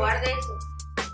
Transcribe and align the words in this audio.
guarde 0.00 0.30
eso. 0.32 0.58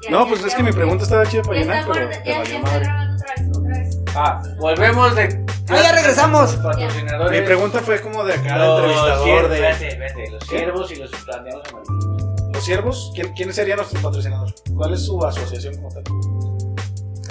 Ya- 0.02 0.10
No, 0.10 0.22
ya- 0.24 0.28
pues 0.30 0.44
es 0.44 0.54
que 0.54 0.62
mi 0.62 0.72
pregunta 0.72 1.04
estaba 1.04 1.26
chida 1.26 1.42
para 1.42 1.58
llenar, 1.58 1.78
está 1.80 1.92
pero 1.92 2.08
te 2.08 2.14
ya- 2.24 2.38
valió 2.38 2.44
ya 2.52 2.56
está 2.58 2.70
madre. 2.70 2.84
grabando 2.84 3.16
otra 3.16 3.34
vez, 3.34 3.56
otra 3.56 3.78
vez. 3.78 3.98
Ah, 4.14 4.42
volvemos 4.58 5.14
de. 5.16 5.46
Ah, 5.68 5.82
ya 5.82 5.92
regresamos. 5.92 6.54
Patrocinadores. 6.56 7.40
Mi 7.40 7.46
pregunta 7.46 7.80
fue 7.80 8.00
como 8.00 8.24
de 8.24 8.34
acá, 8.34 8.52
de 8.54 8.58
Los 8.66 8.78
entrevistador 8.78 9.24
ciervos, 9.24 9.50
de... 9.50 9.60
vete, 9.60 9.96
vete, 9.98 10.30
los 10.30 10.44
ciervos 10.48 10.90
y 10.92 10.96
los 10.96 11.10
planeados 11.10 11.68
amarillos. 11.68 12.52
¿Los 12.52 12.64
siervos? 12.64 13.12
¿Quién, 13.14 13.32
¿Quiénes 13.34 13.56
serían 13.56 13.76
nuestros 13.78 14.02
patrocinadores? 14.02 14.54
¿Cuál 14.74 14.94
es 14.94 15.04
su 15.04 15.22
asociación 15.26 15.74
como 15.76 15.88
tal? 15.90 16.04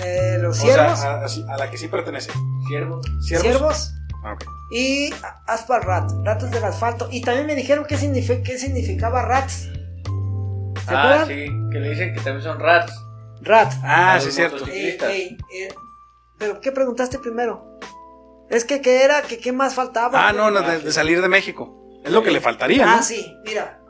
Eh, 0.04 0.38
los 0.40 0.58
O 0.60 0.62
ciervos, 0.62 1.00
sea, 1.00 1.12
a, 1.14 1.26
a- 1.26 1.54
a 1.54 1.58
la 1.58 1.72
que 1.72 1.78
sí 1.78 1.88
pertenece. 1.88 2.32
Ciervos. 2.68 3.06
¿Ciervos? 3.26 3.42
ciervos 3.44 3.92
Ah, 4.24 4.36
y 4.72 5.12
Asphalt 5.48 5.84
Rat, 5.84 6.12
ratos 6.24 6.50
del 6.52 6.64
asfalto. 6.64 7.08
Y 7.12 7.22
también 7.22 7.46
me 7.48 7.56
dijeron 7.56 7.86
qué, 7.88 7.96
qué 8.44 8.58
significaba 8.58 9.22
rats. 9.22 9.70
¿Se 10.88 10.94
Ah, 10.94 11.00
acuerdan? 11.04 11.28
sí, 11.28 11.46
que 11.72 11.80
le 11.80 11.90
dicen 11.90 12.14
que 12.14 12.22
también 12.22 12.42
son 12.44 12.60
rats. 12.60 12.94
Rat. 13.42 13.74
Ah, 13.84 14.20
sí, 14.22 14.32
cierto. 14.32 14.66
eh, 14.68 14.98
Pero 16.38 16.60
¿qué 16.62 16.72
preguntaste 16.72 17.20
primero? 17.20 17.78
Es 18.50 18.66
que 18.66 18.82
qué 18.82 19.04
era, 19.04 19.22
que 19.24 19.40
qué 19.40 19.52
más 19.52 19.74
faltaba. 19.74 20.28
Ah, 20.28 20.34
no, 20.34 20.52
no, 20.52 20.62
de, 20.62 20.80
de 20.80 20.92
salir 20.92 21.22
de 21.22 21.28
México. 21.28 22.00
Es 22.04 22.12
lo 22.12 22.22
que 22.24 22.32
le 22.32 22.40
faltaría, 22.42 22.86
¿no? 22.86 22.92
Ah, 22.92 23.02
sí, 23.02 23.36
mira. 23.46 23.82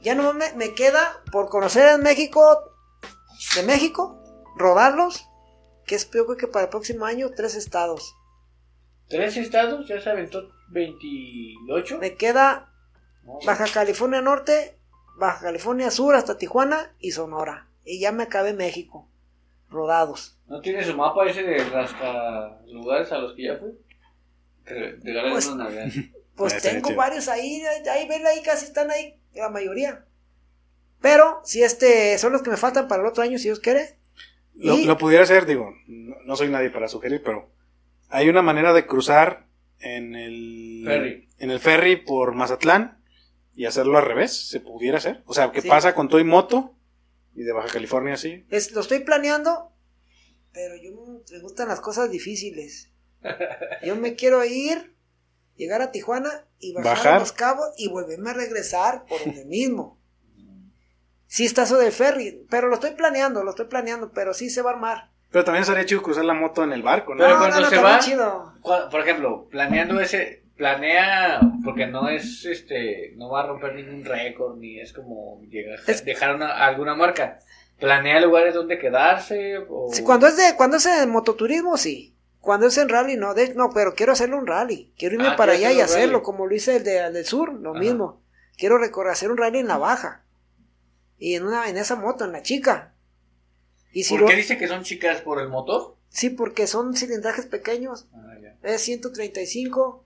Ya 0.00 0.14
no 0.14 0.32
me, 0.32 0.52
me 0.54 0.74
queda 0.74 1.22
por 1.32 1.48
conocer 1.48 1.88
en 1.94 2.02
México, 2.02 2.72
de 3.56 3.62
México, 3.64 4.22
rodarlos, 4.56 5.24
que 5.86 5.94
es 5.96 6.10
yo 6.10 6.24
creo 6.26 6.36
que 6.36 6.46
para 6.48 6.64
el 6.64 6.70
próximo 6.70 7.04
año, 7.04 7.30
tres 7.36 7.54
estados. 7.54 8.14
Tres 9.08 9.36
estados, 9.36 9.88
ya 9.88 10.00
se 10.00 10.10
aventó 10.10 10.48
28. 10.70 11.98
Me 11.98 12.14
queda 12.16 12.72
Baja 13.46 13.66
California 13.72 14.20
Norte, 14.20 14.77
Baja 15.18 15.42
California 15.42 15.90
Sur 15.90 16.14
hasta 16.14 16.38
Tijuana 16.38 16.92
y 17.00 17.10
Sonora. 17.12 17.68
Y 17.84 18.00
ya 18.00 18.12
me 18.12 18.22
acabé 18.24 18.52
México, 18.52 19.08
rodados. 19.70 20.38
¿No 20.46 20.60
tiene 20.60 20.84
su 20.84 20.94
mapa 20.96 21.26
ese 21.26 21.42
de 21.42 21.58
rasca 21.64 22.58
lugares 22.66 23.10
a 23.12 23.18
los 23.18 23.34
que 23.34 23.44
ya 23.44 23.58
Regálale 24.64 25.30
Pues- 25.32 25.46
una 25.48 25.64
Navidad. 25.64 25.86
Pues 26.38 26.54
Ah, 26.54 26.58
tengo 26.62 26.94
varios 26.94 27.26
ahí, 27.26 27.60
ahí, 27.62 27.88
ahí, 27.88 28.06
ven 28.08 28.24
ahí, 28.24 28.40
casi 28.44 28.66
están 28.66 28.92
ahí, 28.92 29.18
la 29.34 29.48
mayoría. 29.48 30.04
Pero 31.00 31.40
si 31.42 31.64
este 31.64 32.16
son 32.16 32.32
los 32.32 32.42
que 32.42 32.50
me 32.50 32.56
faltan 32.56 32.86
para 32.86 33.02
el 33.02 33.08
otro 33.08 33.24
año, 33.24 33.38
si 33.38 33.44
Dios 33.48 33.58
quiere. 33.58 33.96
Lo, 34.54 34.74
Y- 34.78 34.84
lo 34.84 34.96
pudiera 34.98 35.24
hacer, 35.24 35.46
digo, 35.46 35.74
no, 35.88 36.14
no 36.24 36.36
soy 36.36 36.48
nadie 36.48 36.70
para 36.70 36.86
sugerir, 36.86 37.22
pero 37.24 37.50
hay 38.08 38.28
una 38.28 38.40
manera 38.42 38.72
de 38.72 38.86
cruzar 38.86 39.46
en 39.80 40.14
el 40.14 40.82
Ferry. 40.86 41.28
en 41.40 41.50
el 41.50 41.58
ferry 41.58 41.96
por 41.96 42.36
Mazatlán 42.36 42.97
y 43.58 43.66
hacerlo 43.66 43.98
al 43.98 44.04
revés, 44.04 44.48
se 44.48 44.60
pudiera 44.60 44.98
hacer. 44.98 45.22
O 45.26 45.34
sea, 45.34 45.50
¿qué 45.50 45.60
Sí. 45.62 45.68
pasa 45.68 45.92
con 45.94 46.08
todo 46.08 46.20
y 46.20 46.24
moto 46.24 46.76
y 47.34 47.42
de 47.42 47.52
Baja 47.52 47.66
California 47.68 48.14
así? 48.14 48.46
Es, 48.50 48.70
lo 48.70 48.80
estoy 48.82 49.00
planeando, 49.00 49.72
pero 50.52 50.76
yo 50.76 50.92
me 51.30 51.38
gustan 51.40 51.66
las 51.66 51.80
cosas 51.80 52.08
difíciles. 52.10 52.92
Yo 53.84 53.96
me 53.96 54.14
quiero 54.14 54.44
ir, 54.44 54.94
llegar 55.56 55.82
a 55.82 55.90
Tijuana 55.90 56.46
y 56.60 56.72
bajar, 56.72 56.96
Bajar. 56.96 57.14
a 57.14 57.18
Los 57.18 57.32
Cabos 57.32 57.70
y 57.76 57.88
volverme 57.88 58.30
a 58.30 58.34
regresar 58.34 59.04
por 59.06 59.24
donde 59.24 59.44
mismo. 59.44 59.98
Sí 61.26 61.44
está 61.44 61.64
eso 61.64 61.78
del 61.78 61.90
ferry, 61.92 62.46
pero 62.48 62.68
lo 62.68 62.74
estoy 62.74 62.92
planeando, 62.92 63.42
lo 63.42 63.50
estoy 63.50 63.66
planeando, 63.66 64.12
pero 64.12 64.32
sí 64.34 64.48
se 64.50 64.62
va 64.62 64.70
a 64.70 64.74
armar. 64.74 65.10
Pero 65.30 65.44
también 65.44 65.64
sería 65.64 65.84
chido 65.84 66.02
cruzar 66.02 66.24
la 66.24 66.32
moto 66.32 66.62
en 66.64 66.72
el 66.72 66.82
barco, 66.82 67.14
¿no? 67.14 67.18
Pero 67.24 67.34
no, 67.34 67.38
cuando 67.40 67.56
no, 67.56 67.62
no, 67.64 67.68
se 67.70 67.76
va- 67.82 67.98
chido. 67.98 68.54
Por 68.62 69.00
ejemplo, 69.00 69.46
planeando 69.50 70.00
ese, 70.00 70.44
planea, 70.58 71.40
porque 71.64 71.86
no 71.86 72.08
es, 72.10 72.44
este, 72.44 73.14
no 73.16 73.30
va 73.30 73.44
a 73.44 73.46
romper 73.46 73.74
ningún 73.74 74.04
récord, 74.04 74.58
ni 74.58 74.78
es 74.80 74.92
como 74.92 75.40
llegar, 75.48 75.78
Es- 75.86 76.04
dejar 76.04 76.34
una, 76.34 76.66
alguna 76.66 76.94
marca. 76.94 77.38
Planea 77.78 78.20
lugares 78.20 78.54
donde 78.54 78.78
quedarse, 78.78 79.58
o... 79.68 79.88
Sí, 79.92 80.02
cuando 80.02 80.26
es 80.26 80.36
de 80.36 80.56
cuando 80.56 80.76
es 80.76 80.86
en 80.86 81.08
mototurismo 81.10 81.76
sí. 81.76 82.14
Cuando 82.40 82.66
es 82.66 82.76
en 82.78 82.88
rally 82.88 83.16
no, 83.16 83.34
de, 83.34 83.54
no, 83.54 83.70
pero 83.72 83.94
quiero 83.94 84.12
hacerlo 84.12 84.36
un 84.36 84.46
rally. 84.46 84.92
Quiero 84.98 85.14
irme 85.14 85.28
Ah, 85.28 85.36
para 85.36 85.52
¿quieres 85.52 85.68
allá 85.68 85.78
y 85.78 85.80
hacerlo 85.80 85.96
hacerlo 85.96 86.18
rally? 86.18 86.24
como 86.24 86.46
lo 86.46 86.54
hice 86.54 86.76
el, 86.76 86.84
de, 86.84 86.98
el 86.98 87.12
del 87.12 87.24
sur, 87.24 87.52
lo 87.52 87.70
Ajá. 87.70 87.78
mismo. 87.80 88.20
Quiero 88.56 88.78
recorrer 88.78 89.12
hacer 89.12 89.30
un 89.30 89.36
rally 89.38 89.58
en 89.60 89.68
la 89.68 89.78
baja. 89.78 90.24
Y 91.18 91.34
en 91.34 91.46
una 91.46 91.68
en 91.68 91.76
esa 91.76 91.94
moto 91.96 92.24
en 92.24 92.32
la 92.32 92.42
chica. 92.42 92.94
Y 93.92 94.02
si 94.04 94.14
¿Por 94.14 94.22
lo- 94.22 94.26
qué 94.28 94.36
dice 94.36 94.58
que 94.58 94.66
son 94.68 94.82
chicas 94.82 95.20
por 95.20 95.40
el 95.40 95.48
motor? 95.48 95.96
sí, 96.08 96.30
porque 96.30 96.66
son 96.66 96.94
cilindrajes 96.96 97.46
pequeños. 97.46 98.08
Ah, 98.14 98.34
ya. 98.42 98.56
Es 98.62 98.80
135, 98.82 100.04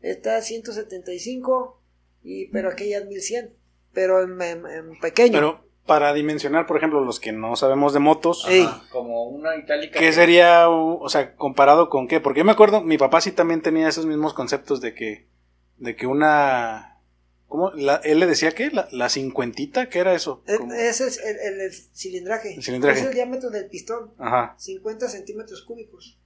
esta 0.00 0.38
es 0.38 0.46
175 0.46 1.80
y 2.22 2.46
pero 2.48 2.68
aquella 2.70 2.98
es 2.98 3.06
1100, 3.06 3.54
pero 3.92 4.22
en, 4.22 4.40
en- 4.42 4.66
en 4.66 4.98
pequeño. 5.00 5.32
Pero 5.32 5.64
para 5.86 6.12
dimensionar, 6.12 6.66
por 6.66 6.76
ejemplo, 6.76 7.02
los 7.02 7.18
que 7.18 7.32
no 7.32 7.56
sabemos 7.56 7.94
de 7.94 7.98
motos. 8.00 8.44
Ajá, 8.46 8.82
como 8.90 9.24
una 9.28 9.56
itálica. 9.56 9.98
¿qué 9.98 10.06
que- 10.06 10.12
sería, 10.12 10.68
o 10.68 11.08
sea, 11.08 11.34
comparado 11.34 11.88
con 11.88 12.06
qué? 12.08 12.20
Porque 12.20 12.40
yo 12.40 12.44
me 12.44 12.52
acuerdo, 12.52 12.82
mi 12.82 12.98
papá 12.98 13.20
sí 13.22 13.32
también 13.32 13.62
tenía 13.62 13.88
esos 13.88 14.04
mismos 14.04 14.34
conceptos 14.34 14.80
de 14.82 14.94
que, 14.94 15.26
de 15.78 15.96
que 15.96 16.06
una, 16.06 17.00
¿cómo? 17.46 17.70
La, 17.70 17.96
él 18.04 18.20
le 18.20 18.26
decía 18.26 18.50
que 18.52 18.70
la, 18.70 18.88
la 18.92 19.08
cincuentita, 19.08 19.88
¿qué 19.88 20.00
era 20.00 20.12
eso? 20.14 20.42
Ese 20.46 21.06
es 21.06 21.18
el, 21.24 21.36
el- 21.38 21.60
el 21.62 21.72
cilindraje. 21.72 22.54
El 22.54 22.62
cilindraje. 22.62 23.00
Es 23.00 23.06
el 23.06 23.14
diámetro 23.14 23.48
del 23.48 23.66
pistón. 23.68 24.12
Ajá. 24.18 24.54
50 24.58 25.08
centímetros 25.08 25.62
cúbicos. 25.62 26.18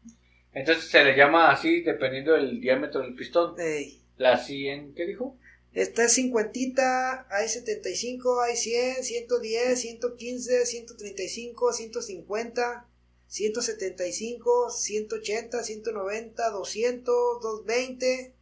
Entonces 0.55 0.91
se 0.91 1.03
le 1.05 1.17
llama 1.17 1.51
así 1.51 1.81
dependiendo 1.81 2.33
del 2.33 2.61
diámetro 2.61 3.01
del 3.03 3.15
pistón. 3.15 3.59
Ey. 3.59 4.01
La 4.19 4.39
100, 4.39 4.95
¿qué 4.95 5.07
dijo? 5.07 5.37
Esta 5.73 6.05
es 6.05 6.13
50, 6.13 7.29
hay 7.31 7.49
75, 7.49 8.43
hay 8.43 8.57
100, 8.57 9.05
110, 9.05 9.81
115, 9.81 10.67
135, 10.67 11.73
150, 11.73 12.87
175, 13.27 14.71
180, 14.71 15.63
190, 15.63 16.51
200, 16.51 17.15
220, 17.41 18.35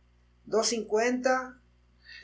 250, 0.46 1.60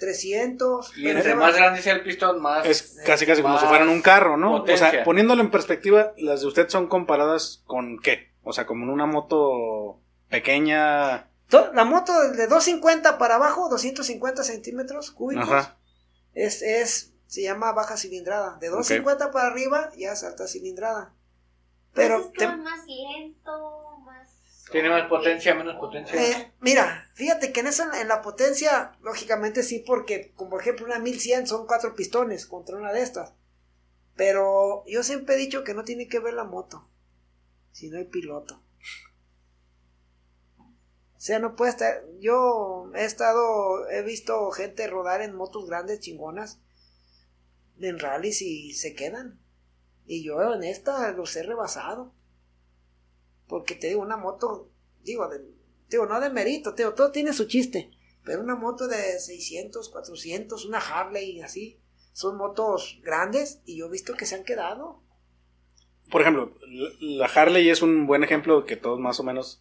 300. 0.01 0.99
Y 0.99 1.09
entre 1.09 1.37
más 1.37 1.57
grande 1.57 1.81
sea 1.81 1.95
el 1.95 2.03
pistón, 2.03 2.43
más... 2.43 2.67
Es 2.67 3.01
casi 3.07 3.27
casi 3.27 3.43
como 3.43 3.55
Más 3.55 3.63
si 3.63 3.69
fueran 3.69 3.89
un 3.89 4.03
carro, 4.03 4.37
¿no? 4.37 4.57
O 4.57 4.59
potencia. 4.61 4.91
sea, 4.91 5.05
poniéndolo 5.05 5.41
en 5.41 5.53
perspectiva, 5.53 6.15
las 6.19 6.41
de 6.41 6.49
usted 6.49 6.69
son 6.69 6.89
comparadas 6.89 7.63
con 7.67 8.01
qué? 8.01 8.33
O 8.49 8.53
sea, 8.53 8.65
como 8.65 8.85
en 8.85 8.91
una 8.91 9.07
moto 9.07 10.01
pequeña. 10.29 11.29
La 11.75 11.85
moto 11.85 12.13
de 12.31 12.47
250 12.47 13.19
para 13.19 13.35
abajo, 13.37 13.69
250 13.69 14.45
centímetros 14.45 15.11
cúbicos, 15.11 15.49
Ajá. 15.51 15.77
es, 16.33 16.63
es, 16.63 17.13
se 17.27 17.43
llama 17.43 17.73
baja 17.73 17.97
cilindrada. 17.97 18.57
De 18.61 18.69
250 18.69 19.31
para 19.33 19.49
arriba 19.49 19.91
ya 19.97 20.13
es 20.13 20.23
alta 20.25 20.47
cilindrada. 20.47 21.13
Pero 21.93 22.17
Pues 22.19 22.27
es 22.27 22.33
que 22.33 22.39
te- 22.39 22.47
va 22.47 22.57
más 22.57 22.87
lento, 22.87 23.99
más... 24.05 24.29
Tiene 24.71 24.91
más 24.91 25.09
potencia, 25.09 25.55
menos 25.55 25.77
potencia. 25.77 26.21
eh, 26.21 26.53
mira, 26.61 27.09
fíjate 27.15 27.53
que 27.53 27.61
en 27.61 27.69
esa 27.69 28.01
en 28.01 28.09
la 28.09 28.21
potencia, 28.23 28.93
lógicamente 29.03 29.63
sí, 29.63 29.79
porque 29.87 30.33
como 30.35 30.51
por 30.51 30.61
ejemplo 30.61 30.87
una 30.87 30.99
1100 30.99 31.47
son 31.47 31.67
cuatro 31.67 31.95
pistones 31.95 32.47
contra 32.47 32.77
una 32.77 32.93
de 32.93 33.03
estas. 33.03 33.33
Pero 34.17 34.85
yo 34.87 35.03
siempre 35.03 35.35
he 35.35 35.39
dicho 35.39 35.63
que 35.65 35.75
no 35.75 35.85
tiene 35.85 36.09
que 36.09 36.19
ver 36.19 36.35
la 36.35 36.45
moto, 36.45 36.89
sino 37.77 37.99
el 37.99 38.07
piloto. 38.07 38.63
O 40.59 41.21
sea, 41.21 41.39
no 41.41 41.57
puede 41.57 41.73
estar. 41.73 42.07
Yo 42.21 42.91
he 42.95 43.05
estado, 43.05 43.87
he 43.91 44.01
visto 44.01 44.51
gente 44.51 44.87
rodar 44.87 45.21
en 45.21 45.37
motos 45.37 45.67
grandes, 45.67 46.01
chingonas, 46.01 46.59
en 47.79 47.99
rallies 47.99 48.41
y 48.41 48.73
se 48.73 48.95
quedan. 48.95 49.39
Y 50.07 50.25
yo 50.25 50.55
en 50.55 50.65
esta 50.65 51.13
los 51.13 51.37
he 51.37 51.43
rebasado. 51.43 52.15
Porque 53.47 53.75
te 53.75 53.89
digo, 53.89 54.01
una 54.01 54.17
moto, 54.17 54.71
digo, 55.03 55.29
de, 55.29 55.45
digo, 55.91 56.07
no 56.07 56.19
de 56.19 56.31
mérito, 56.31 56.73
digo, 56.73 56.95
todo 56.95 57.13
tiene 57.13 57.35
su 57.35 57.45
chiste. 57.45 57.91
Pero 58.25 58.41
una 58.41 58.55
moto 58.55 58.89
de 58.89 59.21
600, 59.21 59.91
400, 59.91 60.65
una 60.65 60.79
Harley 60.79 61.43
así, 61.43 61.79
son 62.15 62.39
motos 62.39 63.01
grandes 63.03 63.61
y 63.67 63.77
yo 63.77 63.87
he 63.89 63.91
visto 63.91 64.15
que 64.15 64.25
se 64.25 64.35
han 64.35 64.45
quedado. 64.45 65.03
Por 66.11 66.21
ejemplo, 66.23 66.55
la 67.01 67.27
Harley 67.27 67.69
es 67.69 67.83
un 67.83 68.07
buen 68.07 68.23
ejemplo 68.25 68.65
que 68.65 68.77
todos 68.77 68.99
más 69.01 69.19
o 69.21 69.25
menos 69.25 69.61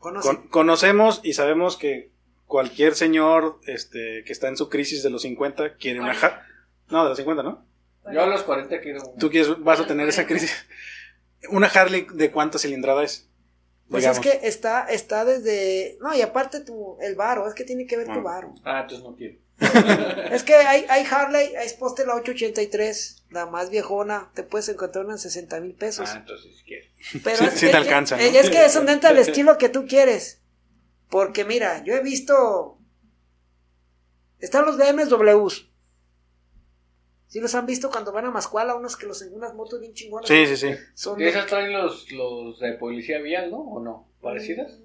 con- 0.00 0.48
conocemos 0.48 1.20
y 1.22 1.34
sabemos 1.34 1.76
que 1.76 2.10
cualquier 2.46 2.94
señor 2.94 3.60
este, 3.66 4.22
que 4.26 4.32
está 4.32 4.48
en 4.48 4.56
su 4.56 4.68
crisis 4.68 5.02
de 5.02 5.10
los 5.10 5.22
50 5.22 5.76
quiere 5.76 6.00
una 6.00 6.12
Harley. 6.12 6.40
No, 6.90 7.02
de 7.04 7.08
los 7.10 7.18
50, 7.18 7.42
¿no? 7.42 7.66
Yo 8.12 8.22
a 8.22 8.26
los 8.26 8.42
40 8.42 8.80
quiero... 8.80 9.00
Tú 9.18 9.30
quieres, 9.30 9.58
vas 9.62 9.80
a 9.80 9.86
tener 9.86 10.08
esa 10.08 10.26
crisis. 10.26 10.52
¿Una 11.50 11.66
Harley 11.68 12.06
de 12.12 12.30
cuánta 12.30 12.58
cilindrada 12.58 13.02
es? 13.02 13.28
Pues 13.88 14.02
Digamos. 14.02 14.24
es 14.26 14.32
que 14.40 14.46
está, 14.48 14.86
está 14.86 15.24
desde. 15.26 15.98
No, 16.00 16.14
y 16.14 16.22
aparte 16.22 16.60
tu, 16.60 16.96
el 17.02 17.14
varo, 17.16 17.46
es 17.46 17.52
que 17.54 17.64
tiene 17.64 17.86
que 17.86 17.98
ver 17.98 18.06
Ah. 18.10 18.14
tu 18.14 18.22
varo. 18.22 18.54
Ah, 18.64 18.80
entonces 18.80 19.04
no 19.06 19.14
quiero. 19.14 19.38
Es 20.32 20.42
que 20.42 20.54
hay, 20.54 20.84
hay 20.88 21.04
Harley, 21.08 21.54
hay 21.54 21.68
Poste 21.78 22.04
la 22.04 22.14
883, 22.16 23.24
la 23.30 23.46
más 23.46 23.70
viejona, 23.70 24.30
te 24.34 24.42
puedes 24.42 24.68
encontrar 24.68 25.04
una 25.04 25.14
en 25.14 25.18
60 25.20 25.60
mil 25.60 25.74
pesos. 25.74 26.08
Ah, 26.12 26.16
entonces 26.18 26.62
quiero. 26.66 26.86
Pero 27.22 27.36
Sí- 27.36 27.44
es, 27.44 27.52
sí 27.54 27.66
que- 27.66 27.72
te 27.72 27.76
alcanza, 27.76 28.16
¿no? 28.16 28.22
Es, 28.22 28.34
es 28.34 28.50
que 28.50 28.64
es 28.64 28.76
un 28.76 28.88
el 28.88 29.18
estilo 29.18 29.56
que 29.58 29.68
tú 29.68 29.86
quieres. 29.86 30.40
Porque 31.08 31.44
mira, 31.44 31.84
yo 31.84 31.94
he 31.94 32.02
visto. 32.02 32.78
Están 34.40 34.66
los 34.66 34.76
BMWs. 34.76 35.68
¿Sí 37.28 37.40
los 37.40 37.54
han 37.54 37.66
visto 37.66 37.90
cuando 37.90 38.12
van 38.12 38.26
a 38.26 38.30
Mascuala? 38.30 38.74
Unos 38.74 38.96
que 38.96 39.06
los 39.06 39.22
en 39.22 39.34
unas 39.34 39.54
motos 39.54 39.80
bien 39.80 39.92
chingonas. 39.94 40.28
Sí, 40.28 40.46
sí, 40.46 40.56
sí. 40.56 40.74
Son 40.94 41.18
¿De 41.18 41.24
de- 41.24 41.30
esas 41.30 41.46
traen 41.46 41.72
los, 41.72 42.10
los 42.10 42.58
de 42.60 42.72
policía 42.74 43.20
vial, 43.20 43.50
no? 43.50 43.58
¿O 43.58 43.80
no? 43.80 44.08
¿Parecidas? 44.20 44.78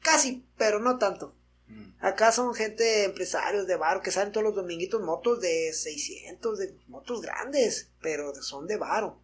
Casi, 0.00 0.44
pero 0.56 0.80
no 0.80 0.98
tanto. 0.98 1.35
Mm. 1.68 1.92
Acá 2.00 2.30
son 2.32 2.54
gente, 2.54 3.04
empresarios 3.04 3.66
de 3.66 3.76
bar 3.76 4.00
que 4.02 4.10
salen 4.10 4.32
todos 4.32 4.44
los 4.44 4.54
dominguitos 4.54 5.02
motos 5.02 5.40
de 5.40 5.72
600, 5.72 6.58
de 6.58 6.74
motos 6.88 7.20
grandes, 7.22 7.90
pero 8.00 8.34
son 8.36 8.66
de 8.66 8.76
varo. 8.76 9.20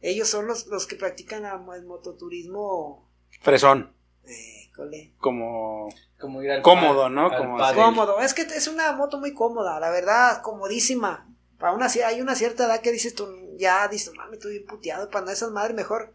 Ellos 0.00 0.28
son 0.28 0.46
los, 0.46 0.66
los 0.66 0.86
que 0.86 0.96
practican 0.96 1.44
el 1.44 1.84
mototurismo. 1.84 3.08
Fresón. 3.40 3.92
Eh, 4.26 4.70
cole. 4.74 5.12
Como. 5.18 5.88
Como 6.18 6.42
ir 6.42 6.50
al 6.50 6.62
Cómodo, 6.62 7.08
¿no? 7.08 7.30
al 7.30 7.36
Como. 7.36 7.58
Cómodo. 7.74 8.20
Es 8.20 8.34
que 8.34 8.42
es 8.42 8.68
una 8.68 8.92
moto 8.92 9.18
muy 9.18 9.32
cómoda, 9.34 9.78
la 9.80 9.90
verdad, 9.90 10.40
comodísima. 10.42 11.28
Para 11.58 11.72
una, 11.72 11.86
ci- 11.86 12.04
hay 12.04 12.20
una 12.20 12.34
cierta 12.34 12.66
edad 12.66 12.80
que 12.80 12.92
dices 12.92 13.14
tú, 13.14 13.26
ya 13.56 13.88
dices, 13.88 14.12
mami, 14.14 14.34
estoy 14.36 14.52
bien 14.52 14.66
puteado. 14.66 15.10
Para 15.10 15.32
esas 15.32 15.50
madres, 15.50 15.74
mejor 15.76 16.12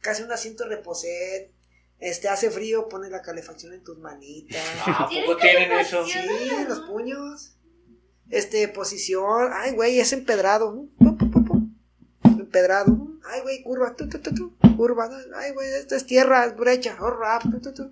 casi 0.00 0.22
un 0.22 0.30
asiento 0.32 0.64
de 0.64 0.76
reposet. 0.76 1.52
Este 2.00 2.28
hace 2.28 2.50
frío, 2.50 2.88
pone 2.88 3.10
la 3.10 3.22
calefacción 3.22 3.72
en 3.74 3.82
tus 3.82 3.98
manitas. 3.98 4.62
Ah, 4.86 5.04
¿A 5.04 5.08
¿Tiene 5.08 5.26
poco 5.26 5.38
tienen 5.38 5.72
eso? 5.72 6.04
Sí, 6.06 6.18
los 6.68 6.80
puños. 6.80 7.54
Este, 8.30 8.68
posición. 8.68 9.50
Ay, 9.52 9.72
güey, 9.72 9.98
es 9.98 10.12
empedrado. 10.12 10.86
Empedrado. 12.24 13.08
Ay, 13.30 13.40
güey, 13.42 13.62
curva. 13.62 13.94
Tu, 13.96 14.08
tu, 14.08 14.18
tu, 14.20 14.34
tu. 14.34 14.56
Curva. 14.76 15.08
Ay, 15.36 15.52
güey, 15.52 15.68
esto 15.74 15.94
es 15.96 16.06
tierra, 16.06 16.46
es 16.46 16.56
brecha. 16.56 16.96
Oh, 17.00 17.10
rap. 17.10 17.42
Tu, 17.42 17.60
tu, 17.60 17.74
tu. 17.74 17.82
O 17.84 17.90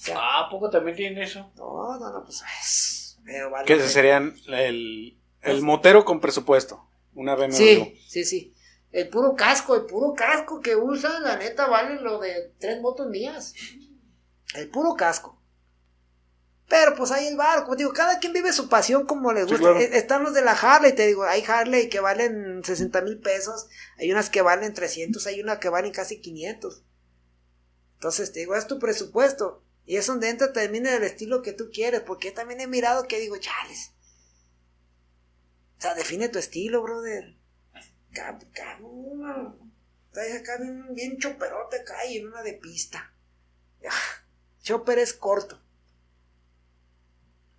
sea, 0.00 0.16
Ah, 0.18 0.46
¿a 0.46 0.50
poco 0.50 0.70
también 0.70 0.96
tienen 0.96 1.22
eso? 1.22 1.50
no, 1.56 1.98
no, 1.98 2.12
no, 2.12 2.24
pues 2.24 2.42
es. 2.60 3.18
Pero 3.24 3.50
vale. 3.50 3.66
Que 3.66 3.80
serían 3.80 4.34
el, 4.46 5.18
el 5.42 5.62
motero 5.62 6.04
con 6.04 6.20
presupuesto. 6.20 6.84
Una 7.14 7.34
BMW. 7.34 7.52
Sí, 7.52 8.00
sí, 8.06 8.24
sí. 8.24 8.54
El 8.90 9.08
puro 9.08 9.34
casco, 9.36 9.74
el 9.74 9.84
puro 9.86 10.14
casco 10.14 10.60
que 10.60 10.74
usan, 10.76 11.22
la 11.22 11.36
neta, 11.36 11.66
vale 11.68 12.00
lo 12.00 12.18
de 12.18 12.54
tres 12.58 12.80
motos 12.80 13.08
mías. 13.08 13.54
El 14.54 14.70
puro 14.70 14.94
casco. 14.94 15.36
Pero 16.68 16.94
pues 16.94 17.10
hay 17.12 17.26
el 17.26 17.36
bar, 17.36 17.62
como 17.64 17.76
digo, 17.76 17.92
cada 17.94 18.18
quien 18.18 18.32
vive 18.34 18.52
su 18.52 18.68
pasión 18.68 19.06
como 19.06 19.32
les 19.32 19.44
Sí, 19.44 19.50
gusta. 19.52 19.68
claro. 19.70 19.80
Eh, 19.80 19.90
Están 19.96 20.22
los 20.22 20.34
de 20.34 20.42
la 20.42 20.52
Harley, 20.52 20.92
te 20.94 21.06
digo, 21.06 21.24
hay 21.24 21.42
Harley 21.46 21.88
que 21.88 22.00
valen 22.00 22.62
60 22.62 23.00
mil 23.02 23.18
pesos, 23.20 23.68
hay 23.98 24.12
unas 24.12 24.28
que 24.28 24.42
valen 24.42 24.74
300, 24.74 25.26
hay 25.26 25.40
una 25.40 25.60
que 25.60 25.70
valen 25.70 25.92
casi 25.92 26.20
500. 26.20 26.84
Entonces 27.94 28.32
te 28.32 28.40
digo, 28.40 28.54
es 28.54 28.66
tu 28.66 28.78
presupuesto. 28.78 29.62
Y 29.86 29.96
es 29.96 30.06
donde 30.06 30.28
entra 30.28 30.52
también 30.52 30.86
el 30.86 31.02
estilo 31.02 31.40
que 31.40 31.54
tú 31.54 31.70
quieres, 31.72 32.02
porque 32.02 32.30
también 32.30 32.60
he 32.60 32.66
mirado 32.66 33.08
que 33.08 33.18
digo, 33.18 33.38
chales. 33.38 33.92
O 35.78 35.80
sea, 35.80 35.94
define 35.94 36.28
tu 36.28 36.38
estilo, 36.38 36.82
brother. 36.82 37.37
Cabrón. 38.12 39.70
Traes 40.12 40.40
acá 40.40 40.58
bien, 40.60 40.94
bien 40.94 41.18
choperote 41.18 41.80
acá 41.80 42.04
y 42.06 42.18
en 42.18 42.28
una 42.28 42.42
de 42.42 42.54
pista. 42.54 43.12
Ah, 43.88 43.92
Chopper 44.62 44.98
es 44.98 45.12
corto. 45.14 45.60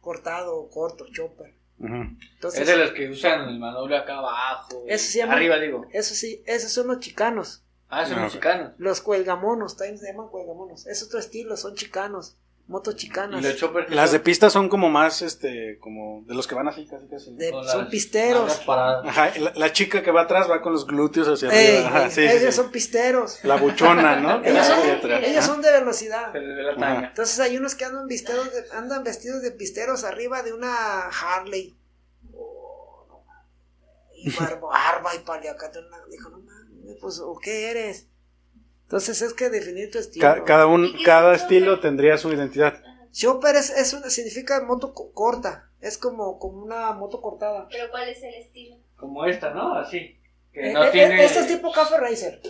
Cortado, 0.01 0.69
corto, 0.69 1.05
chopper. 1.11 1.53
Entonces, 1.81 2.61
Es 2.61 2.67
de 2.67 2.75
los 2.77 2.91
que 2.91 3.09
usan 3.09 3.47
el 3.47 3.57
manubrio 3.59 3.97
acá 3.97 4.17
abajo. 4.17 4.83
Eso 4.87 5.11
se 5.11 5.19
llama- 5.19 5.33
Arriba, 5.33 5.57
digo. 5.59 5.87
eso 5.93 6.13
sí, 6.13 6.43
esos 6.45 6.71
son 6.71 6.87
los 6.87 6.99
chicanos. 6.99 7.63
Ah, 7.87 8.05
son 8.05 8.15
Ah, 8.15 8.17
ok. 8.17 8.23
mexicanos. 8.25 8.73
Los 8.77 9.01
cuelgamonos, 9.01 9.77
también 9.77 9.97
se 9.97 10.07
llaman 10.11 10.27
cuelgamonos. 10.29 10.85
Es 10.87 11.01
otro 11.03 11.19
estilo, 11.19 11.55
son 11.57 11.75
chicanos. 11.75 12.37
Motos 12.69 12.95
chicanas. 12.97 13.43
Las 13.89 14.11
de 14.11 14.19
pista 14.19 14.51
son 14.51 14.69
como 14.69 14.89
más, 14.91 15.23
este, 15.23 15.79
como 15.79 16.23
de 16.27 16.35
los 16.35 16.45
que 16.45 16.53
van 16.53 16.67
así, 16.67 16.85
casi, 16.85 17.07
casi. 17.07 17.33
De- 17.35 17.49
son 17.49 17.65
las 17.65 17.87
pisteros. 17.87 18.61
Ajá, 18.67 19.31
la, 19.39 19.51
la 19.55 19.73
chica 19.73 20.03
que 20.03 20.11
va 20.11 20.21
atrás 20.21 20.47
va 20.47 20.61
con 20.61 20.73
los 20.73 20.85
glúteos 20.85 21.27
hacia 21.27 21.49
Ey, 21.49 21.77
arriba. 21.77 21.87
Ajá, 21.89 22.09
sí, 22.11 22.21
sí, 22.21 22.27
ellos 22.27 22.53
sí. 22.53 22.61
son 22.61 22.69
pisteros. 22.69 23.43
La 23.43 23.55
buchona, 23.55 24.17
¿no? 24.17 24.43
Ellos 24.45 24.67
son, 24.67 24.79
ellos 25.23 25.61
de 25.63 25.71
velocidad. 25.71 26.31
La. 26.77 27.05
Entonces 27.07 27.39
hay 27.39 27.57
unos 27.57 27.73
que 27.73 27.85
andan 27.85 28.05
vestidos 28.05 28.53
de, 28.53 28.63
andan 28.77 29.03
vestidos 29.03 29.41
de 29.41 29.49
pisteros 29.51 30.03
arriba 30.03 30.43
de 30.43 30.53
una 30.53 31.07
Harley. 31.07 31.75
Oh, 32.35 33.03
no 33.09 33.23
mames. 33.25 33.47
Y 34.13 34.29
barba, 34.29 34.67
barba 34.69 35.15
y 35.15 35.19
paliacate. 35.25 35.79
Dijo, 36.11 36.29
no 36.29 36.37
mames, 36.37 36.97
pues, 37.01 37.19
¿o 37.19 37.35
qué 37.41 37.71
eres? 37.71 38.07
Entonces 38.89 39.21
es 39.21 39.35
que 39.35 39.49
definir 39.51 39.91
tu 39.91 39.99
estilo. 39.99 40.23
Ca- 40.25 40.43
cada, 40.43 40.65
un, 40.65 40.83
¿Y 40.85 40.91
qué 40.93 40.97
es 41.01 41.05
cada 41.05 41.35
estilo 41.35 41.75
chopper? 41.75 41.81
tendría 41.89 42.17
su 42.17 42.33
identidad. 42.33 42.81
Chopper 43.11 43.55
es, 43.55 43.69
es 43.69 43.93
una, 43.93 44.09
significa 44.09 44.61
moto 44.61 44.95
co- 44.95 45.11
corta. 45.13 45.69
Es 45.79 45.99
como, 45.99 46.39
como 46.39 46.63
una 46.63 46.91
moto 46.93 47.21
cortada. 47.21 47.67
Pero 47.69 47.91
¿cuál 47.91 48.09
es 48.09 48.23
el 48.23 48.33
estilo? 48.33 48.77
Como 48.95 49.25
esta, 49.25 49.51
¿no? 49.51 49.75
Así. 49.75 50.19
Que 50.51 50.71
Eh, 50.71 50.73
no 50.73 50.83
eh, 50.85 50.89
tiene. 50.91 51.23
Este 51.23 51.39
es 51.41 51.47
tipo 51.47 51.71
Café 51.71 51.97
Racer. 51.97 52.41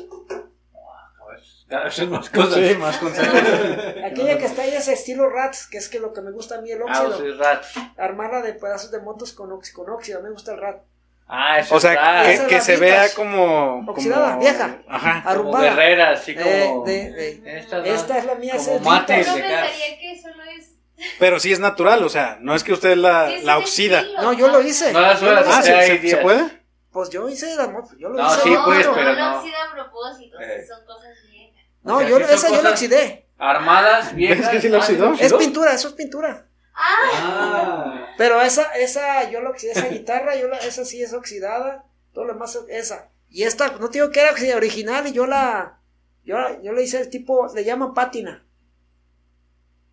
Cada 1.67 1.83
vez 1.83 1.93
son 1.93 2.09
más 2.09 2.29
cosas. 2.29 2.53
Sí, 2.55 2.75
más. 2.75 2.97
Aquella 4.05 4.37
que 4.37 4.45
está 4.45 4.61
ahí 4.63 4.73
es 4.73 4.87
estilo 4.87 5.29
Rats, 5.29 5.67
que 5.67 5.77
es 5.77 5.87
que 5.89 5.99
lo 5.99 6.13
que 6.13 6.21
me 6.21 6.31
gusta 6.31 6.57
a 6.57 6.61
mí 6.61 6.71
el 6.71 6.81
Ah, 6.87 7.03
óxido. 7.03 7.09
o 7.09 7.17
sea, 7.17 7.27
es 7.27 7.37
rat. 7.37 7.65
Armarla 7.97 8.41
de 8.41 8.53
pedazos 8.53 8.89
de 8.91 8.99
motos 9.01 9.33
con, 9.33 9.51
ox- 9.51 9.71
con 9.73 9.89
óxido. 9.89 10.23
Me 10.23 10.31
gusta 10.31 10.53
el 10.53 10.59
Rat. 10.61 10.83
Ah, 11.31 11.59
eso 11.59 11.75
O 11.75 11.79
sea, 11.79 11.93
es 12.23 12.39
rat. 12.39 12.47
que, 12.49 12.55
que 12.55 12.61
se 12.61 12.77
vea 12.77 13.13
como, 13.13 13.81
como... 13.85 13.91
Oxidada, 13.91 14.37
vieja. 14.37 14.77
Ajá. 14.87 15.21
Como 15.21 15.29
arrumbada. 15.29 15.63
guerrera, 15.69 16.09
así 16.11 16.33
como. 16.35 16.47
Eh, 16.47 16.73
de- 16.85 17.11
de- 17.11 17.59
Esta. 17.59 17.85
Esta 17.85 18.17
es 18.17 18.25
la 18.25 18.33
mía. 18.35 18.53
Como 18.57 18.75
es 18.77 18.81
mate. 18.81 19.23
Yo 19.23 19.35
de 19.35 19.41
pensaría 19.41 19.99
que 19.99 20.19
solo 20.21 20.43
es... 20.57 20.71
Pero 21.19 21.39
sí 21.39 21.51
es 21.53 21.59
natural, 21.59 22.03
o 22.03 22.09
sea, 22.09 22.37
no 22.41 22.55
es 22.55 22.63
que 22.63 22.73
usted 22.73 22.97
la, 22.97 23.27
sí, 23.27 23.33
es 23.35 23.43
la 23.43 23.53
el 23.57 23.59
oxida. 23.61 23.99
estilo. 23.99 24.21
No, 24.23 24.33
yo 24.33 24.47
lo 24.47 24.61
hice. 24.61 24.91
No 24.91 25.01
la 25.01 25.19
Yo 25.19 25.31
lo 25.31 25.39
Ah, 25.39 25.43
hice. 25.49 25.61
¿se, 25.63 25.73
hay 25.75 25.87
se- 25.87 25.93
se 25.95 25.99
días. 25.99 26.19
puede? 26.21 26.59
Pues 26.91 27.09
yo 27.11 27.29
hice 27.29 27.55
la 27.55 27.67
moto. 27.67 27.91
Yo 27.99 28.09
lo 28.09 28.15
No, 28.21 28.27
hice. 28.27 28.41
sí, 28.41 28.49
no, 28.49 28.65
pues, 28.65 28.85
no, 28.87 28.93
pero 28.95 29.13
no 29.13 29.29
no. 29.31 29.37
oxida 29.37 29.57
a 29.69 29.73
propósito, 29.75 30.39
Eh. 30.41 30.65
son 30.67 30.83
cosas 30.85 31.11
viejas. 31.29 31.63
No, 31.83 31.97
O 31.97 31.99
sea, 31.99 32.09
yo, 32.09 32.19
son 32.19 32.29
esa 32.31 32.49
yo 32.49 32.61
la 32.63 32.69
oxidé. 32.71 33.27
Armadas, 33.37 34.15
viejas. 34.15 34.39
¿Ves 34.39 34.49
que 34.49 34.61
sí 34.61 34.69
lo 34.69 34.77
Ah, 34.77 34.79
oxidó? 34.79 35.13
Es 35.13 35.31
pintura, 35.33 35.73
eso 35.73 35.89
es 35.89 35.93
pintura. 35.93 36.47
Ah. 36.81 38.13
Pero 38.17 38.41
esa, 38.41 38.63
esa, 38.77 39.29
yo 39.29 39.41
la 39.41 39.49
oxidé, 39.49 39.73
esa 39.73 39.87
guitarra, 39.89 40.35
yo 40.35 40.47
la, 40.47 40.57
esa 40.57 40.85
sí 40.85 41.01
es 41.03 41.13
oxidada. 41.13 41.85
Todo 42.13 42.25
lo 42.25 42.33
demás 42.33 42.55
es 42.55 42.63
esa. 42.85 43.09
Y 43.29 43.43
esta, 43.43 43.71
no 43.77 43.89
te 43.89 43.99
digo 43.99 44.11
que 44.11 44.21
era 44.21 44.55
original 44.57 45.07
y 45.07 45.11
yo 45.13 45.27
la, 45.27 45.79
yo, 46.23 46.37
la- 46.39 46.61
yo 46.61 46.71
le 46.73 46.83
hice 46.83 46.99
el 46.99 47.09
tipo, 47.09 47.47
le 47.53 47.63
llaman 47.63 47.93
pátina. 47.93 48.45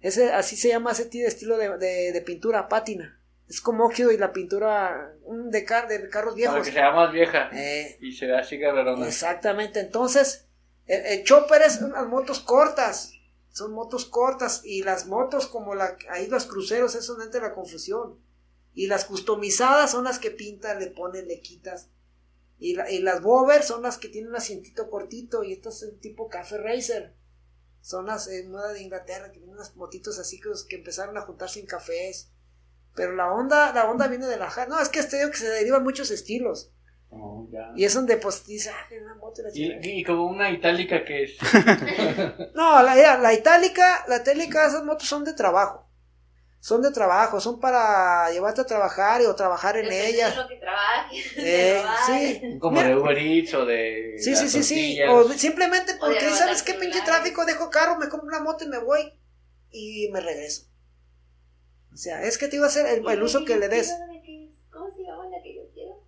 Ese, 0.00 0.32
así 0.32 0.56
se 0.56 0.68
llama 0.68 0.92
ese 0.92 1.06
tipo- 1.06 1.26
estilo 1.26 1.56
de, 1.58 1.76
de, 1.78 2.12
de 2.12 2.20
pintura, 2.22 2.68
pátina. 2.68 3.20
Es 3.48 3.60
como 3.60 3.84
óxido 3.84 4.10
y 4.10 4.18
la 4.18 4.32
pintura 4.32 5.12
de, 5.26 5.64
car, 5.64 5.86
de 5.88 6.08
carros 6.08 6.34
Para 6.34 6.36
viejos. 6.52 6.66
que 6.66 6.72
sea 6.72 6.90
más 6.90 7.12
vieja. 7.12 7.48
Eh, 7.52 7.96
Y 8.00 8.12
se 8.12 8.26
vea 8.26 8.40
así 8.40 8.56
guerrerona. 8.56 9.06
Exactamente, 9.06 9.80
entonces 9.80 10.46
el, 10.86 11.04
el 11.06 11.24
chopper 11.24 11.62
es 11.62 11.80
unas 11.80 12.06
motos 12.06 12.40
cortas, 12.40 13.12
son 13.56 13.72
motos 13.72 14.04
cortas 14.04 14.60
y 14.64 14.82
las 14.82 15.06
motos 15.06 15.46
como 15.46 15.74
la, 15.74 15.96
ahí 16.10 16.26
los 16.26 16.44
cruceros, 16.44 16.94
entra 16.94 17.38
en 17.40 17.42
la 17.48 17.54
confusión. 17.54 18.20
Y 18.74 18.86
las 18.86 19.06
customizadas 19.06 19.92
son 19.92 20.04
las 20.04 20.18
que 20.18 20.30
pintas, 20.30 20.78
le 20.78 20.88
pones, 20.88 21.24
le 21.26 21.40
quitas. 21.40 21.88
Y, 22.58 22.74
la- 22.74 22.90
y 22.90 22.98
las 23.00 23.22
bober 23.22 23.62
son 23.62 23.80
las 23.80 23.96
que 23.96 24.08
tienen 24.10 24.28
un 24.28 24.36
asientito 24.36 24.90
cortito 24.90 25.42
y 25.42 25.54
estas 25.54 25.78
son 25.78 25.98
tipo 26.00 26.28
Café 26.28 26.58
Racer. 26.58 27.14
Son 27.80 28.04
las 28.04 28.28
eh, 28.28 28.44
moda 28.46 28.74
de 28.74 28.82
Inglaterra 28.82 29.28
que 29.32 29.38
tienen 29.38 29.54
unas 29.54 29.74
motitos 29.74 30.18
así 30.18 30.38
que, 30.38 30.50
que 30.68 30.76
empezaron 30.76 31.16
a 31.16 31.22
juntarse 31.22 31.58
en 31.58 31.64
cafés. 31.66 32.30
Pero 32.94 33.14
la 33.16 33.32
onda, 33.32 33.72
la 33.72 33.90
onda 33.90 34.06
viene 34.06 34.26
de 34.26 34.36
la... 34.36 34.52
No, 34.68 34.78
es 34.80 34.90
que 34.90 34.98
este 34.98 35.18
que 35.30 35.36
se 35.38 35.48
derivan 35.48 35.82
muchos 35.82 36.10
estilos. 36.10 36.72
Oh, 37.10 37.46
ya. 37.50 37.72
Y 37.76 37.84
es 37.84 37.94
donde 37.94 38.16
pues 38.18 38.44
dice, 38.46 38.70
ah, 38.70 38.86
una 39.02 39.14
moto 39.14 39.40
y 39.40 39.44
la 39.44 39.50
Y, 39.50 39.52
chingada". 39.52 39.80
y 39.86 40.04
como 40.04 40.24
una 40.26 40.50
itálica 40.50 41.04
que 41.04 41.24
es. 41.24 41.36
No, 42.54 42.82
la, 42.82 43.16
la 43.18 43.32
itálica, 43.34 44.04
la 44.08 44.16
itálica, 44.18 44.66
esas 44.66 44.84
motos 44.84 45.08
son 45.08 45.24
de 45.24 45.32
trabajo. 45.34 45.84
Son 46.58 46.82
de 46.82 46.90
trabajo, 46.90 47.38
son 47.38 47.60
para 47.60 48.28
llevarte 48.32 48.62
a 48.62 48.66
trabajar 48.66 49.20
y, 49.22 49.26
o 49.26 49.36
trabajar 49.36 49.76
en 49.76 49.92
ellas. 49.92 50.34
de 50.34 50.42
lo 50.42 50.48
que 50.48 50.56
trabajes, 50.56 51.32
Eh, 51.36 51.82
sí. 52.06 52.58
Como 52.58 52.78
Mira. 52.78 52.88
de 52.88 52.96
Uber 52.96 53.16
Eats 53.18 53.54
o 53.54 53.64
de. 53.64 54.16
Sí, 54.18 54.34
sí, 54.34 54.48
sí, 54.48 54.62
sí. 54.64 54.98
O 55.08 55.28
simplemente 55.32 55.94
porque, 56.00 56.14
levantar 56.16 56.38
¿sabes 56.38 56.62
qué 56.64 56.74
pinche 56.74 57.02
tráfico? 57.02 57.44
Dejo 57.44 57.70
carro, 57.70 57.98
me 57.98 58.08
compro 58.08 58.26
una 58.28 58.40
moto 58.40 58.64
y 58.64 58.68
me 58.68 58.78
voy 58.78 59.12
y 59.70 60.08
me 60.12 60.20
regreso. 60.20 60.64
O 61.92 61.96
sea, 61.96 62.22
es 62.24 62.36
que 62.36 62.48
te 62.48 62.56
iba 62.56 62.64
a 62.66 62.68
hacer 62.68 62.86
el, 62.86 63.08
el 63.08 63.22
uso 63.22 63.44
que 63.44 63.56
le 63.56 63.68
des. 63.68 63.88
¿Cómo 64.70 64.90
se 64.96 65.02
llama 65.02 65.28
la 65.28 65.40
que 65.42 65.54
yo 65.54 65.62
quiero? 65.72 66.02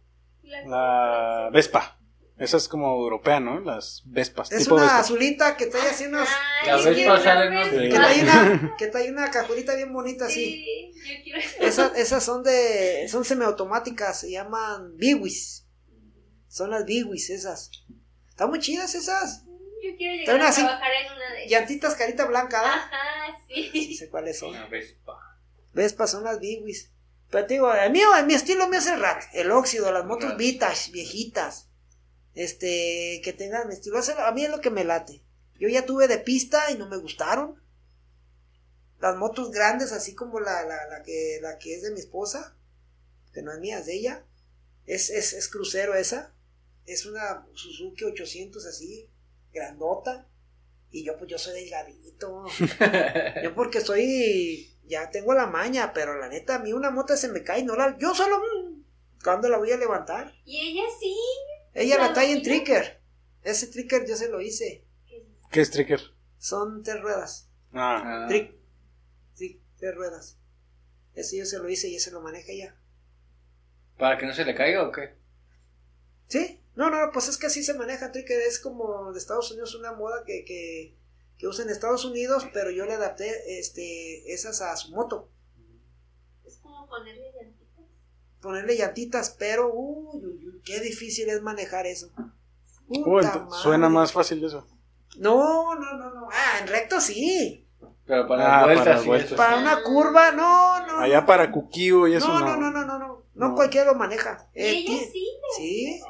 La 0.67 1.51
Vespa. 1.53 1.95
Esa 2.39 2.57
es 2.57 2.69
como 2.69 2.95
europea, 2.95 3.41
¿no? 3.41 3.59
Las 3.59 4.03
Vespas. 4.07 4.53
Es 4.53 4.63
tipo 4.65 4.77
una 4.77 4.85
Vespa. 4.85 4.99
azulita 5.01 5.57
que 5.57 5.67
trae 5.67 5.89
así 5.89 6.07
unos... 6.07 6.29
Ay, 6.63 6.69
Las 6.69 6.85
Vespas 6.85 7.23
salen, 7.25 7.53
¿no? 7.55 7.63
Que 7.69 7.89
trae 7.89 8.23
una, 8.23 8.77
que 8.79 8.87
trae 8.87 9.11
una 9.11 9.31
cajulita 9.31 9.75
bien 9.75 9.93
bonita 9.93 10.27
así. 10.27 10.45
Sí, 10.45 10.93
yo 11.05 11.15
quiero 11.25 11.41
Esas, 11.61 11.97
esas 11.99 12.23
son 12.23 12.45
de, 12.45 13.09
son 13.09 13.25
semiautomáticas, 13.25 14.21
se 14.21 14.31
llaman 14.31 14.97
Biwis. 14.97 15.67
Son 16.47 16.71
las 16.71 16.85
Biwis 16.85 17.29
esas. 17.31 17.71
Están 18.29 18.51
muy 18.51 18.61
chidas 18.61 18.95
esas. 18.95 19.45
Yo 19.83 19.97
quiero 19.97 20.15
Trae 20.15 20.19
llegar 20.25 20.37
una 20.37 20.47
a 20.47 20.49
así- 20.51 20.63
trabajar 20.63 20.91
en 20.93 21.13
una 21.13 21.33
de 21.33 21.39
ellas. 21.45 21.51
Llantitas 21.51 21.95
carita 21.97 22.25
blanca. 22.27 22.61
Ajá, 22.65 22.91
Sí 23.49 23.69
sí. 23.73 23.95
sé 23.97 24.09
cuáles 24.11 24.39
son. 24.39 24.51
Una 24.51 24.67
Vespa. 24.67 25.19
Vespa 25.73 26.07
son 26.07 26.23
las 26.23 26.39
Biwis. 26.39 26.93
Pero 27.31 27.47
te 27.47 27.55
digo, 27.55 27.73
el 27.75 27.93
mío, 27.93 28.17
el 28.17 28.27
mi 28.27 28.35
estilo 28.35 28.69
mío 28.69 28.79
es 28.79 28.87
el 28.87 29.01
rat, 29.01 29.23
el 29.35 29.51
óxido, 29.51 29.93
las 29.93 30.05
motos 30.05 30.37
vintage, 30.37 30.91
viejitas. 30.93 31.69
Este, 32.35 33.21
que 33.25 33.33
tengan 33.33 33.67
mi 33.67 33.75
estilo. 33.75 33.99
A 33.99 34.33
mí 34.33 34.45
es 34.45 34.51
lo 34.51 34.61
que 34.61 34.71
me 34.71 34.85
late. 34.85 35.23
Yo 35.59 35.69
ya 35.69 35.85
tuve 35.85 36.07
de 36.07 36.19
pista 36.19 36.71
y 36.71 36.79
no 36.79 36.89
me 36.89 36.97
gustaron. 36.97 37.61
Las 39.01 39.17
motos 39.17 39.51
grandes, 39.51 39.93
así 39.93 40.15
como 40.15 40.41
la, 40.41 40.63
la, 40.63 40.87
la 40.87 41.03
que, 41.03 41.39
la 41.43 41.59
que 41.59 41.75
es 41.75 41.83
de 41.83 41.91
mi 41.91 42.01
esposa, 42.01 42.57
que 43.33 43.43
no 43.43 43.53
es 43.53 43.59
mía, 43.59 43.81
es 43.81 43.87
de 43.87 43.95
ella. 43.95 44.25
Es, 44.87 45.11
es, 45.11 45.33
es 45.33 45.49
crucero 45.49 45.95
esa. 45.95 46.33
Es 46.87 47.07
una 47.07 47.47
Suzuki 47.55 48.05
800 48.05 48.65
así, 48.67 49.11
grandota. 49.53 50.29
Y 50.91 51.05
yo, 51.05 51.19
pues 51.19 51.31
yo 51.31 51.39
soy 51.39 51.61
delgadito. 51.61 52.47
Yo 53.43 53.55
porque 53.55 53.83
soy, 53.83 54.75
ya 54.89 55.11
tengo 55.11 55.35
la 55.35 55.47
maña, 55.47 55.93
pero 55.93 56.19
la 56.19 56.29
neta, 56.29 56.57
a 56.57 56.59
mí 56.59 56.73
una 56.73 56.91
moto 56.91 57.17
se 57.17 57.29
me 57.29 57.43
cae, 57.45 57.61
y 57.61 57.65
no 57.65 57.77
la, 57.77 57.97
yo 57.99 58.15
solo, 58.15 58.39
mm, 58.39 58.83
¿cuándo 59.23 59.49
la 59.49 59.59
voy 59.59 59.71
a 59.73 59.77
levantar? 59.77 60.35
Y 60.45 60.71
ella 60.71 60.85
sí. 60.99 61.17
Ella 61.75 61.99
la 61.99 62.13
trae 62.13 62.33
en 62.33 62.43
tricker. 62.43 63.01
Ese 63.43 63.69
tricker 63.69 64.07
yo 64.07 64.17
se 64.17 64.29
lo 64.29 64.41
hice. 64.41 64.85
¿Qué 65.51 65.61
es 65.61 65.71
Tricker? 65.71 66.01
Son 66.39 66.83
tres 66.83 67.01
ruedas. 67.01 67.49
Ah, 67.73 68.03
Ah. 68.05 68.27
Trick. 68.29 68.55
Sí, 69.35 69.63
tres 69.79 69.95
ruedas. 69.95 70.39
Ese 71.15 71.39
yo 71.39 71.47
se 71.47 71.59
lo 71.59 71.69
hice 71.69 71.89
y 71.89 71.97
ese 71.97 72.11
lo 72.11 72.21
maneja 72.21 72.53
ella. 72.53 72.77
¿Para 73.97 74.19
que 74.19 74.27
no 74.27 74.35
se 74.35 74.45
le 74.45 74.55
caiga 74.55 74.87
o 74.87 74.93
qué? 74.93 75.17
¿Sí? 76.29 76.61
No, 76.75 76.91
no, 76.91 77.11
pues 77.13 77.29
es 77.29 77.39
que 77.39 77.47
así 77.47 77.63
se 77.63 77.75
maneja 77.75 78.13
tricker. 78.13 78.39
Es 78.41 78.61
como 78.61 79.13
de 79.13 79.19
Estados 79.19 79.51
Unidos 79.51 79.75
una 79.75 79.93
moda 79.93 80.23
que, 80.27 80.45
que, 80.45 80.97
que 81.39 81.47
usa 81.47 81.65
en 81.65 81.71
Estados 81.71 82.05
Unidos, 82.05 82.47
pero 82.53 82.71
yo 82.71 82.85
le 82.85 82.95
adapté 82.95 83.59
este, 83.61 84.33
esas 84.33 84.61
a 84.61 84.77
su 84.77 84.91
moto. 84.93 85.29
Es 86.45 86.59
como 86.59 86.87
ponerle 86.89 87.31
llantitas. 87.33 87.85
ponerle 88.41 88.77
llantitas, 88.77 89.31
pero 89.39 89.73
uy, 89.73 90.25
uy, 90.25 90.49
uy, 90.49 90.63
qué 90.65 90.81
difícil 90.81 91.29
es 91.29 91.41
manejar 91.43 91.87
eso. 91.87 92.11
Uy, 92.89 93.25
suena 93.63 93.89
más 93.89 94.13
fácil 94.13 94.45
eso. 94.45 94.67
No, 95.19 95.75
no, 95.75 95.93
no, 95.95 96.15
no. 96.15 96.29
Ah, 96.33 96.59
en 96.61 96.69
recto 96.69 97.01
sí. 97.01 97.65
Pero 98.07 98.27
para 98.27 98.61
Ah, 98.61 98.65
vueltas, 98.65 98.85
para 98.85 98.95
las 98.95 99.03
sí, 99.03 99.07
vueltas. 99.09 99.27
eso. 99.29 99.37
Para 99.37 99.59
una 99.59 99.83
curva, 99.83 100.33
no, 100.33 100.87
no. 100.87 100.99
Allá 101.01 101.27
para 101.27 101.51
Cuquío 101.53 102.09
y 102.09 102.15
eso 102.15 102.27
no, 102.29 102.41
no. 102.41 102.57
no, 102.57 102.71
no, 102.71 102.85
no, 102.87 102.99
no, 102.99 103.23
no. 103.35 103.55
Cualquiera 103.55 103.93
lo 103.93 103.99
maneja. 103.99 104.49
Y 104.55 104.61
Eh, 104.61 104.71
ella 104.79 104.99
sí. 105.13 105.27
sí, 105.57 106.01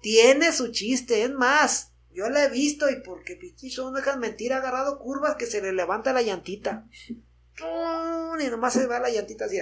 tiene 0.00 0.52
su 0.52 0.70
chiste, 0.70 1.24
es 1.24 1.30
más. 1.32 1.92
Yo 2.12 2.28
la 2.30 2.44
he 2.44 2.48
visto 2.50 2.90
y 2.90 3.00
porque 3.02 3.36
pichicho 3.36 3.84
no 3.84 3.92
dejan 3.92 4.18
mentir, 4.20 4.52
ha 4.52 4.58
agarrado 4.58 4.98
curvas 4.98 5.36
que 5.36 5.46
se 5.46 5.60
le 5.62 5.72
levanta 5.72 6.12
la 6.12 6.22
llantita. 6.22 6.86
Y 8.40 8.46
nomás 8.50 8.72
se 8.74 8.86
va 8.86 9.00
la 9.00 9.10
llantita 9.10 9.44
así. 9.46 9.58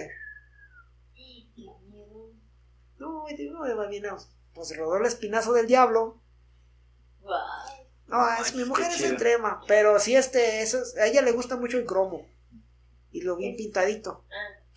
Miedo. 1.15 2.33
No, 2.99 3.29
y 3.29 3.37
digo, 3.37 3.63
bien, 3.89 4.05
pues 4.55 4.77
rodó 4.77 4.97
el 4.99 5.07
espinazo 5.07 5.53
del 5.53 5.67
diablo. 5.67 6.21
No, 8.07 8.25
es, 8.41 8.55
mi 8.55 8.65
mujer 8.65 8.87
es 8.93 9.03
extrema, 9.03 9.61
pero 9.67 9.99
sí, 9.99 10.15
este, 10.15 10.63
eso 10.63 10.81
es- 10.81 10.97
a 10.97 11.07
ella 11.07 11.23
le 11.23 11.33
gusta 11.33 11.57
mucho 11.57 11.77
el 11.79 11.85
cromo. 11.87 12.27
Y 13.11 13.23
lo 13.23 13.37
bien 13.37 13.57
pintadito. 13.57 14.25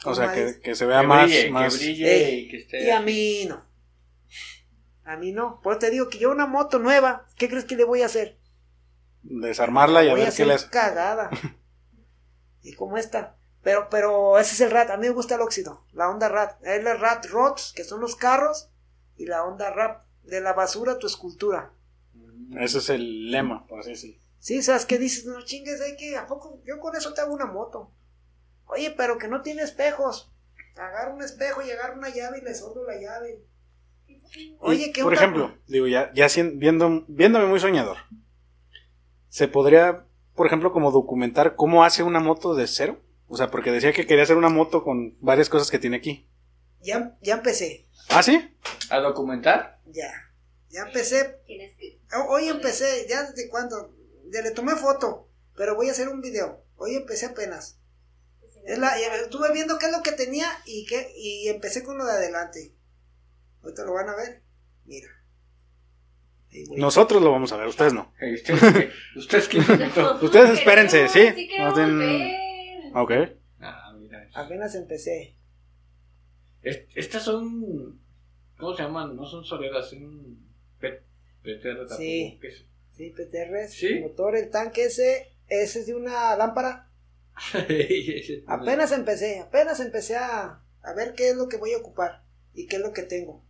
O 0.05 0.15
sea, 0.15 0.33
que, 0.33 0.59
que 0.61 0.75
se 0.75 0.85
vea 0.85 1.01
Que 1.01 1.07
más. 1.07 1.25
brille, 1.25 1.49
más... 1.51 1.73
que 1.77 1.79
brille 1.85 2.15
Ey, 2.15 2.39
y 2.39 2.49
que 2.49 2.57
esté. 2.57 2.83
Y 2.85 2.89
a 2.89 3.01
mí 3.01 3.45
no. 3.47 3.63
A 5.09 5.17
mí 5.17 5.31
no. 5.31 5.59
Pues 5.63 5.79
te 5.79 5.89
digo 5.89 6.07
que 6.07 6.19
yo 6.19 6.29
una 6.29 6.45
moto 6.45 6.77
nueva, 6.77 7.25
¿qué 7.35 7.49
crees 7.49 7.65
que 7.65 7.75
le 7.75 7.83
voy 7.83 8.03
a 8.03 8.05
hacer? 8.05 8.37
Desarmarla 9.23 10.03
y 10.03 10.09
a 10.09 10.11
voy 10.11 10.21
a 10.21 10.25
ver 10.25 10.25
qué 10.25 10.33
hacer 10.35 10.47
le 10.47 10.53
hace. 10.53 10.69
cagada. 10.69 11.31
y 12.61 12.75
como 12.75 12.95
esta. 12.95 13.35
Pero, 13.63 13.89
pero 13.89 14.37
ese 14.37 14.53
es 14.53 14.61
el 14.61 14.69
RAT. 14.69 14.91
A 14.91 14.97
mí 14.97 15.07
me 15.07 15.13
gusta 15.13 15.33
el 15.33 15.41
óxido. 15.41 15.83
La 15.93 16.11
onda 16.11 16.29
RAT. 16.29 16.63
Es 16.63 16.83
la 16.83 16.93
RAT 16.93 17.25
ROTS, 17.25 17.73
que 17.75 17.83
son 17.85 18.01
los 18.01 18.15
carros. 18.15 18.69
Y 19.17 19.25
la 19.25 19.43
onda 19.45 19.71
RAP. 19.71 20.03
De 20.25 20.41
la 20.41 20.53
basura 20.53 20.91
a 20.91 20.99
tu 20.99 21.07
escultura. 21.07 21.73
Ese 22.59 22.77
es 22.77 22.89
el 22.91 23.31
lema, 23.31 23.65
por 23.65 23.79
así 23.79 23.89
decirlo. 23.89 24.21
Sí, 24.37 24.61
¿sabes 24.61 24.85
qué 24.85 24.99
dices? 24.99 25.25
No 25.25 25.41
chingues, 25.43 25.81
hay 25.81 25.97
que, 25.97 26.17
¿a 26.17 26.27
poco? 26.27 26.61
Yo 26.65 26.79
con 26.79 26.95
eso 26.95 27.15
te 27.15 27.21
hago 27.21 27.33
una 27.33 27.47
moto. 27.47 27.91
Oye, 28.65 28.93
pero 28.95 29.17
que 29.17 29.27
no 29.27 29.41
tiene 29.41 29.63
espejos. 29.63 30.31
Agarro 30.75 31.15
un 31.15 31.23
espejo 31.23 31.63
y 31.63 31.71
agarro 31.71 31.95
una 31.95 32.09
llave 32.09 32.37
y 32.37 32.41
le 32.41 32.53
soldo 32.53 32.83
la 32.83 33.01
llave. 33.01 33.43
Oye, 34.59 34.91
¿qué 34.91 35.01
Por 35.01 35.13
ejemplo, 35.13 35.55
digo, 35.67 35.87
ya, 35.87 36.11
ya 36.13 36.27
viendo, 36.53 37.03
viéndome 37.07 37.45
muy 37.45 37.59
soñador, 37.59 37.97
¿se 39.29 39.47
podría, 39.47 40.05
por 40.35 40.47
ejemplo, 40.47 40.71
como 40.71 40.91
documentar 40.91 41.55
cómo 41.55 41.83
hace 41.83 42.03
una 42.03 42.19
moto 42.19 42.55
de 42.55 42.67
cero? 42.67 43.01
O 43.27 43.37
sea, 43.37 43.51
porque 43.51 43.71
decía 43.71 43.93
que 43.93 44.07
quería 44.07 44.23
hacer 44.23 44.37
una 44.37 44.49
moto 44.49 44.83
con 44.83 45.17
varias 45.19 45.49
cosas 45.49 45.69
que 45.69 45.79
tiene 45.79 45.97
aquí. 45.97 46.27
Ya, 46.81 47.17
ya 47.21 47.35
empecé. 47.35 47.87
¿Ah, 48.09 48.23
sí? 48.23 48.55
¿A 48.89 48.99
documentar? 48.99 49.79
Ya. 49.85 50.11
Ya 50.69 50.81
empecé. 50.81 51.39
Hoy 52.27 52.47
empecé. 52.47 53.05
¿Ya 53.07 53.23
desde 53.23 53.49
cuándo? 53.49 53.93
Ya 54.31 54.41
le 54.41 54.51
tomé 54.51 54.75
foto. 54.75 55.29
Pero 55.55 55.75
voy 55.75 55.89
a 55.89 55.91
hacer 55.91 56.09
un 56.09 56.21
video. 56.21 56.63
Hoy 56.75 56.95
empecé 56.95 57.27
apenas. 57.27 57.79
Es 58.65 58.77
la, 58.77 58.99
ya 58.99 59.15
estuve 59.15 59.51
viendo 59.53 59.77
qué 59.77 59.87
es 59.87 59.91
lo 59.91 60.01
que 60.01 60.11
tenía 60.11 60.47
y, 60.65 60.85
qué, 60.85 61.11
y 61.15 61.47
empecé 61.49 61.83
con 61.83 61.97
lo 61.97 62.05
de 62.05 62.13
adelante. 62.13 62.73
Ahorita 63.63 63.83
lo 63.85 63.93
van 63.93 64.09
a 64.09 64.15
ver. 64.15 64.41
Mira. 64.85 65.07
Nosotros 66.77 67.21
lo 67.21 67.31
vamos 67.31 67.51
a 67.51 67.57
ver, 67.57 67.67
ustedes 67.67 67.93
no. 67.93 68.11
¿Ustedes 69.15 69.47
qué? 69.47 69.59
¿Ustedes? 69.59 69.95
No, 69.97 70.15
Ustedes 70.21 70.57
espérense, 70.59 71.07
¿sí? 71.07 71.29
Sí 71.35 71.49
No 71.59 71.73
ten-. 71.73 72.91
Ok. 72.95 73.11
Ah, 73.59 73.93
mira. 73.99 74.27
Apenas 74.33 74.73
empecé. 74.75 75.35
Es- 76.63 76.85
Estas 76.95 77.23
son. 77.23 77.99
¿Cómo 78.57 78.75
se 78.75 78.83
llaman? 78.83 79.15
No 79.15 79.25
son 79.25 79.43
soleras, 79.45 79.89
son. 79.89 80.39
P- 80.79 81.03
PTR 81.43 81.77
tampoco. 81.87 81.97
Sí. 81.97 82.39
Sí, 82.93 83.11
PTR. 83.11 83.67
¿Sí? 83.69 83.87
El 83.87 84.01
motor, 84.01 84.35
el 84.35 84.49
tanque 84.49 84.85
ese. 84.85 85.35
Ese 85.47 85.79
es 85.81 85.85
de 85.87 85.95
una 85.95 86.35
lámpara. 86.35 86.89
Apenas 88.47 88.91
empecé. 88.91 89.39
Apenas 89.39 89.79
empecé 89.79 90.15
a, 90.15 90.61
a 90.81 90.93
ver 90.93 91.13
qué 91.15 91.29
es 91.29 91.35
lo 91.35 91.47
que 91.47 91.57
voy 91.57 91.73
a 91.73 91.77
ocupar. 91.77 92.23
Y 92.53 92.65
qué 92.67 92.77
es 92.77 92.81
lo 92.81 92.91
que 92.91 93.03
tengo. 93.03 93.45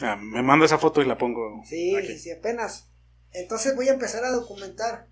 Ah, 0.00 0.16
me 0.16 0.42
manda 0.42 0.66
esa 0.66 0.78
foto 0.78 1.00
y 1.02 1.06
la 1.06 1.16
pongo. 1.18 1.62
Sí, 1.64 1.94
aquí. 1.96 2.18
sí, 2.18 2.30
apenas. 2.30 2.88
Entonces 3.32 3.74
voy 3.76 3.88
a 3.88 3.92
empezar 3.92 4.24
a 4.24 4.30
documentar 4.30 5.06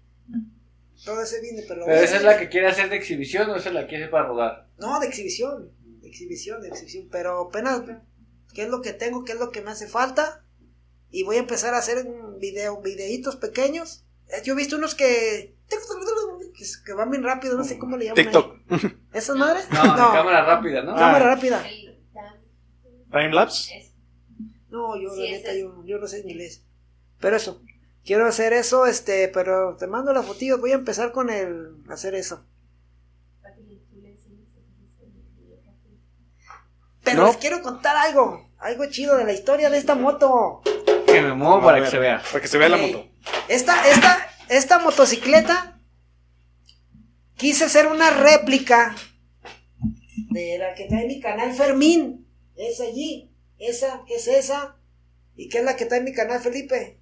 todo 1.04 1.22
ese 1.22 1.40
vine, 1.40 1.62
pero, 1.66 1.80
lo 1.80 1.86
¿Pero 1.86 1.96
voy 1.96 2.02
a 2.02 2.04
esa 2.04 2.16
es 2.16 2.22
la 2.22 2.38
que 2.38 2.48
quiere 2.48 2.66
hacer 2.66 2.90
de 2.90 2.96
exhibición 2.96 3.48
o 3.50 3.56
esa 3.56 3.68
es 3.68 3.74
la 3.74 3.82
que 3.82 3.88
quiere 3.88 4.08
para 4.08 4.26
rodar? 4.28 4.66
No, 4.78 4.98
de 5.00 5.06
exhibición, 5.06 5.70
de 6.00 6.08
exhibición, 6.08 6.60
de 6.60 6.68
exhibición, 6.68 7.08
pero 7.10 7.40
apenas 7.48 7.82
qué 8.54 8.62
es 8.64 8.68
lo 8.68 8.82
que 8.82 8.92
tengo, 8.92 9.24
qué 9.24 9.32
es 9.32 9.38
lo 9.38 9.50
que 9.50 9.62
me 9.62 9.70
hace 9.70 9.86
falta 9.86 10.44
y 11.10 11.22
voy 11.22 11.36
a 11.36 11.40
empezar 11.40 11.72
a 11.74 11.78
hacer 11.78 12.04
un 12.06 12.38
video, 12.38 12.80
videitos 12.82 13.36
pequeños. 13.36 14.04
Eh, 14.28 14.42
Yo 14.44 14.52
he 14.52 14.56
visto 14.56 14.76
unos 14.76 14.94
que 14.94 15.54
que, 15.68 16.64
que 16.84 16.92
van 16.92 17.10
bien 17.10 17.22
rápido, 17.22 17.56
no 17.56 17.64
sé 17.64 17.78
cómo 17.78 17.96
le 17.96 18.06
llaman. 18.06 18.16
TikTok. 18.16 18.56
¿Esas 19.14 19.36
madres? 19.36 19.66
No, 19.70 19.94
cámara 19.94 20.44
rápida, 20.44 20.82
¿no? 20.82 20.94
cámara 20.96 21.26
Ah. 21.30 21.34
rápida. 21.34 21.64
Timelapse. 23.10 23.89
No, 24.70 24.96
yo 24.96 25.10
Sí, 25.14 25.24
la 25.24 25.30
neta, 25.38 25.52
es. 25.52 25.60
yo, 25.60 25.84
yo 25.84 25.98
no 25.98 26.06
sé 26.06 26.20
inglés. 26.20 26.62
Pero 27.18 27.36
eso, 27.36 27.62
quiero 28.04 28.26
hacer 28.26 28.52
eso, 28.52 28.86
este, 28.86 29.28
pero 29.28 29.76
te 29.76 29.86
mando 29.86 30.12
la 30.12 30.22
fotillo, 30.22 30.58
voy 30.58 30.72
a 30.72 30.76
empezar 30.76 31.12
con 31.12 31.28
el 31.30 31.74
hacer 31.90 32.14
eso. 32.14 32.44
Pero 37.02 37.22
No. 37.22 37.26
les 37.28 37.36
quiero 37.38 37.62
contar 37.62 37.96
algo, 37.96 38.46
algo 38.58 38.86
chido 38.86 39.16
de 39.16 39.24
la 39.24 39.32
historia 39.32 39.70
de 39.70 39.78
esta 39.78 39.94
moto. 39.94 40.62
Que 41.06 41.22
me 41.22 41.32
muevo 41.34 41.60
para 41.62 41.74
ver, 41.78 41.84
que 41.84 41.90
se 41.90 41.98
vea. 41.98 42.22
Para 42.30 42.40
que 42.40 42.48
se 42.48 42.58
vea 42.58 42.68
la 42.68 42.76
moto. 42.76 43.08
Esta, 43.48 43.88
esta, 43.88 44.28
esta 44.48 44.78
motocicleta 44.78 45.80
quise 47.36 47.64
hacer 47.64 47.86
una 47.86 48.10
réplica 48.10 48.94
de 50.30 50.58
la 50.58 50.74
que 50.74 50.84
trae 50.86 51.06
mi 51.06 51.20
canal 51.20 51.52
Fermín. 51.54 52.26
Es 52.54 52.80
allí, 52.80 53.29
esa, 53.60 54.04
que 54.06 54.16
es 54.16 54.26
esa, 54.26 54.76
y 55.36 55.48
que 55.48 55.58
es 55.58 55.64
la 55.64 55.76
que 55.76 55.86
trae 55.86 56.00
mi 56.00 56.12
canal 56.12 56.40
Felipe. 56.40 56.98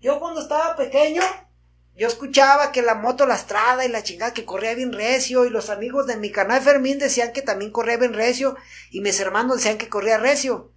Yo 0.00 0.20
cuando 0.20 0.40
estaba 0.40 0.76
pequeño, 0.76 1.22
yo 1.96 2.08
escuchaba 2.08 2.72
que 2.72 2.82
la 2.82 2.94
moto 2.94 3.26
lastrada 3.26 3.84
y 3.84 3.88
la 3.88 4.02
chingada 4.02 4.32
que 4.32 4.44
corría 4.44 4.74
bien 4.74 4.92
recio, 4.92 5.44
y 5.44 5.50
los 5.50 5.70
amigos 5.70 6.06
de 6.06 6.16
mi 6.16 6.30
canal 6.30 6.62
Fermín 6.62 6.98
decían 6.98 7.32
que 7.32 7.42
también 7.42 7.70
corría 7.70 7.96
bien 7.96 8.14
recio, 8.14 8.56
y 8.90 9.00
mis 9.00 9.18
hermanos 9.20 9.56
decían 9.56 9.78
que 9.78 9.88
corría 9.88 10.18
recio. 10.18 10.72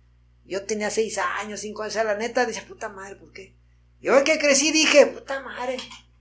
Yo 0.46 0.66
tenía 0.66 0.90
seis 0.90 1.18
años, 1.18 1.62
cinco 1.62 1.84
años, 1.84 1.94
o 1.94 1.96
sea, 1.96 2.04
la 2.04 2.16
neta, 2.16 2.46
decía, 2.46 2.66
puta 2.68 2.90
madre, 2.90 3.16
¿por 3.16 3.32
qué? 3.32 3.56
Y 4.00 4.10
hoy 4.10 4.24
que 4.24 4.38
crecí 4.38 4.72
dije, 4.72 5.08
puta 5.08 5.42
madre. 5.42 5.78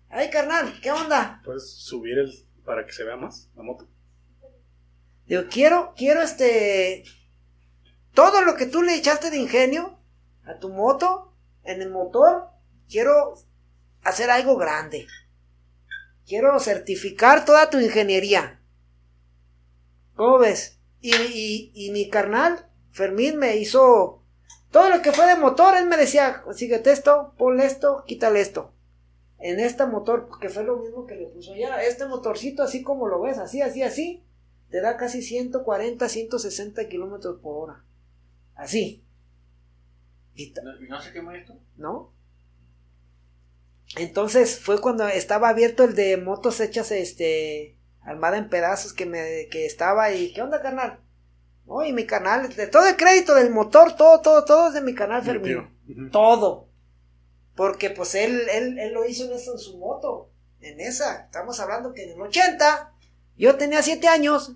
Ay, 0.08 0.30
carnal, 0.30 0.80
¿qué 0.80 0.92
onda? 0.92 1.42
Puedes 1.44 1.70
subir 1.70 2.18
el 2.18 2.32
para 2.64 2.86
que 2.86 2.92
se 2.92 3.04
vea 3.04 3.16
más 3.16 3.50
la 3.54 3.62
moto. 3.62 3.88
Digo, 5.26 5.42
quiero, 5.50 5.92
quiero 5.96 6.22
este. 6.22 7.04
Todo 8.14 8.42
lo 8.42 8.54
que 8.56 8.66
tú 8.66 8.82
le 8.82 8.94
echaste 8.94 9.30
de 9.30 9.38
ingenio 9.38 9.98
a 10.44 10.58
tu 10.58 10.68
moto, 10.68 11.32
en 11.64 11.82
el 11.82 11.90
motor, 11.90 12.48
quiero 12.88 13.34
hacer 14.02 14.30
algo 14.30 14.56
grande. 14.56 15.06
Quiero 16.26 16.58
certificar 16.60 17.44
toda 17.44 17.70
tu 17.70 17.80
ingeniería. 17.80 18.60
¿Cómo 20.14 20.38
ves? 20.38 20.78
Y, 21.00 21.14
y, 21.14 21.72
y 21.74 21.90
mi 21.90 22.08
carnal, 22.08 22.70
Fermín, 22.92 23.36
me 23.36 23.56
hizo 23.56 24.22
todo 24.70 24.88
lo 24.90 25.02
que 25.02 25.12
fue 25.12 25.26
de 25.26 25.36
motor. 25.36 25.76
Él 25.76 25.86
me 25.86 25.96
decía, 25.96 26.44
síguete 26.54 26.92
esto, 26.92 27.34
ponle 27.36 27.66
esto, 27.66 28.04
quítale 28.06 28.40
esto. 28.40 28.72
En 29.38 29.58
este 29.58 29.84
motor, 29.86 30.28
que 30.40 30.48
fue 30.48 30.62
lo 30.62 30.76
mismo 30.76 31.06
que 31.06 31.16
le 31.16 31.26
puso 31.26 31.52
allá, 31.52 31.82
este 31.82 32.06
motorcito, 32.06 32.62
así 32.62 32.82
como 32.82 33.08
lo 33.08 33.20
ves, 33.20 33.38
así, 33.38 33.60
así, 33.60 33.82
así, 33.82 34.24
te 34.70 34.80
da 34.80 34.96
casi 34.96 35.20
140, 35.20 36.08
160 36.08 36.88
kilómetros 36.88 37.40
por 37.40 37.70
hora. 37.70 37.84
Así. 38.54 39.04
Y 40.34 40.52
¿No, 40.62 40.72
¿No 40.88 41.00
se 41.00 41.12
quemó 41.12 41.32
esto? 41.32 41.58
¿no? 41.76 42.12
Entonces 43.96 44.58
fue 44.58 44.80
cuando 44.80 45.06
estaba 45.08 45.48
abierto 45.48 45.84
el 45.84 45.94
de 45.94 46.16
motos 46.16 46.60
hechas 46.60 46.90
este 46.90 47.76
armada 48.00 48.36
en 48.36 48.48
pedazos 48.48 48.92
que 48.92 49.06
me 49.06 49.48
que 49.50 49.66
estaba 49.66 50.12
y 50.12 50.32
¿qué 50.32 50.42
onda 50.42 50.60
carnal? 50.60 51.00
No, 51.66 51.84
y 51.84 51.92
mi 51.92 52.04
canal, 52.04 52.54
de 52.54 52.66
todo 52.66 52.86
el 52.86 52.96
crédito 52.96 53.34
del 53.34 53.50
motor, 53.50 53.96
todo, 53.96 54.20
todo, 54.20 54.44
todo 54.44 54.68
es 54.68 54.74
de 54.74 54.82
mi 54.82 54.94
canal 54.94 55.22
Fermín. 55.22 56.10
Todo. 56.10 56.68
Porque 57.54 57.90
pues 57.90 58.14
él, 58.14 58.42
él, 58.50 58.78
él 58.78 58.92
lo 58.92 59.06
hizo 59.06 59.24
en 59.24 59.32
eso 59.32 59.52
en 59.52 59.58
su 59.58 59.78
moto. 59.78 60.30
En 60.60 60.80
esa. 60.80 61.24
Estamos 61.24 61.60
hablando 61.60 61.92
que 61.94 62.04
en 62.04 62.10
el 62.12 62.20
80. 62.20 62.92
Yo 63.36 63.56
tenía 63.56 63.82
7 63.82 64.08
años. 64.08 64.54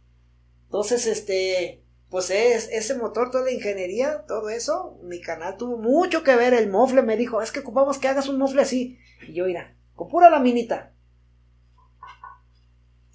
Entonces, 0.64 1.06
este. 1.06 1.82
Pues 2.10 2.30
es, 2.30 2.68
ese 2.70 2.96
motor, 2.96 3.30
toda 3.30 3.44
la 3.44 3.50
ingeniería, 3.50 4.24
todo 4.26 4.48
eso, 4.48 4.98
mi 5.02 5.20
canal 5.20 5.56
tuvo 5.56 5.76
mucho 5.76 6.22
que 6.22 6.36
ver. 6.36 6.54
El 6.54 6.70
mofle 6.70 7.02
me 7.02 7.16
dijo, 7.16 7.42
es 7.42 7.50
que 7.50 7.60
ocupamos 7.60 7.98
que 7.98 8.08
hagas 8.08 8.28
un 8.28 8.38
mofle 8.38 8.62
así. 8.62 8.98
Y 9.26 9.34
yo, 9.34 9.46
mira, 9.46 9.76
con 9.94 10.08
pura 10.08 10.30
laminita. 10.30 10.92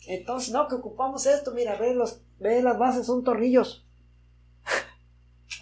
Entonces, 0.07 0.51
no, 0.51 0.67
que 0.67 0.75
ocupamos 0.75 1.25
esto, 1.25 1.51
mira, 1.53 1.77
ve, 1.77 1.93
los, 1.93 2.21
ve 2.39 2.62
las 2.62 2.77
bases, 2.77 3.05
son 3.05 3.24
tornillos. 3.24 3.88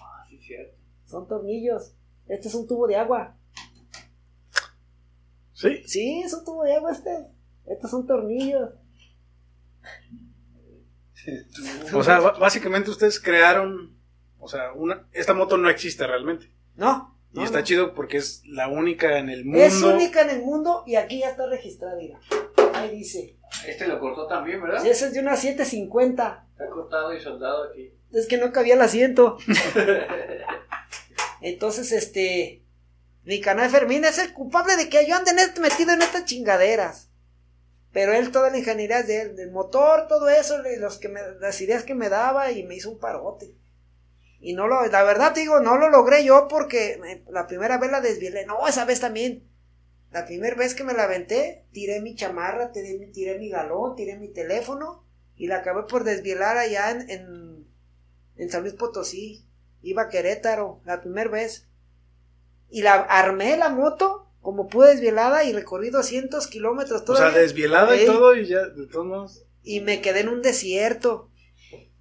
Ah, 0.02 0.26
sí, 0.28 0.40
cierto. 0.40 0.76
Son 1.06 1.28
tornillos. 1.28 1.96
Este 2.28 2.48
es 2.48 2.56
un 2.56 2.68
tubo 2.68 2.88
de 2.88 2.96
agua. 2.96 3.38
Sí. 5.54 5.84
Sí, 5.86 6.22
es 6.24 6.34
un 6.34 6.46
tubo 6.46 6.64
de 6.64 6.76
agua 6.76 6.92
este. 6.92 7.28
Estos 7.66 7.92
son 7.92 8.08
tornillos. 8.08 8.72
O 11.94 12.04
sea, 12.04 12.20
básicamente 12.20 12.90
ustedes 12.90 13.20
crearon, 13.20 13.98
o 14.40 14.48
sea, 14.48 14.72
una, 14.74 15.08
esta 15.12 15.34
moto 15.34 15.58
no 15.58 15.70
existe 15.70 16.06
realmente. 16.08 16.52
No. 16.76 17.16
Y 17.34 17.40
no, 17.40 17.46
está 17.46 17.60
no. 17.60 17.64
chido 17.66 17.94
porque 17.94 18.18
es 18.18 18.42
la 18.46 18.68
única 18.68 19.20
en 19.20 19.30
el 19.30 19.46
mundo. 19.46 19.60
Es 19.62 19.82
única 19.84 20.22
en 20.22 20.30
el 20.32 20.42
mundo 20.42 20.84
y 20.88 20.96
aquí 20.96 21.20
ya 21.20 21.30
está 21.30 21.48
registrada, 21.48 21.96
mira. 21.96 22.20
Ahí 22.74 22.98
dice. 22.98 23.38
Este 23.68 23.88
lo 23.88 24.00
cortó 24.00 24.28
también, 24.28 24.62
¿verdad? 24.62 24.82
Sí, 24.82 24.90
esa 24.90 25.08
es 25.08 25.14
de 25.14 25.20
una 25.20 25.36
750. 25.36 26.48
Está 26.52 26.70
cortado 26.70 27.14
y 27.14 27.20
soldado 27.20 27.70
aquí. 27.70 27.94
Es 28.12 28.28
que 28.28 28.38
no 28.38 28.52
cabía 28.52 28.74
el 28.76 28.82
asiento. 28.82 29.38
Entonces, 31.42 31.92
este. 31.92 32.64
Mi 33.24 33.42
canal 33.42 33.70
Fermín 33.70 34.06
es 34.06 34.18
el 34.18 34.34
culpable 34.34 34.76
de 34.76 34.90
que 34.90 35.06
yo 35.08 35.16
ande 35.16 35.32
este- 35.38 35.62
metido 35.62 35.92
en 35.92 36.02
estas 36.02 36.26
chingaderas. 36.26 37.09
Pero 37.92 38.14
él, 38.14 38.32
toda 38.32 38.50
la 38.52 38.58
ingeniería 38.60 39.04
de 39.04 39.22
él, 39.22 39.36
del 39.36 39.52
motor, 39.52 40.08
todo 40.08 40.30
eso, 40.30 40.58
los 40.80 40.98
que 41.00 41.10
me, 41.10 41.22
las 41.40 41.60
ideas 41.62 41.84
que 41.84 41.96
me 41.96 42.10
daba 42.10 42.52
y 42.52 42.64
me 42.64 42.76
hizo 42.76 42.92
un 42.92 43.00
parote. 43.00 43.56
Y 44.42 44.54
no 44.54 44.68
lo, 44.68 44.86
la 44.88 45.04
verdad 45.04 45.34
te 45.34 45.42
digo, 45.42 45.60
no 45.60 45.78
lo 45.78 45.90
logré 45.90 46.24
yo 46.24 46.48
porque 46.50 47.24
la 47.30 47.48
primera 47.48 47.78
vez 47.78 47.92
la 47.92 48.02
desvielé. 48.02 48.46
No, 48.46 48.68
esa 48.68 48.86
vez 48.86 49.00
también. 49.02 49.44
La 50.12 50.26
primera 50.26 50.56
vez 50.56 50.76
que 50.76 50.84
me 50.84 50.94
la 50.94 51.04
aventé, 51.06 51.66
tiré 51.72 52.02
mi 52.02 52.16
chamarra, 52.16 52.72
tiré, 52.72 52.98
mi- 53.00 53.12
tiré 53.12 53.40
mi 53.40 53.50
galón, 53.50 53.96
tiré 53.96 54.18
mi 54.18 54.30
teléfono 54.30 55.04
y 55.36 55.48
la 55.48 55.58
acabé 55.58 55.84
por 55.84 56.04
desvielar 56.04 56.58
allá 56.58 56.92
en, 56.92 57.10
en, 57.10 57.68
en 58.38 58.50
San 58.52 58.64
Luis 58.64 58.76
Potosí. 58.76 59.46
Iba 59.82 60.04
a 60.04 60.10
Querétaro, 60.10 60.82
la 60.86 61.02
primera 61.02 61.30
vez. 61.30 61.68
Y 62.70 62.82
la 62.84 62.94
armé 62.96 63.58
la 63.58 63.70
moto 63.70 64.29
como 64.42 64.68
pude 64.68 64.90
desvielada 64.92 65.44
y 65.44 65.54
recorrí 65.54 65.90
200 65.90 66.48
kilómetros 66.48 67.02
O 67.02 67.06
todavía. 67.06 67.32
sea, 67.32 67.42
desvielada 67.42 67.96
y 68.02 68.06
todo, 68.06 68.36
y 68.36 68.46
ya, 68.48 68.66
de 68.68 68.88
todos 68.88 69.06
modos. 69.06 69.44
y 69.64 69.82
me 69.82 70.02
quedé 70.02 70.22
en 70.22 70.30
un 70.30 70.42
desierto, 70.42 71.30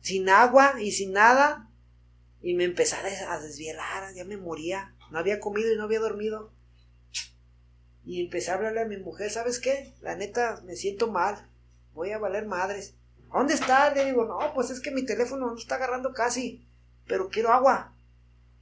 sin 0.00 0.28
agua 0.28 0.80
y 0.80 0.92
sin 0.92 1.12
nada. 1.12 1.64
Y 2.40 2.54
me 2.54 2.64
empecé 2.64 2.94
a 2.96 3.02
des- 3.02 3.22
a 3.22 3.40
desvielar, 3.40 4.14
ya 4.14 4.24
me 4.24 4.36
moría. 4.36 4.94
No 5.10 5.18
había 5.18 5.40
comido 5.40 5.72
y 5.72 5.76
no 5.76 5.82
había 5.84 5.98
dormido. 6.00 6.52
Y 8.04 8.22
empecé 8.22 8.50
a 8.50 8.54
hablarle 8.54 8.80
a 8.82 8.84
mi 8.86 8.96
mujer, 8.96 9.30
¿sabes 9.30 9.58
qué? 9.58 9.94
La 10.00 10.14
neta, 10.14 10.62
me 10.64 10.76
siento 10.76 11.10
mal. 11.10 11.48
Voy 11.94 12.12
a 12.12 12.18
valer 12.18 12.46
madres. 12.46 12.94
¿A 13.30 13.38
¿Dónde 13.38 13.54
está? 13.54 13.92
Le 13.92 14.04
digo, 14.06 14.24
no, 14.24 14.54
pues 14.54 14.70
es 14.70 14.80
que 14.80 14.90
mi 14.92 15.04
teléfono 15.04 15.50
no 15.50 15.56
está 15.58 15.74
agarrando 15.74 16.12
casi. 16.14 16.64
Pero 17.06 17.28
quiero 17.28 17.52
agua. 17.52 17.92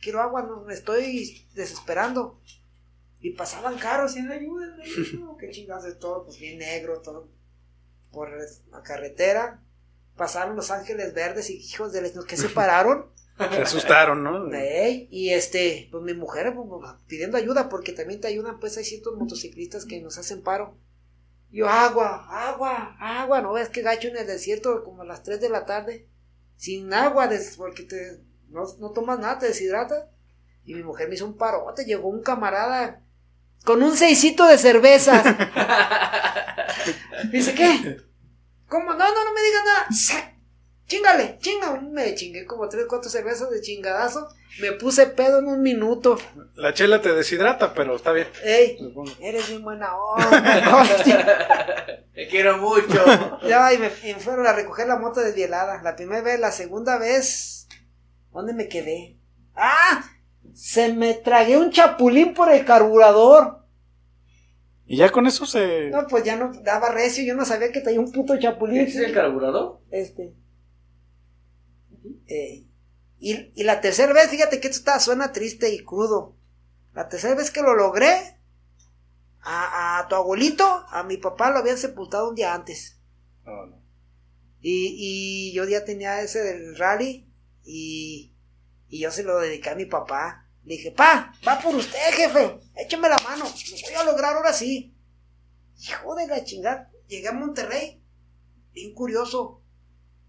Quiero 0.00 0.20
agua, 0.20 0.42
no, 0.42 0.62
me 0.62 0.74
estoy 0.74 1.46
desesperando. 1.54 2.40
Y 3.20 3.30
pasaban 3.30 3.78
carros 3.78 4.16
y 4.16 4.20
ayúdenme. 4.20 4.84
No, 5.18 5.36
qué 5.36 5.50
chingados 5.50 5.84
de 5.84 5.94
todo, 5.94 6.24
pues 6.24 6.38
bien 6.38 6.58
negro, 6.58 7.00
todo 7.00 7.28
por 8.10 8.30
la 8.70 8.82
carretera. 8.82 9.62
Pasaron 10.16 10.56
los 10.56 10.70
ángeles 10.70 11.12
verdes 11.12 11.50
y 11.50 11.58
hijos 11.58 11.92
de 11.92 12.14
los 12.14 12.24
que 12.24 12.36
se 12.36 12.48
pararon. 12.48 13.10
Se 13.38 13.60
asustaron, 13.60 14.22
¿no? 14.22 14.48
Y 15.10 15.28
este, 15.28 15.88
pues 15.90 16.02
mi 16.02 16.14
mujer 16.14 16.54
pues, 16.54 16.92
pidiendo 17.06 17.36
ayuda 17.36 17.68
porque 17.68 17.92
también 17.92 18.18
te 18.18 18.28
ayudan, 18.28 18.58
pues 18.58 18.78
hay 18.78 18.84
ciertos 18.84 19.14
motociclistas 19.18 19.84
que 19.84 20.00
nos 20.00 20.16
hacen 20.16 20.42
paro. 20.42 20.78
Yo, 21.50 21.68
agua, 21.68 22.26
agua, 22.30 22.96
agua, 22.98 23.42
no 23.42 23.52
ves 23.52 23.68
que 23.68 23.82
gacho 23.82 24.08
en 24.08 24.16
el 24.16 24.26
desierto 24.26 24.82
como 24.84 25.02
a 25.02 25.04
las 25.04 25.22
3 25.22 25.38
de 25.38 25.50
la 25.50 25.66
tarde, 25.66 26.08
sin 26.56 26.92
agua, 26.94 27.28
porque 27.58 27.82
te, 27.82 28.22
no, 28.48 28.64
no 28.78 28.92
tomas 28.92 29.18
nada, 29.18 29.38
te 29.38 29.48
deshidrata. 29.48 30.10
Y 30.64 30.74
mi 30.74 30.82
mujer 30.82 31.08
me 31.08 31.14
hizo 31.14 31.26
un 31.26 31.36
parote, 31.36 31.84
llegó 31.84 32.08
un 32.08 32.22
camarada 32.22 33.05
con 33.64 33.82
un 33.82 33.96
seisito 33.96 34.46
de 34.46 34.58
cervezas. 34.58 35.24
Dice, 37.30 37.54
¿qué? 37.54 37.98
¿Cómo? 38.68 38.92
No, 38.92 38.98
no, 38.98 39.24
no 39.24 39.32
me 39.32 39.42
digas 39.42 39.62
nada. 39.64 40.36
Chingale, 40.86 41.38
chinga. 41.40 41.80
Me 41.80 42.14
chingué 42.14 42.46
como 42.46 42.68
tres, 42.68 42.86
cuatro 42.88 43.10
cervezas 43.10 43.50
de 43.50 43.60
chingadazo. 43.60 44.28
Me 44.60 44.72
puse 44.72 45.06
pedo 45.08 45.40
en 45.40 45.48
un 45.48 45.62
minuto. 45.62 46.18
La 46.54 46.72
chela 46.72 47.02
te 47.02 47.12
deshidrata, 47.12 47.74
pero 47.74 47.96
está 47.96 48.12
bien. 48.12 48.28
Ey, 48.44 48.78
eres 49.20 49.48
bien 49.48 49.62
buena 49.62 49.96
onda. 49.96 50.84
Te 52.14 52.28
quiero 52.28 52.56
mucho. 52.58 53.04
ya, 53.46 53.72
y 53.74 53.78
me, 53.78 53.90
y 54.04 54.14
me 54.14 54.20
fueron 54.20 54.46
a 54.46 54.52
recoger 54.52 54.86
la 54.86 54.96
moto 54.96 55.20
desvielada. 55.20 55.82
La 55.82 55.96
primera 55.96 56.22
vez, 56.22 56.40
la 56.40 56.52
segunda 56.52 56.98
vez. 56.98 57.68
¿Dónde 58.32 58.54
me 58.54 58.68
quedé? 58.68 59.18
¡Ah! 59.54 60.04
Se 60.56 60.90
me 60.90 61.12
tragué 61.12 61.58
un 61.58 61.70
chapulín 61.70 62.32
por 62.32 62.50
el 62.50 62.64
carburador. 62.64 63.66
Y 64.86 64.96
ya 64.96 65.10
con 65.10 65.26
eso 65.26 65.44
se. 65.44 65.90
No, 65.90 66.06
pues 66.06 66.24
ya 66.24 66.34
no 66.36 66.50
daba 66.62 66.90
recio. 66.90 67.22
Yo 67.24 67.34
no 67.34 67.44
sabía 67.44 67.70
que 67.70 67.82
traía 67.82 68.00
un 68.00 68.10
puto 68.10 68.38
chapulín. 68.38 68.78
¿Este 68.78 69.00
es 69.00 69.04
el 69.08 69.12
carburador? 69.12 69.82
Este. 69.90 70.34
Eh, 72.26 72.64
y, 73.18 73.52
y 73.54 73.64
la 73.64 73.82
tercera 73.82 74.14
vez, 74.14 74.30
fíjate 74.30 74.58
que 74.58 74.68
esto 74.68 74.78
está, 74.78 74.98
suena 74.98 75.32
triste 75.32 75.74
y 75.74 75.84
crudo. 75.84 76.36
La 76.94 77.10
tercera 77.10 77.34
vez 77.34 77.50
que 77.50 77.60
lo 77.60 77.74
logré, 77.74 78.40
a, 79.42 79.98
a 79.98 80.08
tu 80.08 80.14
abuelito, 80.14 80.64
a 80.88 81.02
mi 81.02 81.18
papá 81.18 81.50
lo 81.50 81.58
habían 81.58 81.76
sepultado 81.76 82.30
un 82.30 82.34
día 82.34 82.54
antes. 82.54 82.98
No. 83.44 83.78
Y, 84.62 85.50
y 85.50 85.52
yo 85.52 85.66
ya 85.66 85.84
tenía 85.84 86.22
ese 86.22 86.42
del 86.42 86.78
rally 86.78 87.30
y, 87.62 88.34
y 88.88 89.00
yo 89.00 89.10
se 89.10 89.22
lo 89.22 89.38
dediqué 89.38 89.68
a 89.68 89.74
mi 89.74 89.84
papá. 89.84 90.44
Le 90.66 90.74
dije, 90.74 90.90
pa, 90.90 91.32
va 91.46 91.60
por 91.60 91.76
usted, 91.76 91.96
jefe, 92.12 92.58
échame 92.74 93.08
la 93.08 93.18
mano, 93.18 93.44
lo 93.44 93.86
voy 93.86 93.94
a 93.94 94.04
lograr 94.04 94.34
ahora 94.34 94.52
sí. 94.52 94.96
Hijo 95.78 96.16
de 96.16 96.26
la 96.26 96.42
chingada, 96.42 96.90
llegué 97.06 97.28
a 97.28 97.32
Monterrey, 97.32 98.02
bien 98.72 98.92
curioso, 98.92 99.62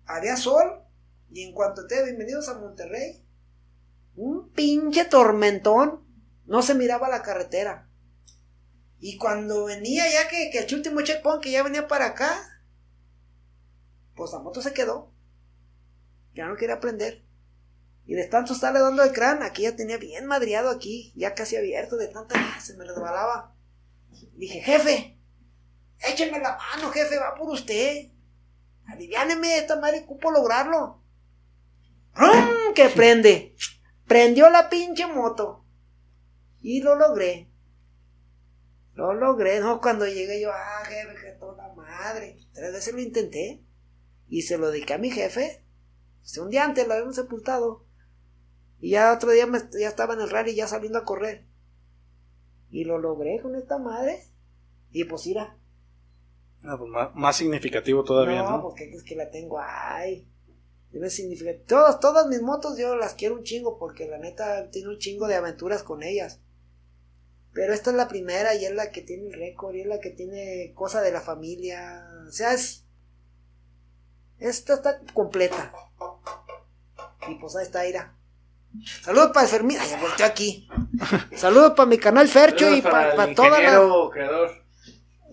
había 0.06 0.38
sol 0.38 0.84
y 1.32 1.42
en 1.42 1.54
cuanto 1.54 1.88
te 1.88 2.04
bienvenidos 2.04 2.50
a 2.50 2.60
Monterrey, 2.60 3.26
un 4.16 4.52
pinche 4.52 5.06
tormentón, 5.06 6.06
no 6.46 6.62
se 6.62 6.76
miraba 6.76 7.10
la 7.10 7.24
carretera. 7.24 7.90
Y 9.00 9.18
cuando 9.18 9.66
venía 9.66 10.04
ya 10.12 10.28
que, 10.28 10.52
que 10.52 10.60
el 10.60 10.76
último 10.76 11.02
checkpoint 11.02 11.42
que 11.42 11.52
ya 11.52 11.64
venía 11.64 11.88
para 11.88 12.06
acá, 12.06 12.62
pues 14.16 14.32
la 14.34 14.40
moto 14.40 14.62
se 14.62 14.74
quedó. 14.74 15.12
Ya 16.36 16.46
no 16.46 16.56
quería 16.56 16.80
prender. 16.80 17.27
Y 18.08 18.16
de 18.16 18.26
tanto 18.26 18.54
estarle 18.54 18.80
dando 18.80 19.04
el 19.04 19.12
crán, 19.12 19.44
aquí 19.44 19.64
ya 19.64 19.76
tenía 19.76 19.98
bien 19.98 20.26
madriado 20.26 20.70
aquí, 20.70 21.12
ya 21.14 21.36
casi 21.36 21.58
abierto, 21.58 21.98
de 21.98 22.08
tanta 22.08 22.36
ah, 22.38 22.62
se 22.62 22.78
me 22.78 22.86
resbalaba. 22.86 23.54
Dije, 24.38 24.62
jefe, 24.62 25.20
écheme 26.00 26.40
la 26.40 26.58
mano, 26.58 26.90
jefe, 26.92 27.18
va 27.18 27.36
por 27.36 27.50
usted. 27.50 28.08
Aliviáneme, 28.86 29.58
esta 29.58 29.76
madre 29.78 30.06
cupo 30.06 30.32
lograrlo. 30.32 31.04
¡Rum! 32.16 32.74
Que 32.74 32.88
prende. 32.88 33.56
Prendió 34.08 34.50
la 34.50 34.70
pinche 34.70 35.06
moto. 35.06 35.66
Y 36.62 36.82
lo 36.82 36.96
logré. 36.96 37.52
Lo 38.94 39.14
logré, 39.14 39.60
no, 39.60 39.82
cuando 39.82 40.08
llegué 40.08 40.42
yo, 40.42 40.50
ah, 40.54 40.86
jefe, 40.86 41.14
que 41.22 41.32
toda 41.34 41.74
madre. 41.76 42.40
Tres 42.54 42.72
veces 42.72 42.94
lo 42.94 43.02
intenté. 43.02 43.66
Y 44.30 44.44
se 44.44 44.58
lo 44.58 44.72
dediqué 44.72 44.94
a 44.94 44.98
mi 44.98 45.12
jefe. 45.12 45.66
Este, 46.24 46.40
un 46.40 46.50
día 46.50 46.64
antes 46.64 46.88
la 46.88 46.94
habíamos 46.94 47.18
sepultado. 47.18 47.87
Y 48.80 48.92
ya 48.92 49.14
otro 49.14 49.32
día 49.32 49.48
me- 49.48 49.60
ya 49.80 49.88
estaba 49.88 50.14
en 50.14 50.22
el 50.22 50.30
rally 50.30 50.56
ya 50.56 50.68
saliendo 50.68 51.00
a 51.00 51.06
correr. 51.06 51.46
Y 52.70 52.84
lo 52.84 52.98
logré 53.00 53.40
con 53.42 53.56
esta 53.56 53.78
madre. 53.78 54.24
Y 54.92 55.04
pues 55.06 55.26
mira. 55.26 55.58
Ah, 56.64 56.76
pues, 56.78 56.90
más, 56.90 57.10
más 57.16 57.36
significativo 57.36 58.04
todavía, 58.04 58.44
no, 58.44 58.58
¿no? 58.58 58.62
porque 58.62 58.92
es 58.94 59.04
que 59.04 59.16
la 59.16 59.30
tengo. 59.32 59.60
Ay. 59.60 60.28
Debe 60.92 61.10
significar. 61.10 61.56
Todas, 61.68 62.00
todas 62.00 62.28
mis 62.28 62.42
motos 62.42 62.78
yo 62.78 62.96
las 62.96 63.14
quiero 63.14 63.36
un 63.36 63.44
chingo 63.44 63.78
porque 63.78 64.08
la 64.08 64.18
neta 64.18 64.70
tiene 64.72 64.90
un 64.90 64.98
chingo 64.98 65.28
de 65.28 65.36
aventuras 65.36 65.84
con 65.84 66.02
ellas. 66.04 66.40
Pero 67.54 67.74
esta 67.74 67.90
es 67.90 67.96
la 67.98 68.08
primera 68.08 68.54
y 68.56 68.66
es 68.66 68.72
la 68.74 68.92
que 68.92 69.02
tiene 69.02 69.28
el 69.28 69.34
récord 69.34 69.76
y 69.76 69.82
es 69.82 69.88
la 69.88 70.00
que 70.00 70.12
tiene 70.12 70.72
cosa 70.76 71.02
de 71.02 71.12
la 71.12 71.22
familia. 71.22 72.08
O 72.28 72.32
sea, 72.32 72.54
es. 72.54 72.86
Esta 74.40 74.76
está 74.76 75.02
completa. 75.14 75.74
Y 77.28 77.36
pues 77.36 77.56
ahí 77.56 77.64
está, 77.64 77.88
Ira. 77.88 78.16
Saludos 79.02 79.32
para 79.34 79.46
el 79.46 79.52
Fermín. 79.52 79.78
Ay, 79.80 79.90
ya 79.90 80.00
volteó 80.02 80.26
aquí. 80.26 80.68
Saludos 81.36 81.74
para 81.76 81.88
mi 81.90 81.98
canal 81.98 82.28
Fercho 82.28 82.66
y 82.74 82.82
Saludos 82.82 82.92
para 82.92 83.16
las. 83.16 83.30
ingeniero 83.30 84.10
creador. 84.12 84.52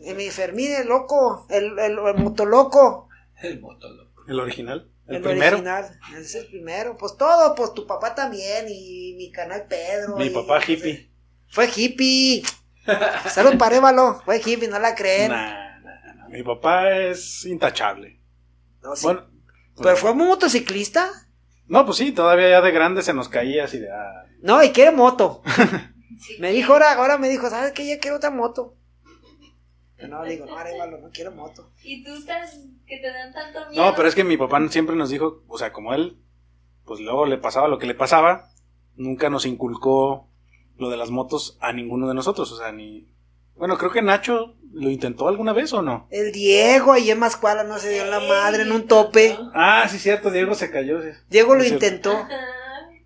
Y 0.02 0.14
mi 0.14 0.30
Fermín, 0.30 0.72
el 0.72 0.88
loco. 0.88 1.46
El, 1.50 1.78
el, 1.78 1.98
el 1.98 2.14
motoloco. 2.16 3.08
El 3.42 3.60
motoloco. 3.60 4.22
El 4.28 4.40
original. 4.40 4.90
El, 5.06 5.16
El, 5.16 5.22
primero. 5.22 5.56
original, 5.56 5.98
ese 6.12 6.20
es 6.20 6.34
el 6.36 6.46
primero. 6.46 6.96
Pues 6.96 7.16
todo, 7.16 7.54
pues 7.54 7.74
tu 7.74 7.86
papá 7.86 8.14
también 8.14 8.66
y 8.70 9.14
mi 9.18 9.30
canal 9.30 9.66
Pedro. 9.68 10.16
Mi 10.16 10.26
y- 10.26 10.30
papá 10.30 10.60
hippie. 10.66 11.10
Fue 11.50 11.68
hippie. 11.74 12.42
Salud 13.30 13.56
para 13.58 13.76
Évalo. 13.76 14.20
Fue 14.24 14.38
hippie, 14.44 14.68
no 14.68 14.78
la 14.78 14.94
creen. 14.94 15.30
Nah, 15.30 15.78
nah, 15.80 16.14
nah. 16.16 16.28
Mi 16.28 16.42
papá 16.42 16.90
es 16.92 17.44
intachable. 17.44 18.20
No, 18.82 18.96
sí. 18.96 19.04
Bueno, 19.04 19.26
Pero 19.82 19.96
fue 19.96 20.14
motociclista. 20.14 21.10
No, 21.66 21.84
pues 21.84 21.98
sí, 21.98 22.12
todavía 22.12 22.48
ya 22.50 22.60
de 22.60 22.70
grande 22.70 23.02
se 23.02 23.14
nos 23.14 23.28
caía 23.28 23.64
así 23.64 23.78
de. 23.78 23.90
ah, 23.90 24.24
No, 24.42 24.62
y 24.62 24.70
quiere 24.70 24.92
moto. 24.92 25.42
Sí. 26.16 26.36
Me 26.38 26.52
dijo 26.52 26.72
ahora, 26.72 26.92
ahora 26.92 27.18
me 27.18 27.28
dijo, 27.28 27.50
¿sabes 27.50 27.72
qué? 27.72 27.86
Ya 27.86 27.98
quiero 27.98 28.18
otra 28.18 28.30
moto. 28.30 28.76
Pero 29.96 30.08
no, 30.08 30.24
digo, 30.24 30.46
no, 30.46 30.56
Arevalo, 30.56 30.98
no 30.98 31.10
quiero 31.10 31.32
moto. 31.32 31.72
Y 31.82 32.04
tú 32.04 32.14
estás 32.14 32.56
que 32.86 32.98
te 32.98 33.12
dan 33.12 33.32
tanto 33.32 33.68
miedo. 33.68 33.84
No, 33.84 33.94
pero 33.96 34.08
es 34.08 34.14
que 34.14 34.22
mi 34.22 34.36
papá 34.36 34.66
siempre 34.68 34.94
nos 34.94 35.10
dijo, 35.10 35.42
o 35.48 35.58
sea, 35.58 35.72
como 35.72 35.92
él, 35.92 36.16
pues 36.84 37.00
luego 37.00 37.26
le 37.26 37.36
pasaba 37.36 37.66
lo 37.68 37.78
que 37.78 37.86
le 37.88 37.94
pasaba, 37.94 38.48
nunca 38.94 39.28
nos 39.28 39.44
inculcó 39.44 40.28
lo 40.76 40.88
de 40.88 40.96
las 40.96 41.10
motos 41.10 41.58
a 41.60 41.72
ninguno 41.72 42.08
de 42.08 42.14
nosotros, 42.14 42.50
o 42.52 42.56
sea, 42.56 42.70
ni... 42.72 43.08
Bueno, 43.56 43.78
creo 43.78 43.90
que 43.90 44.02
Nacho 44.02 44.54
lo 44.72 44.90
intentó 44.90 45.28
alguna 45.28 45.52
vez 45.52 45.72
o 45.72 45.82
no. 45.82 46.08
El 46.10 46.32
Diego 46.32 46.92
ahí 46.92 47.10
en 47.10 47.18
Mascuala 47.18 47.62
no 47.64 47.78
se 47.78 47.90
dio 47.90 48.02
en 48.02 48.10
la 48.10 48.20
madre 48.20 48.62
en 48.62 48.72
un 48.72 48.86
tope. 48.88 49.36
Ah, 49.54 49.86
sí, 49.88 49.98
cierto, 49.98 50.30
Diego 50.30 50.54
se 50.54 50.70
cayó, 50.70 51.00
sí. 51.02 51.08
Diego 51.28 51.54
lo 51.54 51.62
Es 51.62 51.68
cierto. 51.68 51.86
intentó. 51.86 52.12
Ajá. 52.12 52.28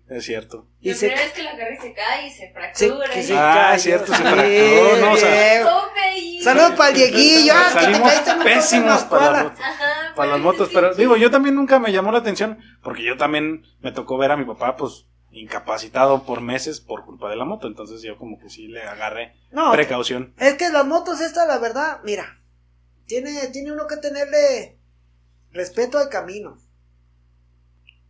Es 0.09 0.25
cierto. 0.25 0.65
Y 0.81 0.89
La 0.89 0.95
se, 0.95 1.05
primera 1.09 1.23
vez 1.23 1.33
que 1.35 1.43
la 1.43 1.51
agarra 1.51 1.71
y 1.75 1.77
se 1.77 1.93
cae 1.93 2.25
y 2.27 2.31
se 2.31 2.37
se- 2.47 2.51
fractura. 2.51 3.09
que 3.13 3.19
y- 3.19 3.23
se 3.23 3.37
Ah, 3.37 3.67
cayó. 3.69 3.79
cierto, 3.83 4.05
se 4.07 4.23
fracturó, 4.23 4.97
no, 5.05 5.11
o 5.11 5.17
sea, 5.17 5.51
Diego. 5.53 5.69
Tope 5.69 6.17
y- 6.19 6.41
Saludos 6.41 6.71
para 6.71 6.89
el 6.89 6.95
Dieguillo. 6.95 7.53
Ah, 7.55 7.67
que 7.71 7.75
te 7.77 7.81
Salimos 7.85 8.09
caíste 8.11 8.31
en 8.31 8.39
pésimos 8.39 9.01
para 9.03 9.31
las 9.31 9.43
motos. 9.43 9.59
Ajá, 9.61 10.13
Para 10.15 10.31
las 10.31 10.39
motos, 10.39 10.67
sí. 10.69 10.73
pero 10.73 10.95
digo, 10.95 11.15
yo 11.15 11.29
también 11.29 11.53
nunca 11.53 11.77
me 11.77 11.91
llamó 11.91 12.11
la 12.11 12.17
atención, 12.17 12.57
porque 12.81 13.03
yo 13.03 13.17
también 13.17 13.61
me 13.81 13.91
tocó 13.91 14.17
ver 14.17 14.31
a 14.31 14.37
mi 14.37 14.45
papá, 14.45 14.75
pues, 14.77 15.05
incapacitado 15.31 16.23
por 16.23 16.41
meses 16.41 16.79
por 16.81 17.05
culpa 17.05 17.29
de 17.29 17.35
la 17.35 17.45
moto, 17.45 17.67
entonces 17.67 18.01
yo 18.01 18.17
como 18.17 18.39
que 18.39 18.49
sí 18.49 18.67
le 18.67 18.81
agarré 18.83 19.35
No, 19.51 19.71
precaución. 19.71 20.33
es 20.37 20.55
que 20.55 20.69
las 20.69 20.85
motos 20.85 21.21
estas, 21.21 21.47
la 21.47 21.57
verdad, 21.59 21.99
mira, 22.03 22.41
tiene, 23.05 23.47
tiene 23.47 23.71
uno 23.71 23.87
que 23.87 23.97
tenerle 23.97 24.79
respeto 25.51 25.97
al 25.97 26.09
camino. 26.09 26.57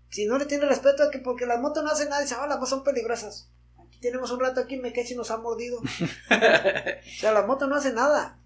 Si 0.09 0.25
no 0.25 0.37
le 0.37 0.45
tiene 0.45 0.65
respeto 0.65 1.03
a 1.03 1.11
que 1.11 1.19
porque 1.19 1.45
las 1.45 1.59
motos 1.61 1.83
no 1.83 1.91
hacen 1.91 2.09
nada, 2.09 2.21
dice, 2.21 2.35
ah, 2.37 2.47
las 2.47 2.57
motos 2.57 2.69
son 2.69 2.83
peligrosas. 2.83 3.51
Aquí 3.77 3.99
tenemos 3.99 4.31
un 4.31 4.39
rato 4.39 4.59
aquí, 4.59 4.77
me 4.77 4.91
cae 4.91 5.05
si 5.05 5.15
nos 5.15 5.29
ha 5.29 5.37
mordido. 5.37 5.79
o 6.31 7.19
sea, 7.19 7.31
las 7.31 7.45
motos 7.45 7.69
no 7.69 7.75
hacen 7.75 7.95
nada. 7.95 8.39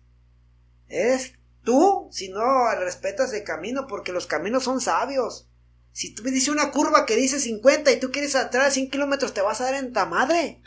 Es 0.90 1.34
tú, 1.64 2.10
si 2.12 2.30
no 2.30 2.44
respetas 2.76 3.32
el 3.34 3.44
camino, 3.44 3.88
porque 3.88 4.12
los 4.12 4.28
caminos 4.28 4.64
son 4.64 4.82
sabios. 4.82 5.48
Si 5.94 6.14
tú 6.14 6.24
me 6.24 6.32
dices 6.32 6.50
una 6.50 6.72
curva 6.72 7.06
que 7.06 7.16
dice 7.16 7.40
50 7.40 7.92
y 7.92 8.00
tú 8.00 8.12
quieres 8.12 8.34
entrar 8.36 8.66
a 8.66 8.72
100 8.72 8.90
kilómetros, 8.90 9.34
te 9.34 9.42
vas 9.42 9.62
a 9.62 9.66
dar 9.66 9.76
en 9.76 9.94
ta 9.94 10.06
madre. 10.06 10.60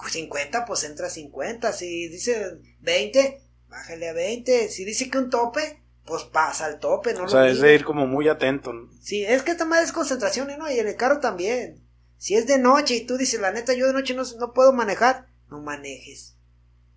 Pues 0.00 0.14
50, 0.14 0.64
pues 0.64 0.84
entra 0.84 1.06
a 1.06 1.10
50. 1.10 1.72
Si 1.72 2.08
dice 2.08 2.58
20, 2.80 3.42
bájale 3.68 4.08
a 4.08 4.12
20. 4.14 4.68
Si 4.68 4.84
dice 4.84 5.10
que 5.10 5.18
un 5.18 5.30
tope, 5.30 5.82
pues 6.06 6.24
pasa 6.24 6.66
al 6.66 6.78
tope, 6.78 7.12
no 7.12 7.20
O 7.20 7.22
lo 7.24 7.28
sea, 7.28 7.48
es 7.48 7.60
de 7.60 7.74
ir 7.74 7.84
como 7.84 8.06
muy 8.06 8.28
atento. 8.28 8.72
¿no? 8.72 8.90
Sí, 9.00 9.24
es 9.24 9.42
que 9.42 9.52
esta 9.52 9.66
madre 9.66 9.84
es 9.84 9.92
concentración, 9.92 10.48
¿no? 10.58 10.70
Y 10.70 10.78
en 10.78 10.88
el 10.88 10.96
carro 10.96 11.20
también. 11.20 11.82
Si 12.16 12.34
es 12.34 12.46
de 12.46 12.58
noche 12.58 12.96
y 12.96 13.06
tú 13.06 13.18
dices, 13.18 13.40
la 13.40 13.52
neta, 13.52 13.74
yo 13.74 13.86
de 13.86 13.92
noche 13.92 14.14
no, 14.14 14.22
no 14.38 14.52
puedo 14.54 14.72
manejar, 14.72 15.26
no 15.50 15.60
manejes. 15.60 16.36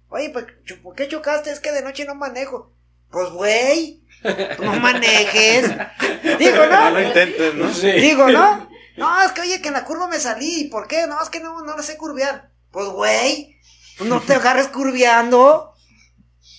Oye, 0.08 0.30
pues, 0.30 0.46
¿por 0.82 0.96
qué 0.96 1.08
chocaste? 1.08 1.52
Es 1.52 1.60
que 1.60 1.72
de 1.72 1.84
noche 1.84 2.06
no 2.06 2.16
manejo. 2.16 2.74
Pues, 3.12 3.30
güey, 3.32 4.04
no 4.60 4.74
manejes. 4.80 5.70
Digo, 6.40 6.66
No 6.66 6.90
lo 6.90 7.00
¿no? 7.00 7.02
intentes, 7.02 7.56
¿no? 7.56 7.74
Sí. 7.74 7.92
Digo, 7.92 8.30
¿no? 8.30 8.70
No, 8.98 9.22
es 9.24 9.32
que 9.32 9.42
oye, 9.42 9.62
que 9.62 9.70
en 9.70 9.76
la 9.76 9.86
curva 9.86 10.08
me 10.08 10.20
salí. 10.20 10.66
¿Por 10.66 10.88
qué? 10.88 11.08
No, 11.08 11.22
es 11.22 11.30
que 11.30 11.40
no, 11.40 11.62
no 11.62 11.78
lo 11.78 11.84
sé 11.84 11.98
curvear. 11.98 12.52
Pues, 12.72 12.88
güey, 12.90 13.56
no 14.06 14.20
te 14.22 14.34
agarres 14.34 14.68
curveando. 14.68 15.74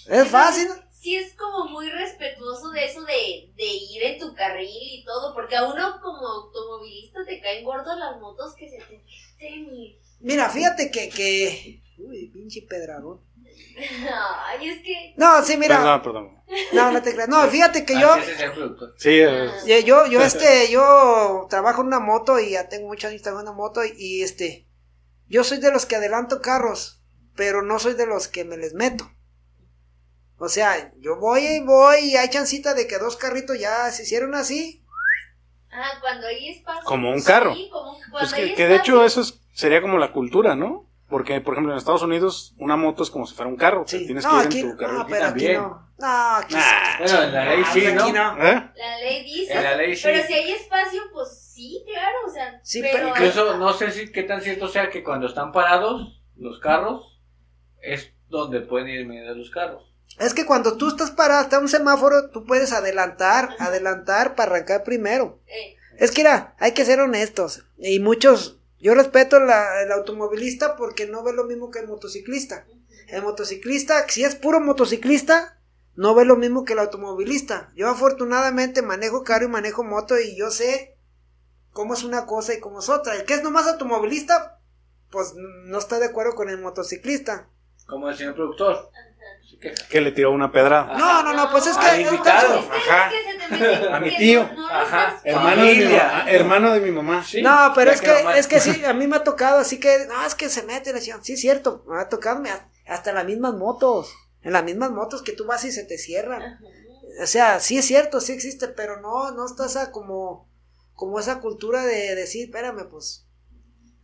Es 0.06 0.26
fácil. 0.28 0.68
Sí 1.00 1.16
es 1.16 1.34
como 1.34 1.70
muy 1.70 1.88
respetuoso 1.90 2.70
de 2.70 2.84
eso 2.84 3.02
de, 3.04 3.50
de 3.56 3.64
ir 3.64 4.02
en 4.02 4.18
tu 4.18 4.34
carril 4.34 4.68
y 4.70 5.04
todo, 5.04 5.32
porque 5.34 5.56
a 5.56 5.66
uno 5.66 5.98
como 6.02 6.26
automovilista 6.26 7.20
te 7.26 7.40
caen 7.40 7.64
gordos 7.64 7.98
las 7.98 8.20
motos 8.20 8.54
que 8.54 8.68
se 8.68 8.76
te 8.78 8.98
meten 8.98 9.74
y... 9.74 9.98
Mira, 10.20 10.50
fíjate 10.50 10.90
que, 10.90 11.08
que... 11.08 11.80
Uy, 11.98 12.30
pinche 12.32 12.62
pedradón. 12.62 13.20
Ay, 14.46 14.68
es 14.68 14.82
que... 14.82 15.14
No, 15.16 15.42
sí, 15.42 15.56
mira. 15.56 15.76
Perdón, 15.78 16.02
perdón. 16.02 16.40
No, 16.72 16.90
no 16.90 17.00
te 17.02 17.12
creas. 17.14 17.28
No, 17.28 17.46
fíjate 17.48 17.84
que 17.84 17.98
yo, 17.98 18.14
el 18.16 18.52
productor. 18.52 18.94
Sí, 18.98 19.20
es- 19.20 19.30
Ah. 19.52 19.56
yo, 19.66 19.78
yo, 19.78 20.06
yo, 20.06 20.22
este, 20.22 20.70
yo 20.70 21.46
trabajo 21.48 21.80
en 21.82 21.86
una 21.88 22.00
moto 22.00 22.38
y 22.40 22.50
ya 22.50 22.68
tengo 22.68 22.88
muchos 22.88 23.10
años 23.10 23.22
trabajando 23.22 23.52
en 23.52 23.56
una 23.56 23.62
moto 23.66 23.84
y, 23.84 23.92
y, 23.96 24.22
este, 24.22 24.66
yo 25.28 25.44
soy 25.44 25.58
de 25.58 25.70
los 25.70 25.86
que 25.86 25.96
adelanto 25.96 26.40
carros, 26.42 27.02
pero 27.36 27.62
no 27.62 27.78
soy 27.78 27.94
de 27.94 28.06
los 28.06 28.26
que 28.28 28.44
me 28.44 28.56
les 28.56 28.74
meto. 28.74 29.08
O 30.38 30.48
sea, 30.48 30.92
yo 30.98 31.16
voy 31.20 31.44
y 31.46 31.60
voy 31.60 31.98
y 32.00 32.16
hay 32.16 32.28
chancita 32.30 32.74
de 32.74 32.86
que 32.88 32.98
dos 32.98 33.16
carritos 33.16 33.58
ya 33.58 33.90
se 33.92 34.02
hicieron 34.02 34.34
así. 34.34 34.84
Ah, 35.70 35.92
cuando 36.00 36.26
hay 36.26 36.48
espacio. 36.48 36.82
Como 36.84 37.10
un 37.12 37.22
carro. 37.22 37.54
Sí, 37.54 37.68
como 37.70 37.96
Pues 38.10 38.32
que, 38.34 38.54
que 38.54 38.66
de 38.66 38.76
hecho 38.76 39.04
eso 39.04 39.20
es- 39.20 39.40
sería 39.54 39.80
como 39.80 39.98
la 39.98 40.12
cultura, 40.12 40.56
¿no? 40.56 40.89
Porque, 41.10 41.40
por 41.40 41.54
ejemplo, 41.54 41.72
en 41.72 41.78
Estados 41.78 42.02
Unidos 42.02 42.54
una 42.58 42.76
moto 42.76 43.02
es 43.02 43.10
como 43.10 43.26
si 43.26 43.34
fuera 43.34 43.48
un 43.50 43.56
carro. 43.56 43.84
Sí. 43.86 44.06
tienes 44.06 44.24
no, 44.24 44.30
que 44.30 44.36
ir 44.36 44.46
aquí, 44.46 44.60
en 44.60 44.70
tu 44.70 44.76
carril. 44.76 44.98
no, 44.98 45.06
pero 45.06 45.24
aquí 45.24 45.28
también. 45.28 45.56
no. 45.60 45.90
No, 45.98 46.36
aquí 46.36 46.54
Nah. 46.54 46.98
Bueno, 46.98 47.22
en 47.24 47.32
la 47.34 47.44
ley 47.44 47.64
sí, 47.72 47.86
aquí 47.86 48.12
¿no? 48.12 48.34
no. 48.34 48.46
¿Eh? 48.46 48.70
La 48.76 48.98
ley 49.00 49.24
dice. 49.24 49.52
En 49.52 49.62
la 49.64 49.76
ley 49.76 49.96
sí. 49.96 50.02
Pero 50.04 50.26
si 50.26 50.32
hay 50.32 50.52
espacio, 50.52 51.02
pues 51.12 51.28
sí, 51.52 51.84
claro, 51.86 52.16
o 52.26 52.30
sea. 52.30 52.60
Sí, 52.62 52.80
pero. 52.80 52.94
pero 52.94 53.08
Incluso 53.08 53.56
no 53.58 53.72
sé 53.74 53.90
si 53.90 54.10
qué 54.10 54.22
tan 54.22 54.40
cierto 54.40 54.68
sea 54.68 54.88
que 54.88 55.02
cuando 55.02 55.26
están 55.26 55.52
parados 55.52 56.22
los 56.36 56.58
carros 56.60 57.20
es 57.82 58.12
donde 58.28 58.60
pueden 58.60 58.88
ir 58.88 59.00
en 59.00 59.08
medio 59.08 59.28
de 59.28 59.34
los 59.36 59.50
carros. 59.50 59.94
Es 60.18 60.32
que 60.34 60.46
cuando 60.46 60.76
tú 60.76 60.88
estás 60.88 61.10
parado, 61.10 61.42
está 61.42 61.58
un 61.58 61.68
semáforo, 61.68 62.30
tú 62.30 62.44
puedes 62.44 62.72
adelantar, 62.72 63.50
adelantar 63.58 64.34
para 64.34 64.52
arrancar 64.52 64.84
primero. 64.84 65.40
Eh, 65.46 65.76
Es 65.98 66.10
que 66.12 66.22
mira, 66.22 66.54
hay 66.58 66.72
que 66.72 66.84
ser 66.84 67.00
honestos. 67.00 67.64
Y 67.78 68.00
muchos, 68.00 68.58
yo 68.80 68.94
respeto 68.94 69.38
la- 69.40 69.82
el 69.82 69.92
automovilista 69.92 70.76
porque 70.76 71.06
no 71.06 71.22
ve 71.22 71.32
lo 71.32 71.44
mismo 71.44 71.70
que 71.70 71.78
el 71.80 71.88
motociclista. 71.88 72.66
El 73.08 73.22
motociclista, 73.22 74.06
si 74.08 74.24
es 74.24 74.34
puro 74.36 74.60
motociclista, 74.60 75.58
no 75.96 76.14
ve 76.14 76.24
lo 76.24 76.36
mismo 76.36 76.64
que 76.64 76.74
el 76.74 76.78
automovilista. 76.78 77.70
Yo 77.74 77.88
afortunadamente 77.88 78.82
manejo 78.82 79.24
carro 79.24 79.46
y 79.46 79.48
manejo 79.48 79.82
moto 79.84 80.18
y 80.18 80.36
yo 80.36 80.50
sé 80.50 80.96
cómo 81.72 81.94
es 81.94 82.04
una 82.04 82.26
cosa 82.26 82.54
y 82.54 82.60
cómo 82.60 82.78
es 82.80 82.88
otra. 82.88 83.16
El 83.16 83.24
que 83.24 83.34
es 83.34 83.42
nomás 83.42 83.66
automovilista, 83.66 84.60
pues 85.10 85.34
no 85.34 85.78
está 85.78 85.98
de 85.98 86.06
acuerdo 86.06 86.34
con 86.34 86.48
el 86.48 86.58
motociclista. 86.58 87.48
Como 87.86 88.08
el 88.08 88.16
señor 88.16 88.34
productor. 88.34 88.90
Se 89.48 89.58
queja. 89.58 89.88
Que 89.88 90.00
le 90.00 90.12
tiró 90.12 90.30
una 90.32 90.50
pedrada. 90.52 90.96
No, 90.96 91.22
no, 91.22 91.32
no, 91.34 91.50
pues 91.50 91.66
es 91.66 91.76
que... 91.76 91.86
Al 91.86 92.00
invitado. 92.00 92.58
Ajá. 92.70 93.10
meten, 93.50 93.94
A 93.94 94.00
mi 94.00 94.16
tío. 94.16 94.44
no- 94.44 94.52
no 94.54 94.68
Ajá. 94.68 95.20
Hermano 95.24 95.62
de, 95.64 95.74
mi 95.74 95.84
mamá, 95.84 96.24
hermano 96.30 96.72
de 96.72 96.80
mi 96.80 96.90
mamá. 96.90 97.24
Sí, 97.24 97.42
No, 97.42 97.72
pero 97.74 97.90
es 97.90 98.00
que, 98.00 98.14
es 98.36 98.46
que 98.46 98.60
sí, 98.60 98.84
a 98.84 98.92
mí 98.92 99.06
me 99.06 99.16
ha 99.16 99.24
tocado, 99.24 99.58
así 99.60 99.78
que, 99.80 100.06
no, 100.08 100.24
es 100.24 100.34
que 100.34 100.48
se 100.48 100.62
mete, 100.62 100.90
le 100.92 100.98
decían, 101.00 101.22
sí, 101.24 101.32
es 101.34 101.40
cierto, 101.40 101.84
me 101.88 102.00
ha 102.00 102.08
tocado 102.08 102.42
hasta 102.86 103.10
en 103.10 103.16
las 103.16 103.24
mismas 103.26 103.54
motos, 103.54 104.14
en 104.42 104.52
las 104.52 104.64
mismas 104.64 104.90
motos 104.90 105.22
que 105.22 105.32
tú 105.32 105.44
vas 105.46 105.64
y 105.64 105.72
se 105.72 105.84
te 105.84 105.98
cierran. 105.98 106.42
Ajá. 106.42 106.60
O 107.22 107.26
sea, 107.26 107.60
sí 107.60 107.76
es 107.76 107.84
cierto, 107.84 108.20
sí 108.20 108.32
existe, 108.32 108.68
pero 108.68 109.00
no, 109.00 109.32
no 109.32 109.44
está 109.44 109.66
esa 109.66 109.90
como, 109.90 110.48
como 110.94 111.18
esa 111.20 111.40
cultura 111.40 111.84
de 111.84 112.14
decir, 112.14 112.44
espérame, 112.46 112.88
pues, 112.88 113.26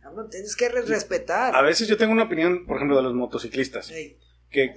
cabrón, 0.01 0.29
tienes 0.29 0.55
que 0.55 0.69
re- 0.69 0.81
respetar. 0.83 1.55
A 1.55 1.61
veces 1.61 1.87
yo 1.87 1.97
tengo 1.97 2.11
una 2.11 2.23
opinión, 2.23 2.65
por 2.67 2.75
ejemplo, 2.75 2.97
de 2.97 3.03
los 3.03 3.13
motociclistas. 3.15 3.87
Que 4.51 4.75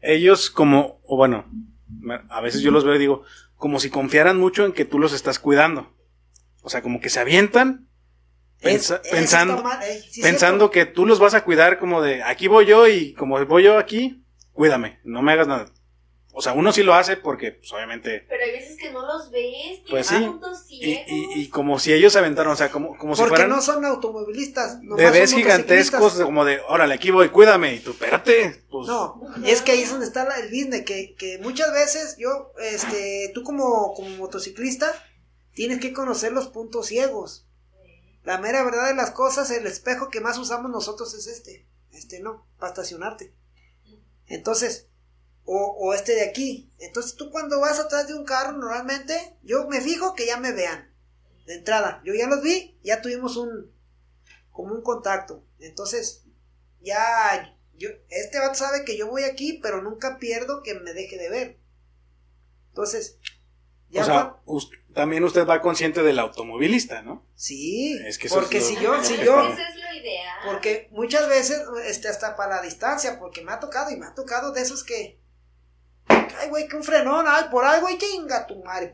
ellos 0.00 0.50
como, 0.50 1.00
o 1.04 1.16
bueno, 1.16 1.44
a 2.28 2.40
veces 2.40 2.60
yo 2.62 2.70
los 2.70 2.84
veo 2.84 2.94
y 2.94 2.98
digo, 2.98 3.22
como 3.56 3.78
si 3.80 3.90
confiaran 3.90 4.38
mucho 4.38 4.64
en 4.64 4.72
que 4.72 4.84
tú 4.84 4.98
los 4.98 5.12
estás 5.12 5.38
cuidando. 5.38 5.92
O 6.62 6.68
sea, 6.70 6.82
como 6.82 7.00
que 7.00 7.08
se 7.10 7.20
avientan 7.20 7.88
pensa- 8.60 8.96
Es- 8.96 9.06
eso 9.06 9.16
pensando, 9.16 9.62
mal, 9.62 9.78
sí, 10.10 10.20
pensando 10.22 10.70
que 10.70 10.84
tú 10.86 11.06
los 11.06 11.18
vas 11.18 11.34
a 11.34 11.44
cuidar 11.44 11.78
como 11.78 12.02
de 12.02 12.22
aquí 12.22 12.48
voy 12.48 12.66
yo 12.66 12.86
y 12.88 13.12
como 13.14 13.42
voy 13.46 13.62
yo 13.64 13.78
aquí, 13.78 14.22
cuídame, 14.52 14.98
no 15.04 15.22
me 15.22 15.32
hagas 15.32 15.46
nada. 15.48 15.66
O 16.32 16.40
sea, 16.42 16.52
uno 16.52 16.72
sí 16.72 16.82
lo 16.84 16.94
hace 16.94 17.16
porque, 17.16 17.52
pues, 17.52 17.72
obviamente, 17.72 18.24
Pero 18.28 18.44
hay 18.44 18.52
veces 18.52 18.76
que 18.76 18.92
no 18.92 19.04
los 19.04 19.30
ves. 19.32 19.80
Pues 19.90 20.06
sí. 20.06 20.14
puntos 20.14 20.64
y, 20.68 20.78
ciegos. 20.78 21.04
y, 21.08 21.40
y 21.40 21.48
como 21.48 21.78
si 21.80 21.92
ellos 21.92 22.12
se 22.12 22.20
aventaron, 22.20 22.52
o 22.52 22.56
sea, 22.56 22.70
como, 22.70 22.96
como 22.96 23.14
si 23.16 23.20
Porque 23.22 23.30
fueran 23.36 23.50
no 23.50 23.60
son 23.60 23.84
automovilistas. 23.84 24.78
bebés 24.96 25.30
son 25.30 25.40
gigantescos, 25.40 26.14
como 26.20 26.44
de, 26.44 26.60
órale, 26.68 26.94
aquí 26.94 27.10
voy, 27.10 27.30
cuídame, 27.30 27.74
y 27.74 27.80
tú, 27.80 27.90
espérate, 27.90 28.62
pues, 28.70 28.86
No, 28.86 29.20
es 29.44 29.60
que 29.62 29.72
ahí 29.72 29.80
es 29.82 29.90
donde 29.90 30.06
está 30.06 30.24
la- 30.24 30.36
el 30.38 30.46
business, 30.50 30.84
que, 30.84 31.14
que 31.16 31.38
muchas 31.38 31.72
veces 31.72 32.16
yo, 32.16 32.52
este, 32.62 33.32
tú 33.34 33.42
como, 33.42 33.92
como 33.94 34.08
motociclista, 34.10 34.92
tienes 35.52 35.80
que 35.80 35.92
conocer 35.92 36.30
los 36.32 36.46
puntos 36.46 36.86
ciegos. 36.86 37.46
La 38.22 38.38
mera 38.38 38.62
verdad 38.62 38.86
de 38.86 38.94
las 38.94 39.10
cosas, 39.10 39.50
el 39.50 39.66
espejo 39.66 40.10
que 40.10 40.20
más 40.20 40.38
usamos 40.38 40.70
nosotros 40.70 41.12
es 41.14 41.26
este, 41.26 41.66
este 41.92 42.20
no, 42.20 42.46
para 42.58 42.70
estacionarte. 42.70 43.34
Entonces, 44.26 44.86
o, 45.52 45.76
o 45.80 45.94
este 45.94 46.14
de 46.14 46.22
aquí. 46.22 46.70
Entonces 46.78 47.16
tú 47.16 47.30
cuando 47.30 47.58
vas 47.60 47.80
atrás 47.80 48.06
de 48.06 48.14
un 48.14 48.24
carro, 48.24 48.52
normalmente, 48.52 49.36
yo 49.42 49.66
me 49.66 49.80
fijo 49.80 50.14
que 50.14 50.26
ya 50.26 50.36
me 50.36 50.52
vean. 50.52 50.94
De 51.46 51.54
entrada, 51.56 52.00
yo 52.04 52.14
ya 52.14 52.28
los 52.28 52.40
vi, 52.42 52.78
ya 52.84 53.02
tuvimos 53.02 53.36
un, 53.36 53.72
como 54.52 54.74
un 54.74 54.82
contacto. 54.82 55.44
Entonces, 55.58 56.22
ya, 56.80 57.56
yo, 57.74 57.88
este 58.10 58.38
vato 58.38 58.54
sabe 58.54 58.84
que 58.84 58.96
yo 58.96 59.08
voy 59.08 59.24
aquí, 59.24 59.58
pero 59.60 59.82
nunca 59.82 60.18
pierdo 60.18 60.62
que 60.62 60.74
me 60.74 60.92
deje 60.92 61.18
de 61.18 61.28
ver. 61.28 61.58
Entonces, 62.68 63.18
ya 63.88 64.02
o 64.02 64.04
sea, 64.04 64.36
también 64.94 65.24
usted 65.24 65.44
va 65.46 65.60
consciente 65.60 66.02
del 66.04 66.20
automovilista, 66.20 67.02
¿no? 67.02 67.26
sí, 67.34 67.98
es 68.06 68.18
que 68.18 68.28
porque 68.28 68.58
es 68.58 68.64
lo- 68.64 68.68
si 68.70 68.76
yo, 68.84 69.02
si 69.04 69.16
yo, 69.24 69.40
Eso 69.40 69.58
es 69.60 69.74
lo 69.76 69.92
ideal. 70.00 70.36
porque 70.46 70.88
muchas 70.92 71.28
veces, 71.28 71.62
este, 71.86 72.06
hasta 72.08 72.36
para 72.36 72.56
la 72.56 72.62
distancia, 72.62 73.18
porque 73.18 73.42
me 73.42 73.50
ha 73.50 73.58
tocado 73.58 73.90
y 73.90 73.96
me 73.96 74.06
ha 74.06 74.14
tocado 74.14 74.52
de 74.52 74.60
esos 74.62 74.84
que, 74.84 75.18
ay, 76.10 76.48
güey, 76.48 76.68
que 76.68 76.76
un 76.76 76.82
frenón, 76.84 77.24
ay, 77.28 77.44
por 77.50 77.64
ahí, 77.64 77.80
güey, 77.80 77.98
chinga 77.98 78.46
tu 78.46 78.62
madre, 78.62 78.92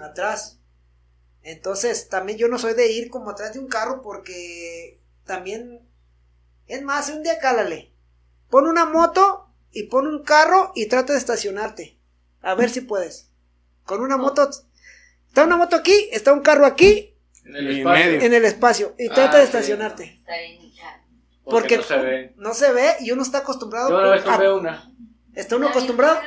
atrás. 0.00 0.58
Entonces, 1.42 2.08
también 2.08 2.38
yo 2.38 2.48
no 2.48 2.58
soy 2.58 2.74
de 2.74 2.90
ir 2.90 3.10
como 3.10 3.30
atrás 3.30 3.52
de 3.52 3.58
un 3.58 3.68
carro 3.68 4.00
porque 4.02 5.00
también, 5.24 5.80
es 6.66 6.82
más, 6.82 7.10
un 7.10 7.22
día 7.22 7.38
cálale, 7.38 7.92
pon 8.50 8.66
una 8.66 8.86
moto 8.86 9.48
y 9.70 9.84
pon 9.84 10.06
un 10.06 10.22
carro 10.22 10.72
y 10.74 10.86
trata 10.86 11.12
de 11.12 11.18
estacionarte, 11.18 11.98
a 12.42 12.54
ver 12.54 12.70
si 12.70 12.80
puedes. 12.80 13.30
Con 13.84 14.00
una 14.00 14.16
moto, 14.16 14.48
está 15.28 15.44
una 15.44 15.56
moto 15.58 15.76
aquí, 15.76 16.08
está 16.12 16.32
un 16.32 16.40
carro 16.40 16.64
aquí, 16.66 17.10
En 17.44 17.56
el 17.56 17.70
Y 17.72 17.78
espacio. 17.80 18.10
en 18.22 18.32
el 18.34 18.44
espacio, 18.46 18.94
y 18.98 19.08
Ah, 19.10 19.14
trata 19.14 19.36
de 19.36 19.42
sí. 19.42 19.46
estacionarte. 19.48 20.22
Porque 21.44 21.76
Porque 21.76 21.76
no 21.76 21.82
se 21.82 21.96
ve. 21.98 22.32
no 22.36 22.54
se 22.54 22.72
ve 22.72 22.96
y 23.00 23.10
uno 23.10 23.22
está 23.22 23.38
acostumbrado. 23.38 23.90
Yo 23.90 23.98
una 23.98 24.10
vez 24.12 24.24
a- 24.26 24.54
una. 24.54 24.93
Está 25.34 25.56
uno 25.56 25.68
acostumbrado. 25.68 26.20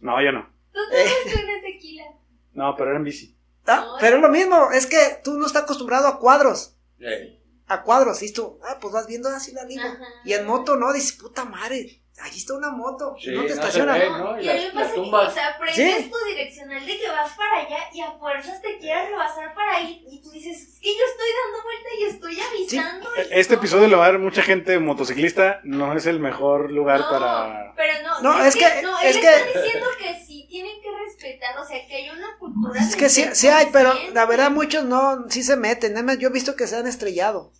No, 0.00 0.22
yo 0.22 0.32
no. 0.32 0.48
Tú 0.72 0.80
Eh. 0.92 1.04
tomaste 1.24 1.44
una 1.44 1.60
tequila. 1.62 2.04
No, 2.52 2.74
pero 2.76 2.90
era 2.90 2.98
en 2.98 3.04
bici. 3.04 3.36
Ah, 3.66 3.96
pero 4.00 4.16
es 4.16 4.22
lo 4.22 4.28
mismo, 4.28 4.70
es 4.72 4.86
que 4.86 5.20
tú 5.24 5.34
no 5.38 5.46
estás 5.46 5.62
acostumbrado 5.62 6.06
a 6.08 6.18
cuadros. 6.18 6.76
Eh, 7.00 7.40
A 7.66 7.82
cuadros, 7.82 8.22
y 8.22 8.30
tú, 8.32 8.58
ah, 8.62 8.76
pues 8.80 8.92
vas 8.92 9.06
viendo 9.06 9.28
así 9.30 9.52
la 9.52 9.64
línea. 9.64 9.86
Ajá. 9.86 10.04
Y 10.24 10.34
en 10.34 10.46
moto 10.46 10.76
no, 10.76 10.92
dices, 10.92 11.12
puta 11.12 11.46
madre, 11.46 12.02
allí 12.20 12.38
está 12.38 12.54
una 12.54 12.70
moto, 12.70 13.16
Sí, 13.20 13.30
no 13.32 13.42
te 13.42 13.48
no 13.48 13.48
se 13.48 13.54
estacionas. 13.54 13.98
ve. 13.98 14.08
No, 14.08 14.18
¿no? 14.18 14.40
Y 14.40 14.44
y 14.44 14.48
a 14.48 14.54
mí 14.54 14.60
me 14.66 14.70
pasa 14.72 14.94
que, 14.94 15.00
o 15.00 15.30
sea, 15.30 15.58
prendes 15.58 16.04
Sí. 16.04 16.10
tu 16.10 16.16
direccional 16.28 16.86
de 16.86 16.98
que 16.98 17.08
vas 17.08 17.32
para 17.32 17.58
allá 17.66 17.78
y 17.92 18.00
a 18.00 18.12
fuerzas 18.12 18.62
te 18.62 18.78
quieras 18.78 19.08
rebasar 19.08 19.54
para 19.54 19.76
ahí 19.76 20.04
y 20.10 20.22
tú 20.22 20.30
dices, 20.30 20.56
es 20.62 20.78
que 20.80 20.88
yo 20.94 21.04
estoy 21.10 21.26
dando 21.42 21.62
vuelta 21.64 21.88
y 21.98 22.04
estoy 22.04 22.40
avisando. 22.40 23.08
y 23.16 23.20
Este 23.38 23.54
no". 23.54 23.60
episodio 23.60 23.88
lo 23.88 23.98
va 23.98 24.06
a 24.06 24.10
ver 24.12 24.20
mucha 24.20 24.42
gente 24.42 24.78
motociclista, 24.78 25.60
no 25.64 25.96
es 25.96 26.06
el 26.06 26.20
mejor 26.20 26.70
lugar 26.70 27.00
No, 27.00 27.10
para... 27.10 27.72
Pero 27.76 27.92
no, 28.02 28.20
No, 28.22 28.44
es 28.44 28.54
que- 28.54 28.82
no, 28.82 29.00
es 29.00 29.16
él 29.16 29.20
que- 29.22 29.34
está 29.34 29.58
diciendo 29.60 29.86
que 29.98 30.24
sí 30.24 30.46
tienen 30.48 30.80
que 30.80 30.88
respetar, 31.04 31.58
o 31.58 31.64
sea, 31.66 31.84
que 31.86 31.94
hay 31.96 32.10
una 32.10 32.38
cultura. 32.38 32.80
Es 32.80 32.94
que 32.94 33.08
sí, 33.08 33.26
sí 33.32 33.48
hay, 33.48 33.66
pero 33.72 33.92
la 34.12 34.24
verdad 34.26 34.50
muchos 34.52 34.84
no, 34.84 35.28
sí 35.28 35.42
se 35.42 35.56
meten. 35.56 35.94
Nada 35.94 36.06
más 36.06 36.18
yo 36.18 36.28
he 36.28 36.32
visto 36.32 36.54
que 36.54 36.68
se 36.68 36.76
han 36.76 36.86
estrellado. 36.86 37.52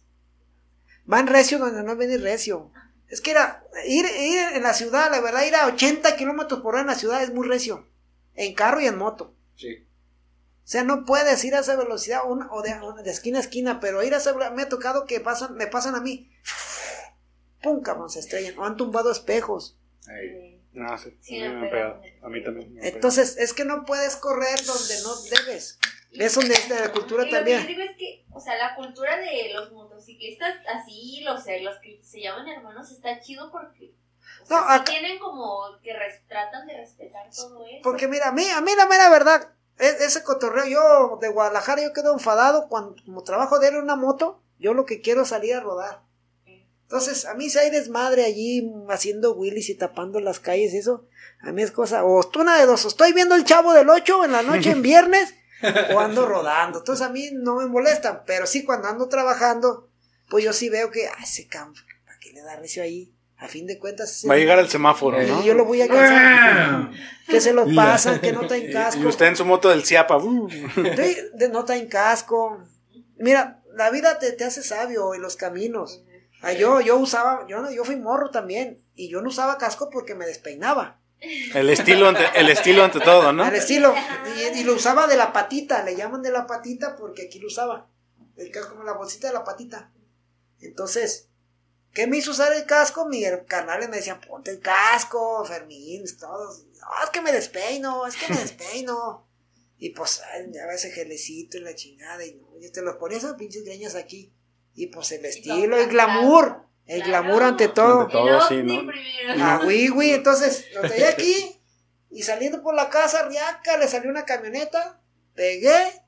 Van 1.05 1.27
recio 1.27 1.59
donde 1.59 1.83
no 1.83 1.97
ven 1.97 2.13
ir 2.13 2.23
recio. 2.23 2.71
Es 3.15 3.21
que 3.21 3.31
era, 3.31 3.65
ir, 3.87 4.05
ir 4.07 4.39
en 4.57 4.63
la 4.65 4.75
ciudad, 4.75 5.09
la 5.11 5.21
verdad, 5.21 5.45
ir 5.47 5.55
a 5.55 5.67
80 5.69 6.17
kilómetros 6.17 6.61
por 6.63 6.75
hora 6.75 6.81
en 6.81 6.89
la 6.89 6.97
ciudad 6.97 7.23
es 7.23 7.33
muy 7.33 7.47
recio. 7.47 7.87
En 8.35 8.55
carro 8.55 8.81
y 8.81 8.87
en 8.87 8.99
moto. 8.99 9.35
Sí. 9.57 9.87
O 10.65 10.67
sea, 10.67 10.83
no 10.83 11.05
puedes 11.05 11.45
ir 11.45 11.55
a 11.55 11.61
esa 11.61 11.77
velocidad 11.77 12.23
una- 12.27 12.51
o 12.51 12.61
de, 12.63 12.75
de 13.05 13.11
esquina 13.11 13.39
a 13.39 13.43
esquina, 13.43 13.79
pero 13.79 14.03
ir 14.03 14.15
a 14.15 14.17
esa 14.17 14.33
velo- 14.33 14.51
me 14.53 14.63
ha 14.63 14.69
tocado 14.69 15.07
que 15.07 15.21
pasan, 15.21 15.55
me 15.55 15.69
pasan 15.69 15.95
a 15.95 16.01
mí. 16.01 16.33
Pum, 17.63 17.83
cabrón, 17.83 18.11
se 18.11 18.19
estrellan. 18.21 18.59
O 18.59 18.65
han 18.65 18.77
tumbado 18.77 19.13
espejos. 19.13 19.79
No, 20.73 20.99
sí, 20.99 21.17
Sí, 21.21 21.41
a 21.41 21.49
mí 21.51 21.55
me 21.55 21.61
me 21.61 21.67
han 21.67 21.71
pega. 21.71 22.01
pegado. 22.01 22.27
A 22.27 22.29
mí 22.31 22.43
también. 22.43 22.69
me 22.75 22.81
han 22.81 22.83
pegado. 22.83 22.95
Entonces, 22.97 23.37
es 23.39 23.55
que 23.55 23.65
no 23.65 23.85
puedes 23.85 24.17
correr 24.17 24.65
donde 24.67 25.03
no 25.03 25.15
debes. 25.31 25.79
Es 26.15 26.35
donde 26.35 26.55
es 26.55 26.69
de 26.69 26.79
la 26.81 26.93
cultura 26.93 27.23
Y 27.25 27.27
lo 27.27 27.31
que 27.31 27.37
también. 27.37 27.61
yo 27.63 27.67
digo 27.69 27.83
es 27.83 27.97
que, 27.97 28.25
o 28.33 28.41
sea, 28.41 28.57
la 28.57 28.75
cultura 28.77 29.17
de 29.19 29.53
los 29.53 29.73
motociclistas, 29.73 30.55
así, 30.73 31.21
los, 31.25 31.43
los 31.63 31.79
que 31.81 32.01
se 32.03 32.21
llaman 32.21 32.47
hermanos, 32.49 32.91
está 32.91 33.21
chido 33.21 33.51
porque 33.51 33.95
o 34.43 34.47
sea, 34.47 34.61
No, 34.61 34.67
sí 34.67 34.73
acá- 34.75 34.85
tienen 34.85 35.19
como 35.19 35.61
que 35.83 35.93
res- 35.93 36.23
tratan 36.29 36.67
de 36.67 36.77
respetar 36.77 37.29
todo 37.35 37.65
eso. 37.67 37.81
Porque 37.83 38.09
mira, 38.09 38.29
a 38.29 38.33
mí, 38.33 38.47
a 38.49 38.61
mí 38.61 38.71
la 38.77 38.87
mera 38.87 39.09
verdad, 39.11 39.51
e- 39.79 39.97
ese 40.05 40.23
cotorreo, 40.23 40.67
yo 40.67 41.19
de 41.21 41.29
Guadalajara, 41.29 41.83
yo 41.83 41.93
quedo 41.93 42.13
enfadado 42.13 42.69
cuando 42.69 42.97
como 43.05 43.23
trabajo 43.25 43.59
de 43.59 43.69
él 43.69 43.75
en 43.75 43.83
una 43.83 43.97
moto, 43.97 44.41
yo 44.59 44.73
lo 44.75 44.87
que 44.87 45.01
quiero 45.01 45.23
es 45.23 45.29
salir 45.29 45.55
a 45.55 45.61
rodar. 45.61 46.01
Entonces, 46.83 47.25
a 47.25 47.35
mí 47.35 47.49
si 47.51 47.59
hay 47.59 47.71
desmadre 47.71 48.25
allí 48.25 48.71
haciendo 48.89 49.33
wheelies 49.35 49.69
y 49.71 49.75
tapando 49.75 50.21
las 50.21 50.39
calles 50.39 50.73
y 50.75 50.79
eso, 50.79 51.07
a 51.41 51.51
mí 51.51 51.63
es 51.63 51.71
cosa, 51.73 52.05
o 52.05 52.23
tú 52.23 52.43
una 52.43 52.59
de 52.59 52.67
dos, 52.67 52.85
o 52.85 52.89
estoy 52.89 53.13
viendo 53.13 53.35
el 53.35 53.45
chavo 53.45 53.73
del 53.73 53.89
8 53.91 54.25
en 54.25 54.33
la 54.33 54.43
noche 54.43 54.71
en 54.71 54.83
viernes, 54.83 55.35
o 55.95 56.01
ando 56.01 56.27
rodando. 56.27 56.79
Entonces 56.79 57.07
a 57.07 57.11
mí 57.11 57.31
no 57.33 57.57
me 57.57 57.67
molestan, 57.67 58.23
pero 58.27 58.47
sí 58.47 58.65
cuando 58.65 58.89
ando 58.89 59.09
trabajando, 59.09 59.89
pues 60.29 60.45
yo 60.45 60.53
sí 60.53 60.69
veo 60.69 60.91
que, 60.91 61.07
ay, 61.09 61.25
ese 61.25 61.47
campo, 61.47 61.79
¿para 62.07 62.19
qué 62.19 62.33
le 62.33 62.43
da 62.43 62.57
recio 62.57 62.83
ahí? 62.83 63.11
A 63.37 63.49
fin 63.49 63.67
de 63.67 63.79
cuentas, 63.79 64.25
Va 64.29 64.35
a 64.35 64.37
llegar 64.39 64.59
al 64.59 64.69
semáforo, 64.71 65.21
¿no? 65.21 65.43
y 65.43 65.45
yo 65.45 65.55
lo 65.55 65.65
voy 65.65 65.81
a 65.83 65.85
alcanzar. 65.85 66.91
que 67.29 67.41
se 67.41 67.53
lo 67.53 67.67
pasan, 67.75 68.21
que 68.21 68.33
no 68.33 68.47
traen 68.47 68.71
Y- 68.71 68.73
casco. 68.73 69.01
Y 69.03 69.07
usted 69.07 69.27
en 69.27 69.37
su 69.37 69.45
moto 69.45 69.69
del 69.71 69.85
Ciapa. 69.85 70.17
uh. 70.17 70.49
De- 70.77 71.49
no 71.51 71.65
traen 71.65 71.89
casco. 71.89 72.63
Mira, 73.19 73.61
la 73.75 73.91
vida 73.91 74.19
te, 74.19 74.33
te 74.33 74.45
hace 74.45 74.63
sabio 74.63 75.15
en 75.15 75.21
los 75.23 75.37
caminos. 75.37 76.03
Ah, 76.43 76.53
yo, 76.53 76.81
yo 76.81 76.97
usaba, 76.97 77.47
yo 77.49 77.61
no, 77.61 77.71
yo 77.71 77.85
fui 77.85 77.97
morro 77.97 78.31
también. 78.31 78.79
Y 78.95 79.11
yo 79.11 79.21
no 79.21 79.29
usaba 79.29 79.59
casco 79.59 79.91
porque 79.91 80.15
me 80.15 80.27
despeinaba. 80.27 81.01
El 81.55 81.71
estilo 81.71 82.09
ante, 82.09 82.25
el 82.35 82.51
estilo 82.51 82.85
ante 82.85 83.01
todo, 83.01 83.33
¿no? 83.33 83.45
Al 83.45 83.55
estilo. 83.55 83.95
Y, 84.37 84.59
y 84.59 84.65
lo 84.65 84.75
usaba 84.75 85.07
de 85.07 85.17
la 85.17 85.33
patita, 85.33 85.83
le 85.83 85.97
llaman 85.97 86.23
de 86.23 86.31
la 86.31 86.47
patita 86.47 86.97
porque 86.97 87.27
aquí 87.27 87.39
lo 87.39 87.47
usaba. 87.47 87.89
El 88.37 88.51
casco, 88.51 88.83
la 88.83 88.93
bolsita 88.93 89.29
de 89.29 89.35
la 89.35 89.45
patita. 89.45 89.93
Entonces, 90.61 91.29
¿qué 91.93 92.07
me 92.07 92.19
hizo 92.19 92.33
usar 92.33 92.53
el 92.53 92.67
casco? 92.67 93.07
Mi 93.07 93.23
canales 93.47 93.89
me 93.89 93.97
decían, 93.97 94.21
ponte 94.21 94.51
el 94.51 94.61
casco, 94.61 95.45
Fermín, 95.45 96.05
todos. 96.19 96.65
No, 96.65 97.05
es 97.05 97.11
que 97.11 97.21
me 97.21 97.33
despeino, 97.33 98.07
es 98.07 98.17
que 98.17 98.33
me 98.33 98.39
despeino. 98.41 99.29
Y 99.79 99.91
pues, 99.91 100.23
ay, 100.33 100.47
ya 100.53 100.67
ves 100.67 100.85
el 100.85 100.93
gelecito 100.93 101.59
y 101.59 101.61
la 101.61 101.75
chingada, 101.75 102.25
y 102.25 102.35
no, 102.35 102.59
yo 102.61 102.71
te 102.73 102.83
los 102.83 102.97
ponía 102.97 103.19
esas 103.19 103.35
pinches 103.35 103.65
greñas 103.65 103.95
aquí. 103.95 104.33
Y 104.75 104.89
pues 104.89 105.13
el 105.13 105.25
estilo, 105.25 105.77
el 105.77 105.89
glamour, 105.89 106.67
el 106.87 107.03
Claro. 107.03 107.23
glamour 107.25 107.43
ante 107.43 107.69
todo. 107.69 108.01
Ante 108.03 108.13
todo, 108.13 108.49
sí, 108.49 108.63
¿no? 108.63 108.91
Ah, 109.39 109.61
güey, 109.63 109.89
güey, 109.89 110.13
entonces 110.13 110.67
lo 110.75 110.83
traía 110.83 111.09
aquí 111.11 111.61
y 112.11 112.23
saliendo 112.23 112.63
por 112.63 112.75
la 112.75 112.91
casa, 112.91 113.27
riaca, 113.29 113.77
le 113.77 113.89
salió 113.89 114.11
una 114.11 114.25
camioneta, 114.25 115.01
pegué, 115.35 116.03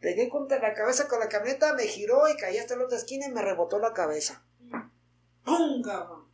pegué 0.00 0.28
contra 0.28 0.58
la 0.58 0.74
cabeza 0.74 1.08
con 1.08 1.20
la 1.20 1.28
camioneta, 1.28 1.74
me 1.74 1.84
giró 1.86 2.28
y 2.28 2.36
caí 2.36 2.56
hasta 2.58 2.76
la 2.76 2.84
otra 2.84 2.98
esquina 2.98 3.26
y 3.26 3.30
me 3.32 3.42
rebotó 3.42 3.78
la 3.78 3.92
cabeza. 3.92 4.44
¡Pum, 5.44 5.82
cabrón! 5.82 6.26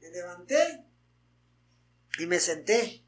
Me 0.00 0.10
levanté 0.10 0.84
y 2.18 2.26
me 2.26 2.40
senté. 2.40 3.04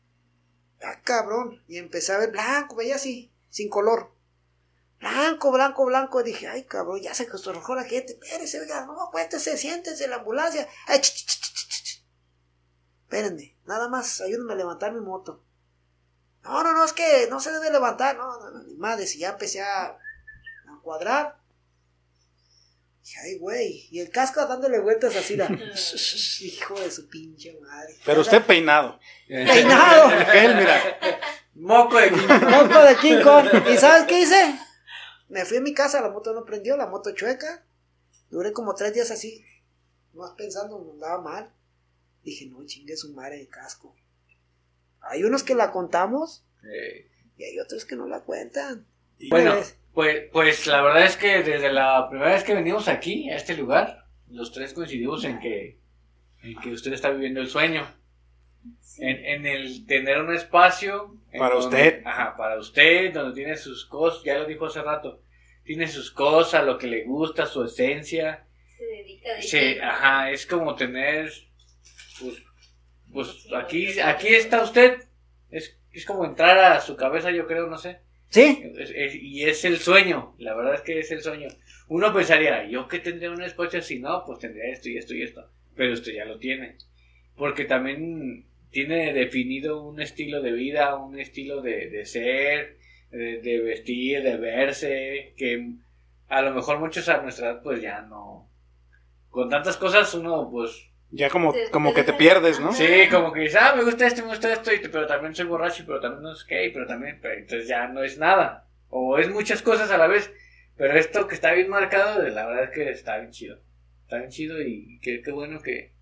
Ah, 0.83 1.01
cabrón. 1.03 1.62
Y 1.68 1.79
empecé 1.79 2.12
a 2.12 2.18
ver 2.18 2.31
blanco, 2.31 2.77
veía 2.77 2.96
así, 2.96 3.33
sin 3.49 3.68
color. 3.68 4.12
Blanco, 5.00 5.50
blanco, 5.50 5.86
blanco. 5.86 6.22
Dije, 6.22 6.46
ay, 6.46 6.64
cabrón, 6.64 7.00
ya 7.00 7.14
se 7.14 7.22
acostumbró 7.24 7.74
la 7.74 7.84
gente. 7.84 8.12
Espérese, 8.12 8.60
oiga, 8.60 8.84
no, 8.84 9.02
acuéstese, 9.02 9.56
siéntese 9.56 10.04
en 10.04 10.10
la 10.10 10.16
ambulancia. 10.16 10.68
Ay, 10.86 11.00
ch, 11.00 11.14
ch, 11.14 11.26
ch, 11.26 11.40
ch, 11.40 11.68
ch, 11.68 11.82
ch. 11.82 12.04
Espérenme, 13.04 13.56
nada 13.64 13.88
más 13.88 14.20
ayúdenme 14.20 14.52
a 14.52 14.56
levantar 14.56 14.92
mi 14.92 15.00
moto. 15.00 15.42
No, 16.44 16.62
no, 16.62 16.74
no, 16.74 16.84
es 16.84 16.92
que 16.92 17.26
no 17.30 17.40
se 17.40 17.50
debe 17.50 17.70
levantar. 17.70 18.16
No, 18.16 18.38
no, 18.38 18.50
no, 18.50 18.62
ni 18.62 18.74
madre, 18.76 19.06
si 19.06 19.18
ya 19.18 19.30
empecé 19.30 19.62
a, 19.62 19.84
a 19.86 19.98
cuadrar. 20.82 21.38
Dije, 23.02 23.20
ay, 23.24 23.38
güey. 23.38 23.88
Y 23.90 24.00
el 24.00 24.10
casco 24.10 24.44
dándole 24.46 24.80
vueltas 24.80 25.16
así, 25.16 25.34
la... 25.34 25.46
hijo 26.40 26.78
de 26.78 26.90
su 26.90 27.08
pinche 27.08 27.58
madre. 27.60 27.96
Pero 28.04 28.20
usted 28.20 28.44
peinado. 28.44 29.00
Peinado. 29.26 30.10
El 30.12 30.26
gel, 30.26 30.56
mira. 30.56 30.82
Moco 31.54 31.96
de 31.96 32.10
quinto. 32.10 32.34
Moco 32.34 32.80
de 32.80 32.96
King 32.96 33.22
Kong. 33.22 33.46
¿Y 33.72 33.76
sabes 33.76 34.04
qué 34.04 34.20
hice? 34.20 34.58
Me 35.31 35.45
fui 35.45 35.57
a 35.57 35.61
mi 35.61 35.73
casa, 35.73 36.01
la 36.01 36.11
moto 36.11 36.35
no 36.35 36.45
prendió, 36.45 36.77
la 36.77 36.87
moto 36.87 37.12
chueca. 37.12 37.64
Duré 38.31 38.53
como 38.53 38.75
tres 38.75 38.93
días 38.95 39.11
así, 39.11 39.45
más 40.12 40.33
pensando, 40.33 40.79
me 40.79 40.93
andaba 40.93 41.21
mal. 41.23 41.51
Dije, 42.23 42.47
no, 42.47 42.64
chingue 42.66 42.97
su 42.97 43.12
madre 43.14 43.38
de 43.38 43.49
casco. 43.49 43.95
Hay 45.01 45.25
unos 45.25 45.43
que 45.43 45.55
la 45.55 45.73
contamos 45.73 46.45
y 47.38 47.45
hay 47.45 47.59
otros 47.59 47.85
que 47.85 47.97
no 47.97 48.07
la 48.07 48.21
cuentan. 48.21 48.87
Bueno, 49.31 49.55
Pues, 49.55 49.77
pues, 49.95 50.29
pues 50.33 50.66
la 50.66 50.83
verdad 50.83 51.05
es 51.05 51.16
que 51.16 51.43
desde 51.43 51.73
la 51.73 52.09
primera 52.11 52.33
vez 52.33 52.45
que 52.45 52.55
venimos 52.55 52.88
aquí, 52.88 53.31
a 53.31 53.37
este 53.37 53.57
lugar, 53.57 54.05
los 54.29 54.53
tres 54.53 54.73
coincidimos 54.75 55.25
en 55.25 55.40
que, 55.40 55.79
en 56.43 56.61
que 56.61 56.71
usted 56.71 56.93
está 56.93 57.11
viviendo 57.11 57.40
el 57.40 57.49
sueño. 57.49 57.83
Sí. 58.81 59.03
En, 59.05 59.25
en 59.25 59.46
el 59.46 59.87
tener 59.87 60.18
un 60.20 60.35
espacio. 60.35 61.16
Para 61.37 61.55
donde- 61.55 61.77
usted. 61.77 62.03
Ajá, 62.05 62.37
para 62.37 62.59
usted, 62.59 63.12
donde 63.12 63.35
tiene 63.35 63.57
sus 63.57 63.87
cosas, 63.87 64.23
ya 64.25 64.38
lo 64.38 64.44
dijo 64.46 64.66
hace 64.66 64.83
rato, 64.83 65.23
tiene 65.64 65.87
sus 65.88 66.11
cosas, 66.11 66.64
lo 66.64 66.77
que 66.79 66.87
le 66.88 67.05
gusta, 67.05 67.46
su 67.46 67.64
esencia. 67.64 68.46
Se 68.77 68.85
dedica 68.85 69.38
lleno. 69.38 69.85
ajá, 69.85 70.31
es 70.31 70.46
como 70.46 70.75
tener, 70.75 71.31
pues, 72.20 72.42
pues 73.12 73.46
aquí, 73.57 73.99
aquí 74.01 74.29
está 74.29 74.62
usted. 74.62 75.05
Es, 75.51 75.79
es 75.92 76.05
como 76.05 76.25
entrar 76.25 76.59
a 76.59 76.81
su 76.81 76.96
cabeza, 76.96 77.31
yo 77.31 77.46
creo, 77.46 77.66
no 77.68 77.79
sé. 77.79 78.01
sí, 78.29 78.62
Es- 78.79 78.92
es- 78.94 79.14
y 79.14 79.44
es 79.44 79.64
el 79.64 79.79
sueño, 79.79 80.35
la 80.38 80.55
verdad 80.55 80.75
es 80.75 80.81
que 80.83 80.99
es 81.01 81.11
el 81.11 81.20
sueño. 81.23 81.49
Uno 81.88 82.12
pensaría, 82.14 82.64
¿yo 82.68 82.87
qué 82.88 82.99
tendría 83.01 83.31
un 83.31 83.42
espacio 83.42 83.81
así? 83.81 83.99
No, 83.99 84.25
pues 84.25 84.38
tendría 84.38 84.70
esto 84.73 84.88
y 84.88 84.96
esto 84.96 85.14
y 85.14 85.23
esto. 85.23 85.51
Pero 85.75 85.92
usted 85.94 86.12
ya 86.12 86.25
lo 86.25 86.38
tiene. 86.38 86.77
Porque 87.37 87.64
también 87.64 88.46
tiene 88.70 89.12
definido 89.12 89.83
un 89.83 90.00
estilo 90.00 90.40
de 90.42 90.52
vida, 90.52 90.96
un 90.96 91.18
estilo 91.18 91.61
de, 91.62 91.88
de 91.90 92.04
ser, 92.06 92.78
de, 93.11 93.40
de 93.40 93.61
vestir, 93.61 94.22
de 94.22 94.37
verse, 94.37 95.35
que 95.37 95.72
a 96.28 96.42
lo 96.42 96.52
mejor 96.54 96.78
muchos 96.78 97.09
a 97.09 97.22
nuestra 97.22 97.50
edad 97.50 97.62
pues 97.62 97.83
ya 97.83 98.02
no... 98.02 98.48
Con 99.30 99.48
tantas 99.48 99.76
cosas 99.76 100.12
uno 100.14 100.48
pues 100.50 100.88
Ya 101.11 101.30
como, 101.30 101.52
Te- 101.52 101.70
como 101.70 101.90
te 101.90 101.96
que 101.96 102.04
te 102.04 102.12
pierdes, 102.18 102.59
¿no? 102.61 102.72
Sí, 102.72 103.09
como 103.11 103.33
que 103.33 103.40
dice, 103.40 103.59
ah, 103.61 103.74
me 103.76 103.85
gusta 103.85 104.06
esto, 104.06 104.22
me 104.22 104.28
gusta 104.28 104.52
esto, 104.52 104.72
y- 104.72 104.78
pero 104.88 105.06
también 105.06 105.35
soy 105.35 105.46
borracho, 105.46 105.85
pero 105.87 106.00
también 106.00 106.22
no 106.22 106.35
sé 106.35 106.46
qué, 106.48 106.70
pero 106.72 106.87
también, 106.87 107.18
pero 107.22 107.35
entonces 107.35 107.68
ya 107.68 107.87
no 107.88 108.02
es 108.02 108.18
nada. 108.18 108.66
O 108.88 109.18
es 109.18 109.28
muchas 109.30 109.62
cosas 109.62 109.90
a 109.90 109.98
la 109.98 110.06
vez. 110.09 110.33
Pero 110.76 110.94
esto 110.98 111.26
que 111.28 111.35
está 111.35 111.52
bien 111.52 111.68
marcado, 111.68 112.22
la 112.28 112.46
verdad 112.46 112.64
es 112.64 112.70
que 112.70 112.90
está 112.90 113.18
bien 113.18 113.30
chido. 113.33 113.59
Está 114.04 114.18
bien 114.18 114.30
chido 114.30 114.61
y 114.62 114.98
qué, 115.02 115.20
qué 115.22 115.30
bueno 115.30 115.61
que, 115.61 115.92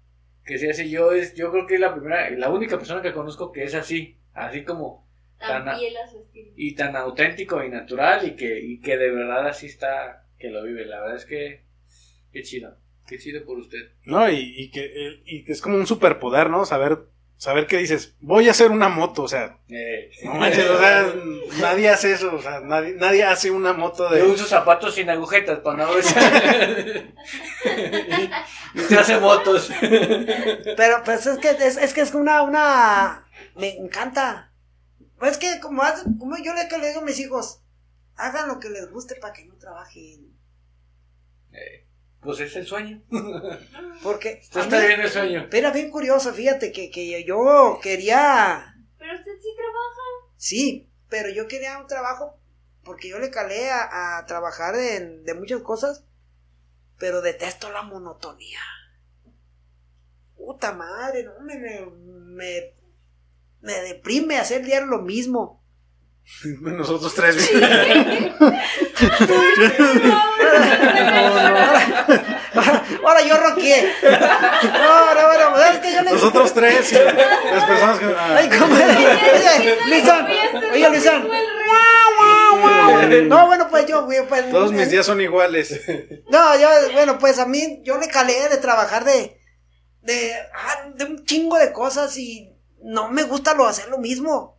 que 0.49 0.59
sea 0.59 0.71
así. 0.73 0.89
Yo, 0.91 1.13
es, 1.13 1.35
yo 1.35 1.53
creo 1.53 1.67
que 1.67 1.75
es 1.75 1.81
la 1.81 1.95
primera, 1.95 2.29
la 2.31 2.49
única 2.51 2.77
persona 2.79 3.03
que 3.03 3.13
conozco 3.13 3.53
que 3.53 3.63
es 3.65 3.75
así. 3.75 4.17
Así 4.33 4.65
como, 4.65 5.07
Tan 5.39 5.65
Tan- 5.65 5.79
fiel 5.79 5.97
a 5.97 6.07
su 6.09 6.19
estilo. 6.21 6.51
y 6.57 6.75
tan 6.75 6.97
auténtico 6.97 7.63
y 7.63 7.69
natural, 7.69 8.27
y 8.27 8.35
que, 8.35 8.59
y 8.61 8.81
que 8.81 8.97
de 8.97 9.11
verdad 9.13 9.47
así 9.47 9.67
está, 9.67 10.25
que 10.39 10.49
lo 10.51 10.65
vive. 10.65 10.85
La 10.87 11.01
verdad 11.01 11.17
es 11.17 11.27
que, 11.27 11.63
qué 12.33 12.43
chido. 12.43 12.77
Qué 13.07 13.19
chido 13.19 13.45
por 13.45 13.59
usted. 13.59 13.91
No, 14.05 14.29
y, 14.31 14.37
y 14.57 14.71
que, 14.71 15.21
y 15.25 15.45
que 15.45 15.53
es 15.53 15.61
como 15.63 15.77
un 15.77 15.87
superpoder, 15.87 16.51
¿no? 16.51 16.65
Saber, 16.65 16.99
saber 17.39 17.67
que 17.67 17.79
dices, 17.79 18.15
voy 18.21 18.49
a 18.49 18.51
hacer 18.51 18.71
una 18.71 18.89
moto, 18.91 19.23
o 19.23 19.29
sea, 19.29 19.59
Eh, 19.69 20.11
no 20.25 20.35
manches, 20.35 20.69
o 20.69 20.79
sea, 20.79 21.15
nadie 21.61 21.89
hace 21.89 22.13
eso, 22.13 22.35
o 22.35 22.43
sea, 22.43 22.61
nadie, 22.61 22.95
nadie 22.95 23.25
hace 23.25 23.51
una 23.51 23.73
moto 23.73 24.09
Yo 24.11 24.15
de... 24.17 24.23
uso 24.25 24.45
zapatos 24.45 24.95
sin 24.97 25.09
agujetas 25.09 25.61
para 25.61 25.87
no 25.87 25.93
y 28.75 28.81
usted 28.81 28.97
hace 28.99 29.19
motos. 29.21 29.71
pero 30.77 31.03
pues 31.05 31.27
es 31.27 31.39
que 31.39 31.51
es, 31.51 31.77
es 31.77 31.95
que 31.95 32.01
es 32.03 32.13
una, 32.15 32.43
una, 32.43 33.27
me 33.57 33.77
encanta. 33.77 34.53
Pues 35.19 35.33
es 35.33 35.39
que 35.39 35.61
como, 35.61 35.83
haz- 35.83 36.05
como 36.19 36.37
yo 36.39 36.55
le, 36.55 36.69
que 36.69 36.79
le 36.79 36.89
digo 36.89 37.01
a 37.01 37.05
mis 37.05 37.19
hijos, 37.19 37.61
hagan 38.17 38.49
lo 38.49 38.61
que 38.61 38.71
les 38.71 38.91
guste 38.91 39.17
para 39.17 39.33
que 39.33 39.45
no 39.47 39.57
trabajen. 39.57 40.37
Eh, 41.53 41.87
pues 42.21 42.41
es 42.41 42.57
el 42.57 42.67
sueño. 42.67 43.03
Porque 44.03 44.41
Usted 44.43 44.61
está 44.61 44.81
bien 44.81 45.01
el 45.01 45.11
sueño. 45.11 45.47
Pero 45.51 45.73
bien 45.73 45.91
curioso, 45.91 46.33
fíjate 46.33 46.73
que, 46.73 46.91
que 46.91 47.25
yo 47.25 47.79
quería, 47.83 48.75
Pero 48.99 49.15
usted 49.15 49.33
sí 49.41 49.49
trabaja. 49.57 50.03
sí, 50.37 50.89
pero 51.09 51.31
yo 51.31 51.49
quería 51.49 51.79
un 51.79 51.87
trabajo 51.87 52.39
porque 52.85 53.09
yo 53.09 53.19
le 53.19 53.31
calé 53.31 53.71
a, 53.71 54.19
a 54.19 54.27
trabajar 54.27 54.77
de, 54.77 55.21
de 55.23 55.35
muchas 55.35 55.63
cosas, 55.63 56.05
pero 56.99 57.21
detesto 57.23 57.71
la 57.71 57.83
monotonía. 57.83 58.61
Puta 60.37 60.73
madre, 60.73 61.25
no 61.25 61.41
me, 61.41 61.57
me, 61.59 61.87
me, 62.11 62.75
me 63.61 63.73
deprime 63.83 64.39
hacer 64.39 64.65
diario 64.65 64.87
lo 64.87 65.03
mismo. 65.03 65.58
Nosotros 66.61 67.15
tres. 67.15 67.51
Ahora, 72.55 72.83
ahora 73.05 73.23
yo 73.23 73.37
roqué. 73.37 73.93
Ahora, 74.03 75.27
bueno, 75.27 75.63
es 75.63 75.79
que 75.79 75.93
yo. 75.93 76.03
Nosotros 76.03 76.53
tres. 76.55 76.93
y 76.93 76.97
las 76.97 77.65
personas 77.65 77.99
que... 77.99 78.07
Ay, 78.19 78.49
¿cómo? 78.49 78.75
Oye, 78.75 79.79
Lizan, 79.87 80.27
oye, 80.73 80.91
Lizan. 80.91 81.29
No, 83.29 83.47
bueno, 83.47 83.69
pues 83.71 83.87
yo, 83.87 84.07
pues. 84.29 84.51
todos 84.51 84.73
mis 84.73 84.91
días 84.91 85.07
son 85.07 85.21
iguales. 85.21 85.81
No, 86.29 86.59
yo, 86.59 86.69
bueno, 86.93 87.19
pues 87.19 87.39
a 87.39 87.47
mí, 87.47 87.81
yo 87.85 87.99
le 87.99 88.09
calé 88.09 88.49
de 88.49 88.57
trabajar 88.57 89.05
de. 89.05 89.41
De, 90.03 90.33
ah, 90.55 90.89
de 90.95 91.05
un 91.05 91.25
chingo 91.25 91.59
de 91.59 91.73
cosas 91.73 92.17
y 92.17 92.57
no 92.83 93.11
me 93.11 93.25
gusta 93.25 93.55
lo 93.55 93.67
hacer 93.67 93.89
lo 93.89 93.99
mismo. 93.99 94.58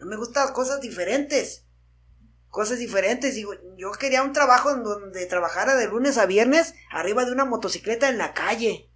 No 0.00 0.06
me 0.06 0.16
gustan 0.16 0.52
cosas 0.52 0.80
diferentes. 0.80 1.66
Cosas 2.48 2.78
diferentes. 2.78 3.34
Digo, 3.34 3.52
yo 3.76 3.92
quería 3.92 4.22
un 4.22 4.32
trabajo 4.32 4.70
en 4.70 4.82
donde 4.82 5.26
trabajara 5.26 5.76
de 5.76 5.86
lunes 5.86 6.18
a 6.18 6.26
viernes 6.26 6.74
arriba 6.90 7.24
de 7.24 7.32
una 7.32 7.44
motocicleta 7.44 8.08
en 8.08 8.18
la 8.18 8.34
calle. 8.34 8.90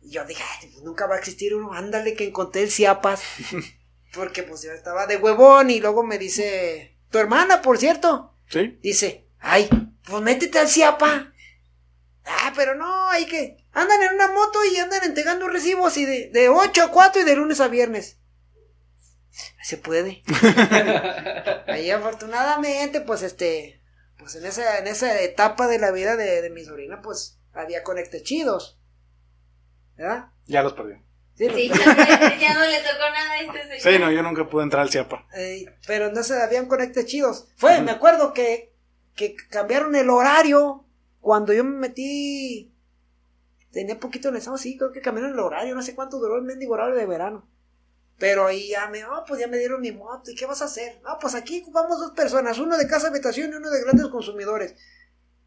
Y 0.00 0.10
yo 0.12 0.24
dije, 0.24 0.42
"Ay, 0.60 0.70
pues 0.70 0.82
nunca 0.84 1.06
va 1.06 1.16
a 1.16 1.18
existir 1.18 1.54
uno. 1.54 1.72
Ándale 1.72 2.14
que 2.14 2.28
encontré 2.28 2.62
el 2.62 2.70
Ciapas. 2.70 3.22
Porque 4.14 4.44
pues 4.44 4.62
yo 4.62 4.70
estaba 4.72 5.06
de 5.06 5.16
huevón 5.16 5.70
y 5.70 5.80
luego 5.80 6.04
me 6.04 6.18
dice, 6.18 6.96
tu 7.10 7.18
hermana, 7.18 7.62
por 7.62 7.78
cierto, 7.78 8.32
¿Sí? 8.48 8.78
dice, 8.80 9.26
ay, 9.40 9.68
pues 10.06 10.22
métete 10.22 10.60
al 10.60 10.68
Ciapa. 10.68 11.32
Ah, 12.24 12.52
pero 12.54 12.76
no, 12.76 13.08
hay 13.10 13.26
que. 13.26 13.56
Andan 13.72 14.02
en 14.02 14.14
una 14.14 14.28
moto 14.28 14.64
y 14.64 14.76
andan 14.76 15.02
entregando 15.02 15.48
recibos 15.48 15.96
y 15.96 16.04
de, 16.06 16.30
de 16.32 16.48
8 16.48 16.84
a 16.84 16.90
4 16.92 17.22
y 17.22 17.24
de 17.24 17.34
lunes 17.36 17.60
a 17.60 17.66
viernes. 17.68 18.18
Se 19.64 19.78
puede. 19.78 20.22
Ahí 21.66 21.90
afortunadamente, 21.90 23.00
pues 23.00 23.22
este. 23.22 23.80
Pues 24.18 24.34
en 24.34 24.44
esa, 24.44 24.78
en 24.78 24.86
esa 24.86 25.18
etapa 25.22 25.66
de 25.66 25.78
la 25.78 25.90
vida 25.90 26.16
de, 26.16 26.42
de 26.42 26.50
mi 26.50 26.62
sobrina, 26.62 27.00
pues 27.00 27.40
había 27.54 27.82
conectes 27.82 28.22
chidos. 28.24 28.78
¿Verdad? 29.96 30.26
Ya 30.44 30.62
los 30.62 30.74
perdí. 30.74 30.96
Sí, 31.34 31.48
Sí, 31.48 31.68
ya, 31.68 32.38
ya 32.38 32.54
no 32.54 32.60
le 32.60 32.78
tocó 32.78 33.10
nada 33.10 33.30
a 33.32 33.40
este 33.40 33.62
señor. 33.62 33.80
Sí, 33.80 33.98
no, 33.98 34.12
yo 34.12 34.22
nunca 34.22 34.46
pude 34.50 34.64
entrar 34.64 34.82
al 34.82 34.90
CIAPA. 34.90 35.26
Eh, 35.34 35.64
pero 35.86 36.12
no 36.12 36.22
se 36.22 36.40
habían 36.42 36.66
conectes 36.66 37.06
chidos. 37.06 37.48
Fue, 37.56 37.80
me 37.80 37.90
acuerdo 37.90 38.34
que, 38.34 38.74
que 39.16 39.34
cambiaron 39.48 39.96
el 39.96 40.10
horario 40.10 40.84
cuando 41.20 41.54
yo 41.54 41.64
me 41.64 41.78
metí. 41.78 42.70
Tenía 43.72 43.98
poquito 43.98 44.28
en 44.28 44.34
el 44.34 44.38
estado, 44.40 44.58
sí, 44.58 44.76
creo 44.76 44.92
que 44.92 45.00
cambiaron 45.00 45.32
el 45.32 45.40
horario, 45.40 45.74
no 45.74 45.82
sé 45.82 45.94
cuánto 45.94 46.18
duró 46.18 46.36
el 46.36 46.42
mendigo 46.42 46.74
horario 46.74 46.96
de 46.96 47.06
verano. 47.06 47.48
Pero 48.18 48.46
ahí 48.46 48.68
ya 48.68 48.86
me, 48.88 49.04
oh, 49.04 49.24
pues 49.26 49.40
ya 49.40 49.48
me 49.48 49.58
dieron 49.58 49.80
mi 49.80 49.90
moto, 49.90 50.30
¿y 50.30 50.34
qué 50.34 50.46
vas 50.46 50.62
a 50.62 50.66
hacer? 50.66 51.00
Ah, 51.04 51.18
pues 51.20 51.34
aquí 51.34 51.64
vamos 51.72 51.98
dos 51.98 52.12
personas, 52.12 52.58
uno 52.58 52.76
de 52.76 52.86
casa 52.86 53.08
habitación 53.08 53.50
y 53.52 53.54
uno 53.56 53.70
de 53.70 53.82
grandes 53.82 54.06
consumidores. 54.08 54.76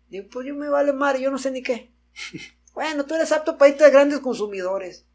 Digo, 0.09 0.27
pues 0.31 0.45
yo 0.47 0.53
me 0.53 0.69
vale 0.69 0.93
madre, 0.93 1.21
yo 1.21 1.31
no 1.31 1.37
sé 1.37 1.51
ni 1.51 1.63
qué. 1.63 1.91
bueno, 2.73 3.05
tú 3.05 3.15
eres 3.15 3.31
apto 3.31 3.57
para 3.57 3.71
irte 3.71 3.85
a 3.85 3.89
grandes 3.89 4.19
consumidores. 4.19 5.05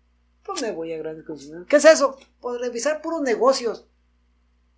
Pues 0.45 0.63
me 0.63 0.73
voy 0.73 0.93
a 0.93 0.99
grandes 0.99 1.27
consumidores. 1.27 1.69
¿Qué 1.69 1.77
es 1.77 1.85
eso? 1.85 2.19
Pues 2.41 2.61
revisar 2.61 3.01
puros 3.01 3.23
negocios. 3.23 3.87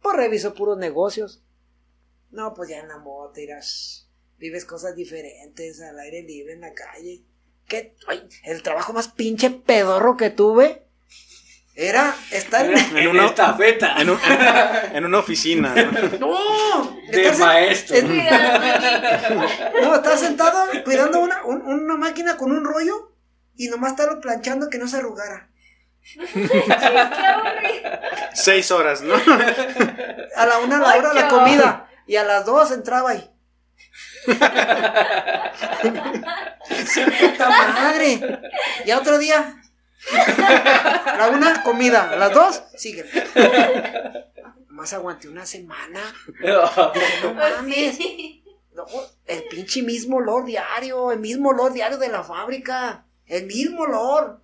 Pues 0.02 0.16
reviso 0.16 0.54
puros 0.54 0.76
negocios. 0.76 1.42
No, 2.30 2.52
pues 2.52 2.68
ya 2.68 2.80
en 2.80 2.88
la 2.88 2.98
moto 2.98 3.40
irás. 3.40 4.10
Vives 4.38 4.64
cosas 4.64 4.96
diferentes 4.96 5.80
al 5.80 5.98
aire 6.00 6.22
libre 6.22 6.52
en 6.52 6.60
la 6.60 6.74
calle. 6.74 7.22
¿Qué? 7.66 7.96
Ay, 8.08 8.28
el 8.42 8.62
trabajo 8.62 8.92
más 8.92 9.08
pinche 9.08 9.48
pedorro 9.50 10.16
que 10.16 10.30
tuve 10.30 10.83
era 11.76 12.14
estar 12.30 12.64
en. 12.66 12.78
En 12.78 12.96
En 12.98 13.08
una- 13.08 13.26
esta 13.26 13.54
feta. 13.54 13.96
En, 14.00 14.10
un- 14.10 14.20
en- 14.24 14.96
en 14.96 15.04
una 15.04 15.18
oficina. 15.18 15.74
¿no? 15.74 16.18
¡No! 16.20 16.96
De 17.10 17.22
Estás 17.22 17.38
maestro. 17.40 17.96
no, 19.82 19.94
estás 19.96 20.20
sentado 20.20 20.66
cuidando 20.84 21.20
una, 21.20 21.44
un- 21.44 21.62
una 21.62 21.96
máquina 21.96 22.36
con 22.36 22.52
un 22.52 22.64
rollo 22.64 23.12
y 23.56 23.68
nomás 23.68 23.92
estarlo 23.92 24.20
planchando 24.20 24.68
que 24.70 24.78
no 24.78 24.86
se 24.88 24.96
arrugara. 24.98 25.48
Seis 28.34 28.70
horas, 28.70 29.00
¿no? 29.02 29.14
A 30.36 30.46
la 30.46 30.58
una, 30.58 30.76
a 30.76 30.80
la 30.80 30.96
hora 30.96 31.08
de 31.10 31.14
la 31.14 31.28
comida. 31.28 31.88
Y 32.06 32.16
a 32.16 32.24
las 32.24 32.44
dos 32.44 32.70
entraba 32.70 33.10
ahí. 33.10 33.30
¡Puta 37.20 37.48
madre! 37.48 38.40
Y 38.84 38.92
otro 38.92 39.18
día. 39.18 39.56
La 41.18 41.30
una, 41.32 41.62
comida. 41.62 42.14
Las 42.16 42.32
dos, 42.32 42.62
sigue. 42.76 43.04
Más 44.68 44.92
aguanté 44.92 45.28
una 45.28 45.46
semana. 45.46 46.00
No 46.42 46.92
Pues 46.92 47.34
mames. 47.34 47.98
No, 48.74 48.84
el 49.26 49.44
pinche 49.44 49.82
mismo 49.82 50.16
olor 50.16 50.44
diario, 50.44 51.12
el 51.12 51.20
mismo 51.20 51.50
olor 51.50 51.72
diario 51.72 51.96
de 51.96 52.08
la 52.08 52.24
fábrica, 52.24 53.06
el 53.26 53.46
mismo 53.46 53.82
olor. 53.82 54.40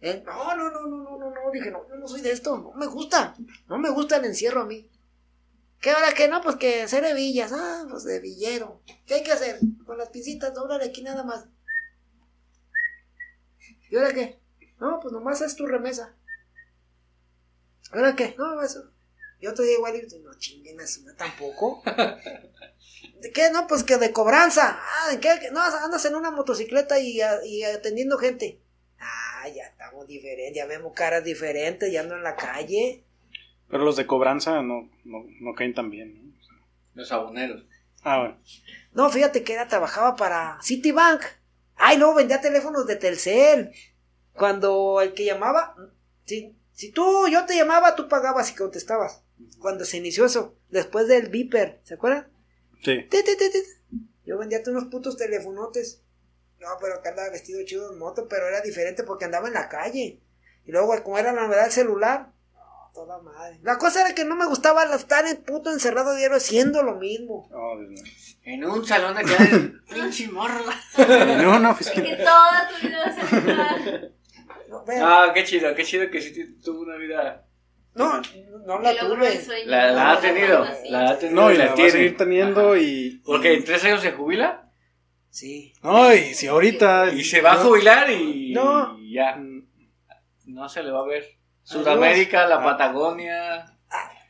El- 0.00 0.24
no, 0.24 0.56
no, 0.56 0.70
no, 0.70 0.80
no, 0.86 0.96
no, 1.02 1.18
no, 1.18 1.30
no, 1.30 1.50
dije, 1.52 1.70
no, 1.70 1.86
yo 1.86 1.96
no 1.96 2.08
soy 2.08 2.22
de 2.22 2.32
esto, 2.32 2.56
no 2.56 2.72
me 2.72 2.86
gusta, 2.86 3.34
no 3.68 3.76
me 3.76 3.90
gusta 3.90 4.16
el 4.16 4.24
encierro 4.24 4.62
a 4.62 4.64
mí. 4.66 4.88
¿Qué 5.78 5.90
ahora 5.90 6.12
que 6.12 6.26
no? 6.28 6.40
Pues 6.40 6.56
que 6.56 6.82
hacer 6.82 7.04
hebillas, 7.04 7.52
ah, 7.52 7.84
pues 7.90 8.04
de 8.04 8.18
villero. 8.20 8.80
¿Qué 9.06 9.14
hay 9.16 9.22
que 9.22 9.32
hacer? 9.32 9.58
Con 9.84 9.98
las 9.98 10.08
pincitas, 10.08 10.54
de 10.54 10.84
aquí 10.86 11.02
nada 11.02 11.22
más. 11.22 11.44
¿Y 13.90 13.96
ahora 13.96 14.14
qué? 14.14 14.39
No, 14.80 14.98
pues 15.00 15.12
nomás 15.12 15.40
es 15.42 15.56
tu 15.56 15.66
remesa. 15.66 16.14
¿Ahora 17.92 18.14
qué? 18.16 18.34
No, 18.38 18.62
eso. 18.62 18.90
Y 19.40 19.46
otro 19.46 19.64
día 19.64 19.74
igual, 19.74 19.96
y, 19.96 20.18
no 20.22 20.34
chinguen 20.38 20.80
a 20.80 20.86
su 20.86 21.02
madre 21.02 21.16
tampoco. 21.16 21.82
¿De 23.20 23.30
qué? 23.32 23.50
No, 23.50 23.66
pues 23.66 23.84
que 23.84 23.96
de 23.96 24.12
cobranza. 24.12 24.78
Ah, 24.80 25.10
¿de 25.10 25.20
qué? 25.20 25.50
No, 25.52 25.60
andas 25.60 26.04
en 26.04 26.14
una 26.14 26.30
motocicleta 26.30 26.98
y, 26.98 27.20
a- 27.20 27.44
y 27.44 27.62
atendiendo 27.62 28.18
gente. 28.18 28.60
Ah, 28.98 29.48
ya 29.48 29.64
estamos 29.64 30.06
diferentes, 30.06 30.54
ya 30.54 30.66
vemos 30.66 30.92
caras 30.94 31.24
diferentes, 31.24 31.90
ya 31.90 32.00
ando 32.02 32.16
en 32.16 32.22
la 32.22 32.36
calle. 32.36 33.04
Pero 33.68 33.84
los 33.84 33.96
de 33.96 34.06
cobranza 34.06 34.62
no, 34.62 34.90
no, 35.04 35.24
no 35.40 35.54
caen 35.54 35.74
tan 35.74 35.90
bien. 35.90 36.14
¿no? 36.14 36.34
Los 36.94 37.10
aboneros. 37.12 37.64
Ah, 38.02 38.18
bueno. 38.20 38.38
No, 38.92 39.10
fíjate 39.10 39.42
que 39.42 39.54
era, 39.54 39.68
trabajaba 39.68 40.16
para 40.16 40.58
Citibank. 40.62 41.22
Ay, 41.76 41.96
no, 41.96 42.14
vendía 42.14 42.40
teléfonos 42.40 42.86
de 42.86 42.96
Telcel. 42.96 43.72
Cuando 44.40 45.02
el 45.02 45.12
que 45.12 45.26
llamaba, 45.26 45.76
si, 46.24 46.56
si 46.72 46.90
tú, 46.92 47.28
yo 47.28 47.44
te 47.44 47.54
llamaba, 47.54 47.94
tú 47.94 48.08
pagabas 48.08 48.50
y 48.50 48.54
contestabas. 48.54 49.22
Cuando 49.58 49.84
se 49.84 49.98
inició 49.98 50.24
eso, 50.24 50.56
después 50.70 51.08
del 51.08 51.28
Viper, 51.28 51.78
¿se 51.84 51.92
acuerdan? 51.92 52.32
Sí. 52.82 53.06
Ti, 53.10 53.18
ti, 53.22 53.36
ti. 53.36 53.98
Yo 54.24 54.38
vendía 54.38 54.62
unos 54.66 54.86
putos 54.86 55.18
telefonotes. 55.18 56.00
No, 56.58 56.68
pero 56.80 57.02
que 57.02 57.10
andaba 57.10 57.28
vestido 57.28 57.62
chido 57.66 57.92
en 57.92 57.98
moto, 57.98 58.28
pero 58.28 58.48
era 58.48 58.62
diferente 58.62 59.02
porque 59.02 59.26
andaba 59.26 59.48
en 59.48 59.52
la 59.52 59.68
calle. 59.68 60.22
Y 60.64 60.72
luego, 60.72 60.94
como 61.02 61.18
era 61.18 61.34
la 61.34 61.42
novedad 61.42 61.64
del 61.64 61.72
celular, 61.72 62.32
no, 62.54 62.90
toda 62.94 63.20
madre. 63.20 63.58
La 63.62 63.76
cosa 63.76 64.00
era 64.00 64.14
que 64.14 64.24
no 64.24 64.36
me 64.36 64.46
gustaba 64.46 64.84
estar 64.84 65.26
en 65.26 65.36
puto 65.42 65.70
encerrado 65.70 66.14
diario 66.14 66.38
haciendo 66.38 66.82
lo 66.82 66.94
mismo. 66.94 67.46
Oh, 67.52 67.78
Dios 67.78 67.90
mío. 67.90 68.04
En 68.44 68.64
un 68.64 68.86
salón 68.86 69.14
de 69.16 69.22
clases, 69.22 69.70
pinche 69.90 70.28
morro. 70.28 70.64
No, 70.96 71.58
no, 71.58 71.76
pues 71.76 71.90
Que 71.90 72.16
toda 72.16 72.70
tu 72.70 72.86
vida. 72.86 74.12
No, 74.70 74.84
vean, 74.84 75.02
Ah, 75.04 75.30
qué 75.34 75.42
chido, 75.44 75.74
qué 75.74 75.84
chido 75.84 76.08
que 76.10 76.20
sí 76.20 76.32
tu- 76.32 76.60
tuvo 76.62 76.82
una 76.82 76.96
vida. 76.96 77.44
no, 77.94 78.22
no 78.66 78.78
la 78.80 78.96
tuve. 78.98 79.40
La, 79.66 79.90
la 79.90 80.12
ha 80.12 80.20
tenido. 80.20 80.64
La 80.88 81.10
ha 81.10 81.18
tenido 81.18 81.40
No, 81.42 81.50
y 81.50 81.56
la 81.56 81.64
la 81.64 81.66
va 81.66 81.72
a 81.72 81.74
tiene. 81.74 81.90
seguir 81.90 82.16
teniendo 82.16 82.70
Ajá. 82.72 82.80
y... 82.80 83.10
Porque 83.24 83.54
en 83.54 83.64
tres 83.64 83.84
años 83.84 84.00
se 84.00 84.12
jubila 84.12 84.68
Sí. 85.28 85.72
No, 85.82 86.12
y 86.14 86.34
si 86.34 86.46
ahorita... 86.48 87.10
y 87.12 87.22
se 87.24 87.40
va 87.40 87.52
a 87.52 87.56
jubilar 87.56 88.10
y, 88.10 88.52
No. 88.52 88.96
y 88.98 89.14
ya. 89.14 89.36
No 90.46 90.68
se 90.68 90.82
le 90.82 90.90
va 90.90 91.00
a 91.00 91.06
ver. 91.06 91.24
Sudamérica, 91.62 92.46
la 92.48 92.56
Ah. 92.56 92.64
Patagonia, 92.64 93.64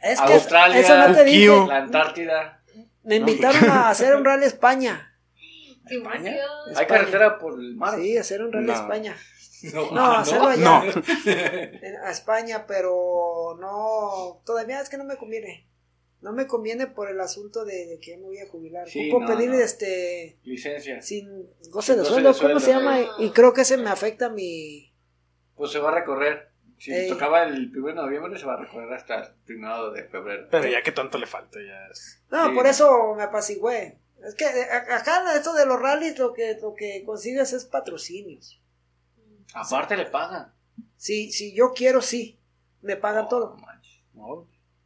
Es 0.02 0.20
que 0.20 0.32
Australia, 0.34 0.78
eso 0.80 0.96
no 0.98 1.14
te 1.14 1.24
dije. 1.24 1.46
La 1.68 1.76
Antártida. 1.78 2.62
Me 3.04 3.16
invitaron 3.16 3.70
a 3.70 3.88
hacer 3.90 4.14
un 4.14 4.24
Rally 4.24 4.44
España. 4.46 5.14
Qué 5.88 5.94
emoción. 5.96 6.24
Hay 6.26 6.72
España. 6.72 6.86
carretera 6.86 7.38
por 7.38 7.58
el 7.58 7.74
mar. 7.76 7.98
Sí, 7.98 8.16
hacer 8.18 8.42
un 8.42 8.52
Rally 8.52 8.66
No. 8.66 8.72
España. 8.74 9.16
No, 9.74 9.90
No, 9.92 10.12
hacerlo 10.12 10.48
allá. 10.48 10.84
No. 10.84 10.84
en- 11.30 11.96
a 12.04 12.10
España, 12.10 12.66
pero 12.66 13.56
no, 13.60 14.42
todavía 14.44 14.80
es 14.80 14.88
que 14.88 14.98
no 14.98 15.04
me 15.04 15.16
conviene. 15.16 15.66
No 16.20 16.32
me 16.32 16.46
conviene 16.46 16.86
por 16.86 17.08
el 17.08 17.18
asunto 17.20 17.64
de, 17.64 17.86
de 17.86 17.98
que 17.98 18.16
me 18.18 18.24
voy 18.24 18.38
a 18.38 18.48
jubilar. 18.48 18.88
Sí, 18.88 19.10
no, 19.10 19.26
pedir 19.26 19.50
no. 19.50 19.58
este 19.58 20.38
Licencia. 20.44 21.00
sin 21.00 21.26
goce 21.70 21.92
de 21.94 22.00
Goce 22.00 22.10
sueldo, 22.12 22.32
de 22.32 22.38
¿cómo 22.38 22.60
sueldo. 22.60 22.60
se 22.60 22.70
llama? 22.72 22.98
Y 23.18 23.30
creo 23.30 23.54
que 23.54 23.62
ese 23.62 23.78
me 23.78 23.88
afecta 23.88 24.28
mi 24.28 24.92
Pues 25.56 25.72
se 25.72 25.78
va 25.78 25.90
a 25.90 25.94
recorrer. 25.94 26.50
Si 26.78 26.92
Ey. 26.92 27.08
tocaba 27.10 27.42
el 27.44 27.76
1 27.76 27.88
de 27.88 27.94
noviembre, 27.94 28.38
se 28.38 28.46
va 28.46 28.54
a 28.54 28.60
recorrer 28.64 28.90
hasta 28.92 29.34
el 29.46 29.56
1 29.56 29.90
de 29.92 30.04
febrero. 30.08 30.48
Pero 30.50 30.66
ya 30.68 30.82
que 30.82 30.92
tanto 30.92 31.18
le 31.18 31.26
falta, 31.26 31.58
ya 31.58 31.86
es... 31.90 32.22
No, 32.30 32.48
Sí. 32.48 32.54
por 32.54 32.66
eso 32.66 33.14
me 33.16 33.22
apacigué. 33.22 33.98
Es 34.22 34.34
que 34.34 34.44
eh, 34.44 34.64
acá 34.90 35.34
esto 35.34 35.52
de 35.54 35.64
los 35.66 35.80
rallies 35.80 36.18
lo 36.18 36.32
que 36.34 36.58
lo 36.60 36.74
que 36.74 37.02
consigues 37.04 37.52
es 37.54 37.64
patrocinios. 37.64 38.59
Aparte 39.54 39.96
le 39.96 40.06
pagan. 40.06 40.52
Si 40.96 41.30
si 41.32 41.54
yo 41.54 41.72
quiero 41.74 42.00
sí, 42.02 42.38
me 42.82 42.96
pagan 42.96 43.28
todo. 43.28 43.56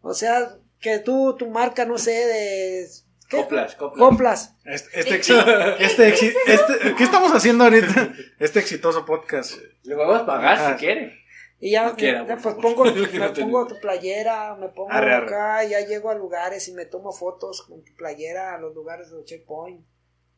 O 0.00 0.14
sea, 0.14 0.56
que 0.80 0.98
tú 0.98 1.34
tu 1.36 1.48
marca 1.50 1.84
no 1.84 1.98
sé 1.98 2.12
de 2.12 2.86
¿qué? 3.28 3.38
Coplas, 3.38 3.74
coplas. 3.74 4.08
Coplas. 4.08 4.56
Este, 4.64 5.00
este, 5.00 5.20
exi- 5.20 5.76
este, 5.78 6.14
exi- 6.14 6.34
este- 6.46 6.94
¿Qué 6.94 7.04
estamos 7.04 7.32
haciendo 7.32 7.64
ahorita? 7.64 8.12
Este 8.38 8.60
exitoso 8.60 9.04
podcast. 9.04 9.54
Le 9.82 9.94
vamos 9.94 10.20
a 10.20 10.26
pagar 10.26 10.58
Ah. 10.60 10.72
si 10.72 10.84
quiere. 10.84 11.14
Y 11.60 11.70
ya, 11.70 11.86
No 11.86 11.96
quiera, 11.96 12.26
ya, 12.26 12.36
por 12.36 12.42
pues 12.42 12.74
pongo, 12.74 12.84
me 12.94 13.28
pongo 13.30 13.66
tu 13.66 13.80
playera, 13.80 14.54
me 14.56 14.68
pongo 14.68 14.92
Arre, 14.92 15.14
arre. 15.14 15.26
acá, 15.26 15.64
ya 15.64 15.80
llego 15.80 16.10
a 16.10 16.14
lugares 16.14 16.68
y 16.68 16.72
me 16.74 16.84
tomo 16.84 17.10
fotos 17.12 17.62
con 17.62 17.82
tu 17.82 17.94
playera 17.94 18.54
a 18.54 18.58
los 18.58 18.74
lugares 18.74 19.10
de 19.10 19.24
checkpoint. 19.24 19.82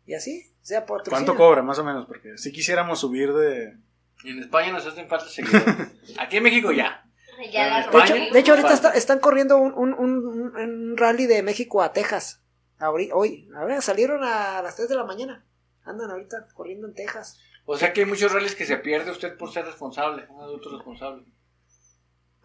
Y 0.04 0.14
así, 0.14 0.46
o 0.62 0.64
sea, 0.64 0.82
patrocinio. 0.86 1.10
¿Cuánto 1.10 1.34
cobra, 1.34 1.62
más 1.62 1.78
o 1.80 1.84
menos? 1.84 2.06
Porque 2.06 2.38
si 2.38 2.52
quisiéramos 2.52 3.00
subir 3.00 3.32
de... 3.32 3.76
En 4.24 4.38
España 4.40 4.72
nos 4.72 4.86
hacen 4.86 5.08
falta 5.08 5.26
seguidores. 5.28 5.66
Aquí 6.18 6.36
en 6.38 6.42
México 6.42 6.72
ya. 6.72 7.02
De 7.38 7.42
De 7.42 7.48
hecho, 7.48 7.90
rompimos. 7.92 8.32
de 8.32 8.38
hecho 8.38 8.52
ahorita 8.52 8.72
está- 8.72 8.90
están 8.92 9.18
corriendo 9.20 9.58
un, 9.58 9.74
un, 9.74 9.92
un- 9.92 10.56
un 10.56 10.96
rally 10.96 11.26
de 11.26 11.42
México 11.42 11.82
a 11.82 11.92
Texas. 11.92 12.42
Ahori- 12.78 13.10
hoy, 13.12 13.48
a 13.54 13.64
ver, 13.64 13.82
salieron 13.82 14.24
a 14.24 14.62
las 14.62 14.74
3 14.76 14.88
de 14.88 14.94
la 14.96 15.04
mañana. 15.04 15.44
Andan 15.84 16.10
ahorita 16.10 16.48
corriendo 16.54 16.86
en 16.88 16.94
Texas. 16.94 17.38
O 17.66 17.76
sea 17.76 17.92
que 17.92 18.00
hay 18.00 18.06
muchos 18.06 18.32
rallies 18.32 18.54
que 18.54 18.64
se 18.64 18.76
pierde 18.78 19.10
usted 19.10 19.36
por 19.36 19.52
ser 19.52 19.64
responsable, 19.66 20.26
un 20.30 20.40
adulto 20.42 20.70
responsable. 20.76 21.24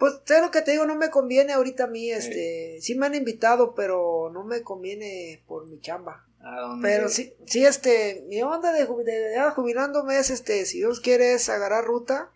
Pues, 0.02 0.16
sé 0.26 0.42
lo 0.42 0.50
que 0.50 0.64
te 0.64 0.72
digo, 0.72 0.88
no 0.88 0.96
me 0.96 1.12
conviene 1.12 1.54
ahorita 1.54 1.84
a 1.84 1.88
mí, 1.88 2.10
este, 2.10 2.80
sí 2.82 2.96
me 2.96 3.06
han 3.06 3.14
invitado, 3.14 3.76
pero 3.76 4.32
no 4.34 4.44
me 4.44 4.64
conviene 4.64 5.44
por 5.46 5.68
mi 5.68 5.80
chamba. 5.80 6.26
¿A 6.40 6.60
dónde? 6.60 6.90
Pero 6.90 7.08
sí, 7.08 7.36
sí, 7.46 7.64
este, 7.68 8.26
mi 8.28 8.42
onda 8.42 8.72
de, 8.72 8.88
de 8.88 9.34
ya 9.36 9.52
jubilándome 9.52 10.18
es, 10.18 10.32
este, 10.32 10.66
si 10.66 10.80
Dios 10.80 11.02
quiere 11.02 11.34
es 11.34 11.48
agarrar 11.50 11.86
ruta 11.86 12.32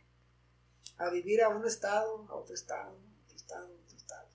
a 1.00 1.10
vivir 1.10 1.42
a 1.42 1.50
un 1.50 1.66
estado, 1.66 2.28
a 2.30 2.36
otro 2.36 2.54
estado, 2.54 2.92
a 2.92 3.24
otro 3.24 3.36
estado, 3.36 3.66
a 3.66 3.84
otro 3.84 3.98
estado. 3.98 4.30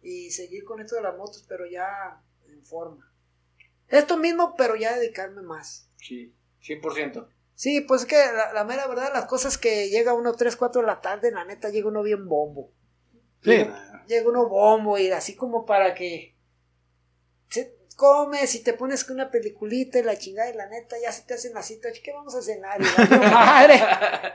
Y 0.00 0.30
seguir 0.30 0.62
con 0.62 0.80
esto 0.80 0.94
de 0.94 1.02
las 1.02 1.16
motos, 1.16 1.44
pero 1.48 1.66
ya 1.66 2.22
en 2.46 2.62
forma. 2.62 3.12
Esto 3.88 4.18
mismo, 4.18 4.54
pero 4.56 4.76
ya 4.76 4.96
dedicarme 4.96 5.42
más. 5.42 5.88
Sí, 5.96 6.32
100%. 6.62 7.26
Sí, 7.54 7.80
pues 7.82 8.02
es 8.02 8.06
que 8.08 8.16
la, 8.16 8.52
la 8.52 8.64
mera 8.64 8.86
verdad, 8.86 9.10
las 9.12 9.26
cosas 9.26 9.58
que 9.58 9.88
llega 9.88 10.12
uno 10.12 10.32
3, 10.34 10.56
4 10.56 10.80
de 10.80 10.86
la 10.88 11.00
tarde, 11.00 11.30
la 11.30 11.44
neta 11.44 11.68
llega 11.68 11.88
uno 11.88 12.02
bien 12.02 12.28
bombo. 12.28 12.70
Sí, 13.42 13.50
Llega- 13.50 14.04
Llega 14.06 14.28
uno 14.28 14.48
bombo 14.48 14.98
y 14.98 15.10
así 15.10 15.34
como 15.34 15.64
para 15.64 15.94
que 15.94 16.34
se 17.48 17.76
comes 17.96 18.54
y 18.54 18.62
te 18.62 18.72
pones 18.74 19.04
con 19.04 19.14
una 19.16 19.30
peliculita 19.30 19.98
y 19.98 20.02
la 20.02 20.18
chingada 20.18 20.50
y 20.50 20.54
la 20.56 20.66
neta 20.68 20.96
ya 21.00 21.12
se 21.12 21.22
te 21.22 21.34
hacen 21.34 21.54
las 21.54 21.66
citas, 21.66 21.92
¿qué 22.02 22.12
vamos 22.12 22.34
a 22.34 22.42
cenar? 22.42 22.80
Madre. 23.10 23.80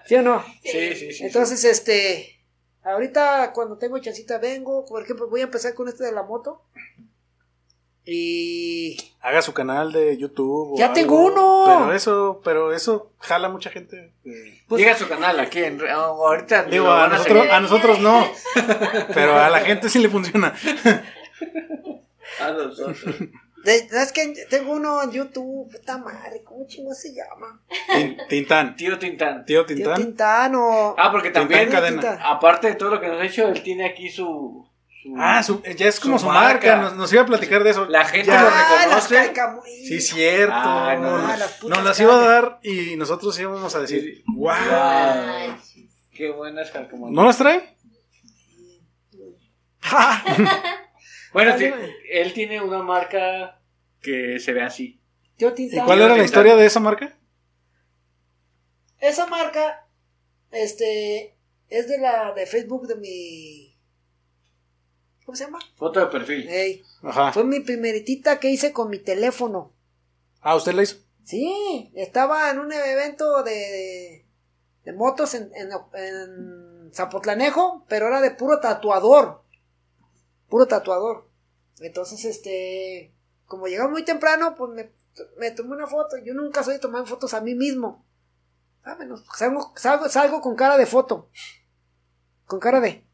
¿Sí 0.05 0.15
o 0.15 0.21
no? 0.21 0.43
Sí, 0.63 0.95
sí, 0.95 1.11
sí. 1.11 1.25
Entonces, 1.25 1.63
este, 1.65 2.39
ahorita 2.83 3.51
cuando 3.53 3.77
tengo 3.77 3.99
chancita 3.99 4.37
vengo, 4.37 4.85
por 4.85 5.03
ejemplo, 5.03 5.29
voy 5.29 5.41
a 5.41 5.45
empezar 5.45 5.73
con 5.73 5.87
este 5.89 6.05
de 6.05 6.13
la 6.13 6.23
moto. 6.23 6.63
Y 8.11 8.97
haga 9.21 9.41
su 9.41 9.53
canal 9.53 9.91
de 9.91 10.17
YouTube. 10.17 10.73
o 10.73 10.77
Ya 10.77 10.85
algo. 10.85 10.93
tengo 10.95 11.25
uno. 11.25 11.63
Pero 11.67 11.93
eso, 11.93 12.41
pero 12.43 12.73
eso 12.73 13.11
jala 13.19 13.49
mucha 13.49 13.69
gente. 13.69 14.13
pues, 14.67 14.79
Llega 14.79 14.93
a 14.93 14.97
su 14.97 15.07
canal 15.07 15.39
aquí. 15.39 15.59
En, 15.63 15.79
ahorita 15.87 16.63
Digo, 16.63 16.87
a 16.87 16.95
van 17.01 17.13
a 17.13 17.17
nosotros, 17.17 17.47
a 17.51 17.59
nosotros 17.59 17.99
no. 17.99 18.27
Pero 19.13 19.35
a 19.37 19.49
la 19.49 19.59
gente 19.61 19.89
sí 19.89 19.99
le 19.99 20.09
funciona. 20.09 20.53
A 22.41 22.51
nosotros. 22.51 22.97
de- 23.63 23.87
es 23.91 24.11
que 24.13 24.33
tengo 24.49 24.71
uno 24.73 25.03
en 25.03 25.11
YouTube, 25.11 25.69
puta 25.71 25.97
madre, 25.97 26.41
¿cómo 26.43 26.65
chingo 26.67 26.93
se 26.93 27.13
llama? 27.13 27.61
Tin- 27.93 28.17
Tintán. 28.27 28.75
Tío 28.75 28.97
Tintán. 28.97 29.45
Tío 29.45 29.65
Tío 29.65 29.75
Tintán. 29.75 29.95
Tintano. 29.97 30.95
Ah, 30.97 31.11
porque 31.11 31.29
también, 31.31 31.61
Tintán 31.65 31.81
Cadena. 31.81 32.01
Tintán. 32.01 32.19
aparte 32.23 32.67
de 32.67 32.75
todo 32.75 32.89
lo 32.91 33.01
que 33.01 33.07
nos 33.07 33.21
ha 33.21 33.25
hecho, 33.25 33.47
él 33.49 33.61
tiene 33.61 33.85
aquí 33.85 34.09
su... 34.09 34.58
su- 35.15 35.21
Ah, 35.21 35.43
su- 35.43 35.61
ya 35.63 35.87
es 35.87 35.99
como 35.99 36.17
Su 36.19 36.25
su, 36.25 36.31
marca. 36.31 36.75
marca. 36.77 36.81
Nos, 36.81 36.95
nos 36.95 37.13
iba 37.13 37.21
a 37.21 37.25
platicar 37.25 37.63
de 37.63 37.71
eso. 37.71 37.85
La 37.85 38.05
gente 38.05 38.27
Ya. 38.27 38.41
lo 38.41 38.47
Ah, 38.47 38.51
las 38.51 38.83
reconoce. 39.09 39.15
calcamonías. 39.15 39.87
Sí, 39.87 40.01
cierto. 40.01 40.53
Ah, 40.55 40.95
no, 40.95 41.01
nos, 41.17 41.21
no, 41.21 41.37
las 41.37 41.63
nos 41.63 41.83
las 41.83 41.99
iba 41.99 42.15
a 42.15 42.27
dar 42.27 42.59
y 42.63 42.95
nosotros 42.95 43.37
íbamos 43.39 43.73
a 43.75 43.79
decir, 43.81 44.01
Sí. 44.17 44.23
wow. 44.35 44.51
Ay, 44.51 45.55
Qué 46.13 46.29
buenas 46.31 46.69
calcomanías. 46.71 47.15
¿No 47.15 47.23
las 47.25 47.37
trae? 47.37 47.75
Bueno, 51.31 51.51
Ah, 51.53 51.57
dime. 51.57 51.75
él 52.11 52.33
tiene 52.33 52.59
una 52.59 52.81
marca 52.81 53.61
que 54.01 54.39
se 54.39 54.51
ve 54.51 54.63
así. 54.63 54.99
Tío 55.37 55.49
¿Y 55.49 55.53
Tintano. 55.53 55.85
cuál 55.85 56.01
era 56.01 56.17
la 56.17 56.23
historia 56.23 56.55
de 56.55 56.65
esa 56.65 56.79
marca? 56.79 57.15
Esa 58.99 59.27
marca, 59.27 59.85
este, 60.51 61.37
es 61.69 61.87
de 61.87 61.99
la 61.99 62.33
de 62.33 62.45
Facebook 62.47 62.87
de 62.87 62.95
mi. 62.95 63.68
¿Cómo 65.29 65.35
se 65.35 65.45
llama? 65.45 65.59
Foto 65.75 65.99
de 65.99 66.07
perfil. 66.07 66.49
Ey, 66.49 66.83
Ajá. 67.03 67.31
fue 67.31 67.43
mi 67.43 67.59
primeritita 67.59 68.39
que 68.39 68.49
hice 68.49 68.73
con 68.73 68.89
mi 68.89 68.97
teléfono. 68.97 69.71
Ah, 70.41 70.55
¿usted 70.55 70.73
la 70.73 70.81
hizo? 70.81 70.95
Sí, 71.23 71.91
estaba 71.93 72.49
en 72.49 72.57
un 72.57 72.73
evento 72.73 73.43
de, 73.43 73.51
de, 73.51 74.25
de 74.85 74.93
motos 74.93 75.35
en, 75.35 75.51
en, 75.53 75.69
en 75.93 76.91
Zapotlanejo, 76.95 77.85
pero 77.87 78.07
era 78.07 78.21
de 78.21 78.31
puro 78.31 78.59
tatuador. 78.59 79.43
Puro 80.47 80.65
tatuador. 80.65 81.29
Entonces, 81.79 82.25
este, 82.25 83.13
como 83.45 83.67
llegaba 83.67 83.91
muy 83.91 84.03
temprano, 84.03 84.55
pues 84.55 84.71
me, 84.71 84.91
me 85.37 85.51
tomé 85.51 85.75
una 85.75 85.85
foto. 85.85 86.17
Yo 86.17 86.33
nunca 86.33 86.63
soy 86.63 86.73
de 86.73 86.79
tomar 86.79 87.05
fotos 87.05 87.35
a 87.35 87.41
mí 87.41 87.53
mismo. 87.53 88.03
¿Saben? 88.83 89.11
Salgo, 89.37 89.73
salgo, 89.75 90.09
salgo 90.09 90.41
con 90.41 90.55
cara 90.55 90.75
de 90.75 90.87
foto. 90.87 91.29
Con 92.45 92.59
cara 92.59 92.79
de... 92.79 93.07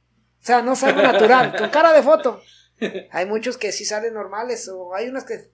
O 0.45 0.47
sea, 0.47 0.61
no 0.61 0.75
salgo 0.75 1.01
natural, 1.01 1.55
con 1.57 1.69
cara 1.71 1.91
de 1.91 2.03
foto. 2.03 2.39
Hay 3.11 3.25
muchos 3.25 3.57
que 3.57 3.71
sí 3.71 3.83
salen 3.83 4.13
normales, 4.13 4.69
o 4.69 4.93
hay 4.93 5.07
unas 5.07 5.23
que... 5.23 5.49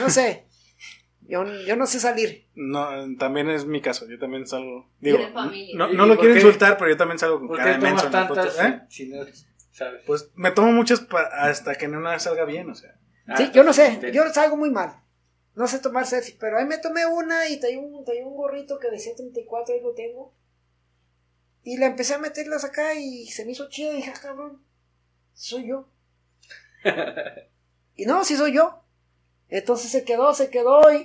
No 0.00 0.10
sé. 0.10 0.44
Yo, 1.22 1.44
yo 1.66 1.76
no 1.76 1.86
sé 1.86 1.98
salir. 1.98 2.46
No, 2.54 2.88
también 3.18 3.48
es 3.48 3.64
mi 3.64 3.80
caso. 3.80 4.06
Yo 4.06 4.18
también 4.18 4.46
salgo. 4.46 4.90
Digo, 5.00 5.16
Tiene 5.16 5.32
familia. 5.32 5.74
no, 5.78 5.90
¿Y 5.90 5.96
no 5.96 6.04
lo 6.04 6.18
quiero 6.18 6.34
qué? 6.34 6.40
insultar, 6.40 6.76
pero 6.76 6.90
yo 6.90 6.98
también 6.98 7.18
salgo 7.18 7.38
con 7.38 7.48
¿Por 7.48 7.56
cara 7.56 7.70
qué 7.70 7.76
de 7.78 7.82
menso 7.90 8.10
tomas 8.10 8.12
en 8.14 8.20
las 8.20 8.28
tantas 8.28 8.54
fotos. 8.54 8.66
¿Eh? 8.66 8.86
si 8.90 9.06
no 9.08 9.24
sabes? 9.72 10.02
Pues 10.06 10.30
me 10.34 10.50
tomo 10.50 10.72
muchas 10.72 11.00
pa- 11.00 11.30
hasta 11.32 11.74
que 11.76 11.88
no 11.88 11.96
una 11.98 12.18
salga 12.18 12.44
bien, 12.44 12.68
o 12.68 12.74
sea. 12.74 12.94
Ah, 13.26 13.36
Sí, 13.38 13.50
yo 13.54 13.62
no 13.64 13.72
sé, 13.72 13.96
te- 13.98 14.12
yo 14.12 14.22
salgo 14.28 14.58
muy 14.58 14.70
mal. 14.70 15.00
No 15.54 15.66
sé 15.68 15.78
tomar 15.78 16.04
selfies, 16.06 16.36
pero 16.38 16.58
ahí 16.58 16.66
me 16.66 16.76
tomé 16.76 17.06
una 17.06 17.48
y 17.48 17.58
traía 17.58 17.78
un, 17.78 18.04
traía 18.04 18.26
un 18.26 18.36
gorrito 18.36 18.78
que 18.78 18.90
decía 18.90 19.14
34, 19.16 19.74
ahí 19.74 19.80
lo 19.80 19.94
tengo. 19.94 20.34
Y 21.66 21.78
la 21.78 21.86
empecé 21.86 22.14
a 22.14 22.18
meterlas 22.18 22.62
acá 22.62 22.94
y 22.94 23.26
se 23.26 23.44
me 23.44 23.50
hizo 23.50 23.68
chido 23.68 23.92
y 23.92 23.96
dije, 23.96 24.12
ah, 24.14 24.20
cabrón, 24.22 24.62
soy 25.34 25.66
yo. 25.66 25.88
y 27.96 28.06
no, 28.06 28.24
sí 28.24 28.36
soy 28.36 28.54
yo. 28.54 28.82
Entonces 29.48 29.90
se 29.90 30.04
quedó, 30.04 30.32
se 30.32 30.48
quedó 30.48 30.92
y, 30.92 31.04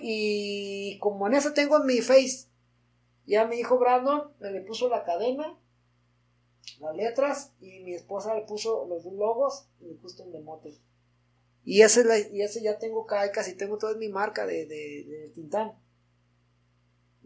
y 0.94 1.00
como 1.00 1.26
en 1.26 1.34
eso 1.34 1.54
tengo 1.54 1.78
en 1.78 1.88
mi 1.88 2.02
face, 2.02 2.48
ya 3.26 3.46
mi 3.46 3.58
hijo 3.58 3.80
Brandon 3.80 4.34
me 4.40 4.52
le 4.52 4.62
puso 4.62 4.88
la 4.88 5.04
cadena, 5.04 5.58
las 6.80 6.96
letras 6.96 7.54
y 7.60 7.80
mi 7.80 7.96
esposa 7.96 8.36
le 8.36 8.42
puso 8.42 8.86
los 8.88 9.04
dos 9.04 9.14
logos 9.14 9.68
y 9.80 9.86
le 9.86 9.94
puso 9.96 10.24
un 10.24 10.32
demote. 10.32 10.76
Y 11.66 11.82
ese, 11.82 12.04
la- 12.04 12.20
y 12.20 12.42
ese 12.44 12.62
ya 12.62 12.78
tengo 12.78 13.08
ca- 13.08 13.32
casi 13.32 13.56
tengo 13.56 13.80
toda 13.80 13.96
mi 13.96 14.10
marca 14.10 14.46
de, 14.46 14.66
de, 14.68 15.06
de 15.06 15.32
Tintán. 15.34 15.74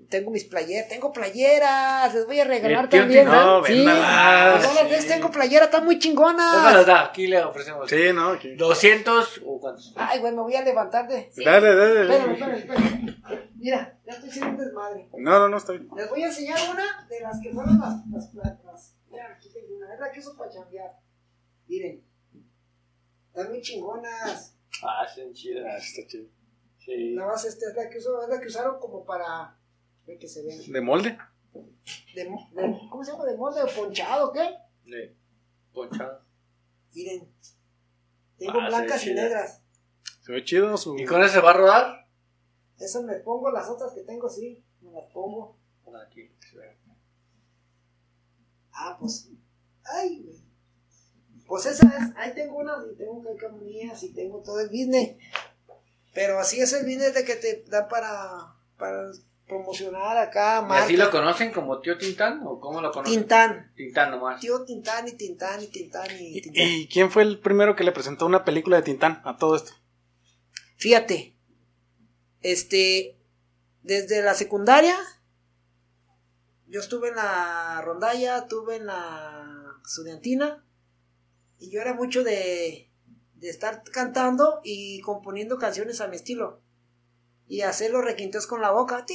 Tengo 0.09 0.29
mis 0.29 0.43
playeras, 0.43 0.87
tengo 0.89 1.11
playeras, 1.11 2.13
les 2.13 2.25
voy 2.27 2.39
a 2.39 2.43
regalar 2.45 2.89
tío 2.89 2.99
también. 3.01 3.25
No, 3.25 3.63
sí, 3.65 3.73
véndalas, 3.73 4.63
no 4.83 4.89
ves, 4.89 5.01
sí. 5.03 5.07
tengo 5.07 5.31
playera, 5.31 5.65
están 5.65 5.83
muy 5.85 5.97
chingonas. 5.97 6.85
Da, 6.85 7.05
aquí 7.05 7.27
le 7.27 7.43
ofrecemos. 7.43 7.89
Sí, 7.89 8.11
¿no? 8.13 8.31
Aquí. 8.31 8.55
200 8.55 9.41
o 9.45 9.59
cuántos. 9.59 9.93
Ay, 9.95 10.19
güey, 10.19 10.33
me 10.33 10.41
voy 10.41 10.55
a 10.55 10.61
levantar 10.63 11.07
de. 11.07 11.31
Sí. 11.31 11.43
Dale, 11.43 11.73
dale, 11.75 12.01
Espérame, 12.01 12.39
dale. 12.39 12.57
espérame, 12.59 13.05
espérame. 13.09 13.49
Mira, 13.55 13.97
ya 14.05 14.13
estoy 14.13 14.29
haciendo 14.29 14.51
un 14.51 14.57
desmadre. 14.57 15.09
No, 15.17 15.39
no, 15.39 15.49
no, 15.49 15.57
bien. 15.67 15.89
Les 15.95 16.09
voy 16.09 16.23
a 16.23 16.27
enseñar 16.27 16.59
una 16.71 17.07
de 17.09 17.19
las 17.21 17.39
que 17.41 17.51
fueron 17.51 17.79
las, 17.79 18.05
las 18.11 18.27
placas. 18.27 18.95
Mira, 19.09 19.33
aquí 19.35 19.49
tengo 19.49 19.75
una. 19.77 19.93
Es 19.93 19.99
la 19.99 20.11
que 20.11 20.19
uso 20.19 20.37
para 20.37 20.51
chambear. 20.51 20.91
Miren. 21.67 22.03
Están 23.29 23.49
muy 23.49 23.61
chingonas. 23.61 24.55
Ah, 24.83 25.05
son 25.07 25.29
Ah, 25.29 25.33
chidas. 25.33 25.83
está 25.83 26.07
chido. 26.07 26.25
Sí. 26.77 27.13
Nada 27.15 27.31
más 27.31 27.43
esta 27.45 27.69
es 27.69 27.75
la 27.75 27.89
que 27.89 27.97
uso, 27.97 28.21
es 28.21 28.29
la 28.29 28.39
que 28.39 28.47
usaron 28.47 28.79
como 28.79 29.03
para. 29.03 29.57
Ve 30.07 30.17
que 30.19 30.27
se 30.27 30.43
vean. 30.43 30.59
¿De 30.71 30.81
molde? 30.81 31.17
De, 32.15 32.29
mo- 32.29 32.49
de- 32.53 32.79
¿Cómo 32.89 33.03
se 33.03 33.11
llama? 33.11 33.25
¿De 33.25 33.37
molde 33.37 33.61
o 33.63 33.67
ponchado? 33.67 34.31
¿Qué? 34.31 34.55
De 34.85 35.15
ponchado. 35.73 36.21
Miren. 36.93 37.27
Tengo 38.37 38.59
Ah, 38.59 38.67
blancas 38.67 39.05
y 39.07 39.13
negras. 39.13 39.61
Se 40.21 40.31
ve 40.31 40.43
chido 40.43 40.75
su. 40.77 40.97
¿Y 40.97 41.05
con 41.05 41.21
eso 41.23 41.33
se 41.35 41.39
va 41.41 41.51
a 41.51 41.53
rodar? 41.53 42.07
Esas 42.79 43.03
me 43.03 43.15
pongo, 43.15 43.51
las 43.51 43.69
otras 43.69 43.93
que 43.93 44.01
tengo, 44.01 44.29
sí. 44.29 44.63
Me 44.81 44.91
las 44.91 45.09
pongo. 45.11 45.57
Por 45.83 45.95
aquí. 45.97 46.29
se 46.51 46.57
ve. 46.57 46.77
Ah, 48.73 48.97
pues. 48.99 49.29
Ay, 49.85 50.21
güey. 50.23 50.43
Pues 51.47 51.65
esa 51.67 51.87
es. 51.87 52.15
Ahí 52.17 52.33
tengo 52.33 52.57
unas 52.57 52.85
y 52.91 52.95
tengo 52.97 53.23
calcamonías 53.23 54.01
y 54.03 54.13
tengo 54.13 54.41
todo 54.41 54.59
el 54.59 54.67
business. 54.69 55.15
Pero 56.13 56.39
así 56.39 56.59
es 56.59 56.73
el 56.73 56.83
business 56.85 57.13
de 57.13 57.23
que 57.23 57.35
te 57.35 57.63
da 57.69 57.87
para, 57.87 58.55
para 58.77 59.11
promocionar 59.47 60.17
acá, 60.17 60.59
¿Y 60.63 60.67
marca. 60.67 60.83
así 60.85 60.97
lo 60.97 61.11
conocen 61.11 61.51
como 61.51 61.79
tío 61.79 61.97
Tintán? 61.97 62.41
¿O 62.45 62.59
cómo 62.59 62.81
lo 62.81 62.91
conocen? 62.91 63.19
Tintán. 63.19 63.71
Tintán 63.75 64.11
nomás. 64.11 64.39
Tío 64.41 64.63
Tintán 64.65 65.07
y 65.07 65.13
Tintán 65.13 65.61
y 65.61 65.67
Tintán 65.67 66.07
y 66.19 66.37
¿Y, 66.37 66.41
Tintán. 66.41 66.63
y 66.67 66.87
quién 66.87 67.11
fue 67.11 67.23
el 67.23 67.39
primero 67.39 67.75
que 67.75 67.83
le 67.83 67.91
presentó 67.91 68.25
una 68.25 68.43
película 68.43 68.77
de 68.77 68.83
Tintán 68.83 69.21
a 69.23 69.37
todo 69.37 69.55
esto? 69.55 69.71
Fíjate. 70.77 71.35
Este. 72.41 73.17
Desde 73.83 74.21
la 74.23 74.33
secundaria. 74.33 74.95
Yo 76.67 76.79
estuve 76.79 77.09
en 77.09 77.15
la 77.15 77.81
rondalla, 77.83 78.39
estuve 78.39 78.77
en 78.77 78.87
la 78.87 79.75
estudiantina. 79.85 80.65
Y 81.59 81.69
yo 81.69 81.79
era 81.81 81.93
mucho 81.93 82.23
de, 82.23 82.89
de 83.35 83.49
estar 83.49 83.83
cantando 83.83 84.59
y 84.63 84.99
componiendo 85.01 85.57
canciones 85.57 86.01
a 86.01 86.07
mi 86.07 86.15
estilo. 86.15 86.61
Y 87.47 87.61
hacer 87.61 87.91
los 87.91 88.03
requintos 88.03 88.47
con 88.47 88.61
la 88.61 88.71
boca. 88.71 89.05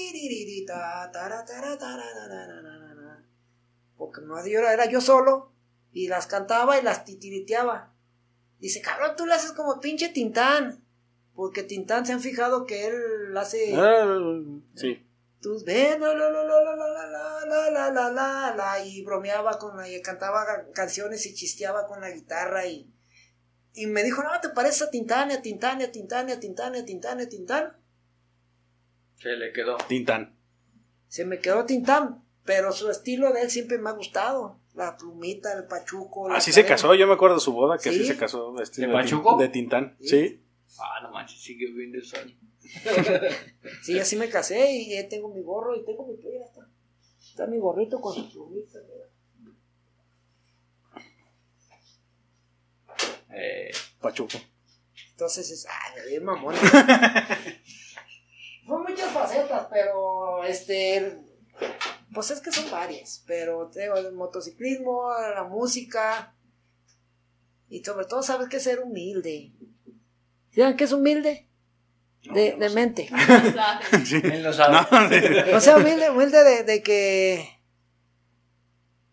Porque 3.97 4.21
no, 4.23 4.47
yo 4.47 4.61
era, 4.61 4.87
yo 4.87 5.01
solo. 5.01 5.53
Y 5.93 6.09
las 6.09 6.27
cantaba 6.27 6.79
y 6.79 6.83
las 6.83 7.05
titiriteaba. 7.05 7.93
Dice, 8.59 8.81
cabrón, 8.81 9.15
tú 9.17 9.27
le 9.27 9.35
haces 9.35 9.53
como 9.53 9.81
pinche 9.81 10.11
Tintán. 10.11 10.85
Porque 11.35 11.63
Tintán 11.63 12.07
se 12.07 12.13
han 12.13 12.21
fijado 12.21 12.67
que 12.67 12.87
él 12.87 13.37
hace 13.37 13.75
Ah, 13.75 14.05
sí. 14.75 15.07
tus 15.41 15.65
ven, 15.65 16.01
la, 16.01 16.15
la, 16.15 16.31
la, 16.31 16.45
la, 16.45 16.63
la, 16.67 17.71
la, 17.71 17.91
la, 17.91 18.11
la, 18.11 18.55
la, 18.55 18.85
y 18.85 19.03
bromeaba 19.03 19.59
con 19.59 19.77
la, 19.77 19.89
y 19.89 20.03
cantaba 20.03 20.45
canciones 20.75 21.25
y 21.27 21.35
chisteaba 21.35 21.87
con 21.87 22.01
la 22.03 22.11
guitarra 22.11 22.67
y, 22.67 22.93
y 23.73 23.87
me 23.87 24.03
dijo, 24.03 24.23
no, 24.23 24.39
te 24.43 24.51
pareces 24.51 24.83
a 24.83 24.91
Tintán, 24.91 25.31
a 25.31 25.41
Tintán, 25.41 25.81
a 25.81 25.91
Tintán, 25.91 26.29
a 26.31 26.39
Tintán, 26.39 26.75
a 26.75 26.85
Tintán, 26.85 27.21
a 27.21 27.29
Tintán. 27.29 27.77
Se 29.21 29.29
le 29.37 29.53
quedó. 29.53 29.77
Tintán. 29.89 30.37
Se 31.09 31.25
me 31.25 31.39
quedó 31.41 31.65
Tintán, 31.67 32.25
pero 32.45 32.73
su 32.73 32.91
estilo 32.91 33.33
de 33.33 33.43
él 33.43 33.51
siempre 33.51 33.79
me 33.79 33.91
ha 33.91 33.93
gustado. 33.93 34.59
La 34.75 34.97
plumita, 34.97 35.53
el 35.53 35.67
pachuco. 35.67 36.29
la 36.29 36.37
Así 36.37 36.53
se 36.53 36.65
casó, 36.65 36.95
yo 36.95 37.07
me 37.07 37.15
acuerdo 37.15 37.35
de 37.37 37.41
su 37.41 37.53
boda, 37.53 37.77
que 37.79 37.89
así 37.91 37.99
Sí. 38.01 38.07
se 38.07 38.17
casó 38.17 38.53
vestido 38.53 38.89
¿De 38.89 38.97
de, 38.97 39.03
Pachuco? 39.03 39.37
de 39.37 39.49
Tintán. 39.49 39.97
Sí. 40.01 40.09
Sí. 40.09 40.45
Ah, 40.79 41.01
no 41.03 41.11
manches, 41.11 41.41
sigue 41.43 41.67
viendo 41.73 41.99
el 41.99 42.05
sol. 42.05 42.35
Sí, 43.83 43.99
así 43.99 44.15
me 44.17 44.29
casé 44.29 44.73
y 44.73 44.91
ya 44.95 45.09
tengo 45.09 45.29
mi 45.35 45.43
gorro 45.43 45.75
y 45.77 45.85
tengo 45.85 46.07
mi 46.07 46.17
playera. 46.17 46.45
Está, 46.45 46.69
está 47.21 47.47
mi 47.49 47.59
gorrito 47.59 48.01
con 48.01 48.15
su 48.15 48.31
plumita. 48.31 48.79
Eh, 53.33 53.71
Pachuco. 54.01 54.39
Entonces 55.13 55.51
es, 55.51 55.67
ay, 55.67 56.09
bien 56.11 56.25
mamón. 56.25 56.55
Son 58.71 58.83
muchas 58.85 59.11
facetas, 59.11 59.67
pero 59.69 60.45
este, 60.45 61.19
pues 62.15 62.31
es 62.31 62.41
que 62.41 62.53
son 62.53 62.71
varias, 62.71 63.25
pero 63.27 63.69
tengo 63.69 63.97
el 63.97 64.13
motociclismo, 64.13 65.11
la 65.35 65.43
música 65.43 66.37
y 67.69 67.83
sobre 67.83 68.07
todo 68.07 68.23
sabes 68.23 68.49
que 68.49 68.61
ser 68.61 68.79
humilde. 68.79 69.51
¿Saben 70.55 70.77
qué 70.77 70.85
es 70.85 70.93
humilde? 70.93 71.49
De, 72.33 72.53
de 72.53 72.71
mente. 72.71 73.09
Sí. 74.05 74.21
él 74.23 74.45
lo 74.45 74.53
sabe. 74.53 74.77
No. 75.51 75.57
O 75.57 75.61
sea, 75.61 75.77
humilde, 75.77 76.11
humilde 76.11 76.45
de, 76.45 76.63
de 76.63 76.81
que 76.85 77.61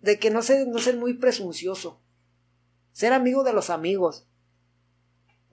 de 0.01 0.19
que 0.19 0.29
no 0.29 0.43
ser, 0.43 0.67
no 0.67 0.77
ser 0.77 0.97
muy 0.97 1.15
presuncioso. 1.15 1.99
Ser 2.91 3.11
amigo 3.11 3.43
de 3.43 3.53
los 3.53 3.71
amigos. 3.71 4.27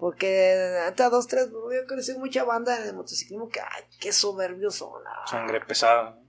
Porque 0.04 0.52
hasta 0.86 1.08
dos, 1.08 1.26
tres, 1.28 1.48
yo 1.50 1.86
conocí 1.88 2.12
mucha 2.18 2.44
banda 2.44 2.76
el 2.84 2.94
motociclismo 2.94 3.48
que, 3.48 3.60
ay, 3.60 3.84
qué 3.98 4.12
soberbios 4.12 4.74
son. 4.74 5.02
ah. 5.06 5.26
Sangre 5.26 5.62
pesada. 5.62 6.20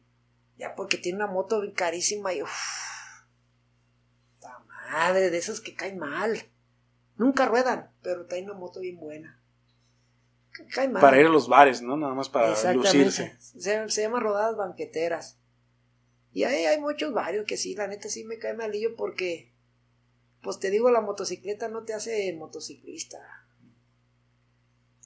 Ya 0.55 0.75
porque 0.75 0.95
tiene 0.95 1.17
una 1.17 1.27
moto 1.27 1.59
bien 1.59 1.73
carísima 1.73 2.33
y, 2.33 2.41
uff, 2.41 3.25
la 4.41 4.59
madre, 4.59 5.29
de 5.29 5.37
esas 5.37 5.59
que 5.59 5.75
caen 5.75 5.99
mal. 5.99 6.41
Nunca 7.17 7.47
ruedan, 7.47 7.91
pero 8.01 8.25
traen 8.27 8.45
una 8.45 8.57
moto 8.57 8.79
bien 8.79 8.97
buena. 8.97 9.43
Caen 10.73 10.93
mal. 10.93 11.01
Para 11.01 11.19
ir 11.19 11.25
a 11.25 11.29
los 11.29 11.49
bares, 11.49 11.81
¿no? 11.81 11.97
Nada 11.97 12.13
más 12.13 12.29
para 12.29 12.51
lucirse. 12.71 13.35
Se, 13.41 13.89
se 13.89 14.01
llama 14.01 14.21
rodadas 14.21 14.55
banqueteras. 14.55 15.37
Y 16.31 16.45
ahí 16.45 16.63
hay 16.63 16.79
muchos 16.79 17.11
varios 17.11 17.45
que 17.45 17.57
sí, 17.57 17.75
la 17.75 17.87
neta 17.87 18.07
sí 18.07 18.23
me 18.23 18.37
cae 18.37 18.53
malillo 18.53 18.95
porque, 18.95 19.53
pues 20.41 20.59
te 20.59 20.69
digo, 20.69 20.91
la 20.91 21.01
motocicleta 21.01 21.67
no 21.67 21.83
te 21.83 21.93
hace 21.93 22.31
motociclista. 22.37 23.17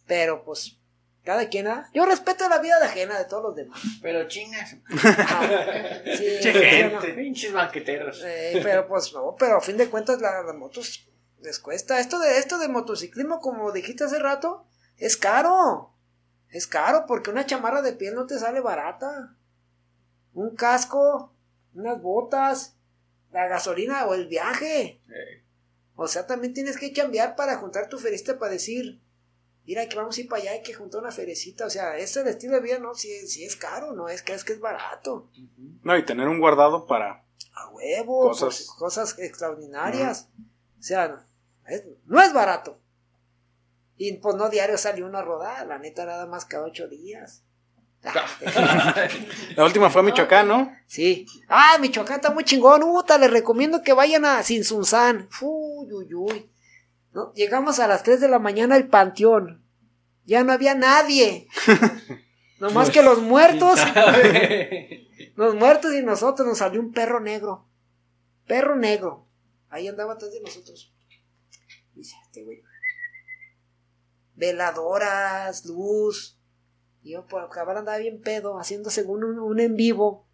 Pero 0.09 0.43
pues, 0.43 0.77
cada 1.23 1.47
quien, 1.47 1.67
¿ah? 1.67 1.89
yo 1.93 2.05
respeto 2.05 2.49
la 2.49 2.57
vida 2.59 2.77
de 2.79 2.85
ajena 2.87 3.17
de 3.17 3.25
todos 3.25 3.43
los 3.43 3.55
demás. 3.55 3.79
Pero 4.01 4.27
chingas. 4.27 4.75
Sí, 6.17 6.25
sí, 6.41 6.51
gente. 6.51 7.09
no. 7.09 7.15
Pinches 7.15 7.53
banqueteros. 7.53 8.21
Eh, 8.25 8.59
pero 8.63 8.87
pues 8.87 9.13
no, 9.13 9.35
pero 9.39 9.57
a 9.57 9.61
fin 9.61 9.77
de 9.77 9.87
cuentas 9.87 10.19
la- 10.19 10.43
las 10.43 10.55
motos 10.55 11.07
les 11.41 11.59
cuesta. 11.59 11.99
Esto 11.99 12.19
de, 12.19 12.37
esto 12.39 12.57
de 12.57 12.67
motociclismo, 12.67 13.39
como 13.39 13.71
dijiste 13.71 14.03
hace 14.03 14.19
rato, 14.19 14.65
es 14.97 15.15
caro. 15.15 15.93
Es 16.49 16.65
caro 16.67 17.05
porque 17.07 17.29
una 17.29 17.45
chamarra 17.45 17.81
de 17.81 17.93
piel 17.93 18.15
no 18.15 18.25
te 18.25 18.39
sale 18.39 18.59
barata. 18.59 19.35
Un 20.33 20.55
casco, 20.55 21.33
unas 21.75 22.01
botas, 22.01 22.75
la 23.31 23.47
gasolina 23.47 24.05
o 24.07 24.15
el 24.15 24.27
viaje. 24.27 24.99
O 25.95 26.07
sea, 26.07 26.25
también 26.25 26.53
tienes 26.53 26.77
que 26.77 26.91
cambiar 26.93 27.35
para 27.35 27.57
juntar 27.57 27.87
tu 27.89 27.99
ferista 27.99 28.39
para 28.39 28.53
decir, 28.53 28.99
mira 29.65 29.87
que 29.87 29.95
vamos 29.95 30.17
a 30.17 30.21
ir 30.21 30.27
para 30.27 30.41
allá, 30.41 30.51
hay 30.51 30.61
que 30.63 30.73
juntar 30.73 31.01
una 31.01 31.11
ferecita. 31.11 31.65
O 31.65 31.69
sea, 31.69 31.97
ese 31.97 32.27
estilo 32.29 32.55
de 32.55 32.61
vida, 32.61 32.79
¿no? 32.79 32.95
Si, 32.95 33.27
si 33.27 33.43
es 33.45 33.55
caro, 33.55 33.93
no 33.93 34.09
es 34.09 34.21
que 34.21 34.33
es 34.33 34.43
que 34.43 34.53
es 34.53 34.59
barato. 34.59 35.29
No, 35.83 35.97
y 35.97 36.05
tener 36.05 36.27
un 36.27 36.39
guardado 36.39 36.85
para... 36.85 37.23
A 37.53 37.69
huevo, 37.69 38.21
Cosas- 38.29 38.67
cosas, 38.77 39.17
extraordinarias. 39.19 40.27
O 40.79 40.83
sea, 40.83 41.25
es- 41.67 41.83
no 42.05 42.21
es 42.21 42.33
barato. 42.33 42.79
Y 43.97 44.13
pues 44.13 44.35
no 44.35 44.49
diario 44.49 44.77
salió 44.77 45.05
una 45.05 45.21
rodada, 45.21 45.65
la 45.65 45.77
neta 45.77 46.05
nada 46.05 46.25
más 46.25 46.45
cada 46.45 46.65
ocho 46.65 46.87
días. 46.87 47.43
La 49.55 49.65
última 49.65 49.89
fue 49.89 50.01
a 50.01 50.03
Michoacán, 50.05 50.47
¿no? 50.47 50.73
Sí. 50.87 51.25
Ah, 51.47 51.77
Michoacán 51.79 52.15
está 52.15 52.31
muy 52.31 52.43
chingón. 52.45 52.81
Uta, 52.83 53.17
les 53.17 53.29
recomiendo 53.29 53.81
que 53.81 53.93
vayan 53.93 54.23
a 54.25 54.41
Sinsunzán. 54.43 55.27
Uy, 55.41 55.91
uy, 55.91 56.13
uy. 56.13 56.49
No, 57.13 57.33
llegamos 57.33 57.79
a 57.79 57.87
las 57.87 58.03
3 58.03 58.21
de 58.21 58.27
la 58.27 58.39
mañana 58.39 58.75
al 58.75 58.87
panteón. 58.87 59.63
Ya 60.25 60.43
no 60.43 60.51
había 60.51 60.75
nadie. 60.75 61.47
Nomás 62.59 62.89
que 62.91 63.01
los 63.01 63.21
muertos. 63.21 63.79
Los 65.35 65.55
muertos 65.55 65.93
y 65.93 66.03
nosotros 66.03 66.47
nos 66.47 66.57
salió 66.57 66.79
un 66.81 66.91
perro 66.91 67.19
negro. 67.19 67.65
Perro 68.45 68.75
negro. 68.75 69.27
Ahí 69.69 69.87
andaba 69.87 70.13
atrás 70.13 70.31
de 70.33 70.41
nosotros. 70.41 70.93
Dice 71.95 72.15
este 72.25 72.43
güey. 72.43 72.61
Veladoras, 74.35 75.65
luz. 75.65 76.37
Y 77.01 77.13
yo 77.13 77.25
por 77.25 77.41
acabar 77.41 77.77
andaba 77.77 77.97
bien 77.97 78.21
pedo, 78.21 78.59
haciendo 78.59 78.89
según 78.89 79.23
un, 79.23 79.39
un 79.39 79.59
en 79.59 79.75
vivo. 79.75 80.27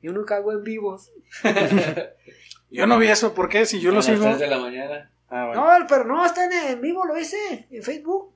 Yo 0.00 0.12
nunca 0.12 0.36
hago 0.36 0.52
en 0.52 0.62
vivos. 0.62 1.12
Yo 2.70 2.86
no 2.86 2.98
vi 2.98 3.06
eso, 3.06 3.34
¿por 3.34 3.48
qué? 3.48 3.66
Si 3.66 3.80
yo 3.80 3.90
a 3.90 3.92
lo 3.92 3.96
las 3.98 4.06
sigo... 4.06 4.24
3 4.24 4.38
de 4.40 4.46
la 4.48 4.58
mañana. 4.58 5.13
Ah, 5.36 5.46
bueno, 5.46 5.78
No, 5.80 5.86
pero 5.88 6.04
no, 6.04 6.24
está 6.24 6.44
en, 6.44 6.52
en 6.52 6.80
vivo, 6.80 7.04
lo 7.04 7.18
hice 7.18 7.66
en 7.70 7.82
Facebook. 7.82 8.34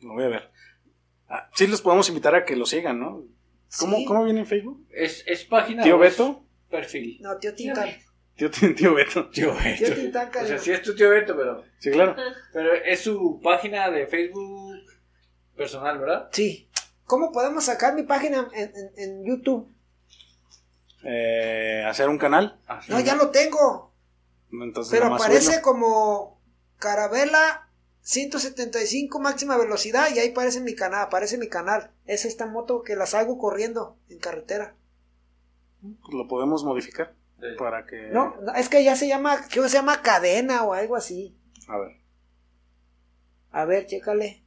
lo 0.00 0.12
voy 0.14 0.24
a 0.24 0.28
ver. 0.28 0.50
Ah, 1.28 1.50
sí 1.54 1.66
los 1.66 1.82
podemos 1.82 2.08
invitar 2.08 2.34
a 2.34 2.44
que 2.44 2.56
lo 2.56 2.64
sigan, 2.66 2.98
¿no? 2.98 3.24
¿Cómo, 3.78 3.98
Sí. 3.98 4.04
¿cómo 4.06 4.24
viene 4.24 4.40
en 4.40 4.46
Facebook? 4.46 4.86
¿Es, 4.90 5.22
es 5.26 5.44
página 5.44 5.82
¿Tío 5.82 5.98
Beto? 5.98 6.44
Perfil. 6.70 7.18
No, 7.20 7.36
tío 7.36 7.54
Tintán. 7.54 7.90
Tío, 8.36 8.50
tío 8.50 8.94
Beto. 8.94 9.28
Tío 9.28 9.52
Tío 9.52 9.62
Beto. 9.62 9.94
Tintán, 9.94 10.30
O 10.42 10.46
sea, 10.46 10.58
sí 10.58 10.70
es 10.72 10.80
tu 10.82 10.94
tío 10.94 11.10
Beto, 11.10 11.36
pero, 11.36 11.62
Sí, 11.78 11.90
claro. 11.90 12.16
pero 12.54 12.72
es 12.74 13.00
su 13.00 13.38
página 13.44 13.90
de 13.90 14.06
Facebook 14.06 14.76
personal, 15.56 15.98
¿verdad? 15.98 16.30
Sí. 16.32 16.68
¿Cómo 17.04 17.32
podemos 17.32 17.64
sacar 17.64 17.94
mi 17.94 18.04
página 18.04 18.48
en, 18.54 18.72
en- 18.74 18.92
en 18.96 19.24
YouTube? 19.26 19.70
Eh, 21.04 21.84
hacer 21.86 22.08
un 22.08 22.18
canal. 22.18 22.58
Ah, 22.66 22.80
sí. 22.82 22.90
No, 22.92 23.00
ya 23.00 23.14
lo 23.14 23.30
tengo. 23.30 23.89
Entonces, 24.52 24.90
Pero 24.98 25.14
aparece 25.14 25.42
subirlo. 25.46 25.62
como 25.62 26.40
Carabela 26.78 27.68
175 28.02 29.20
máxima 29.20 29.56
velocidad 29.56 30.08
y 30.14 30.18
ahí 30.18 30.30
aparece 30.30 30.60
mi 30.60 30.74
canal, 30.74 31.02
aparece 31.02 31.38
mi 31.38 31.48
canal. 31.48 31.92
Es 32.06 32.24
esta 32.24 32.46
moto 32.46 32.82
que 32.82 32.96
las 32.96 33.14
hago 33.14 33.38
corriendo 33.38 33.96
en 34.08 34.18
carretera. 34.18 34.74
Lo 36.12 36.26
podemos 36.28 36.64
modificar 36.64 37.14
Sí. 37.40 37.46
para 37.58 37.86
que... 37.86 38.08
No, 38.08 38.36
no, 38.42 38.52
es 38.54 38.68
que 38.68 38.84
ya 38.84 38.96
se 38.96 39.08
llama, 39.08 39.46
creo 39.48 39.62
que 39.62 39.70
se 39.70 39.76
llama 39.78 40.02
cadena 40.02 40.62
o 40.64 40.74
algo 40.74 40.94
así. 40.96 41.34
A 41.68 41.78
ver. 41.78 41.96
A 43.50 43.64
ver, 43.64 43.86
chécale. 43.86 44.44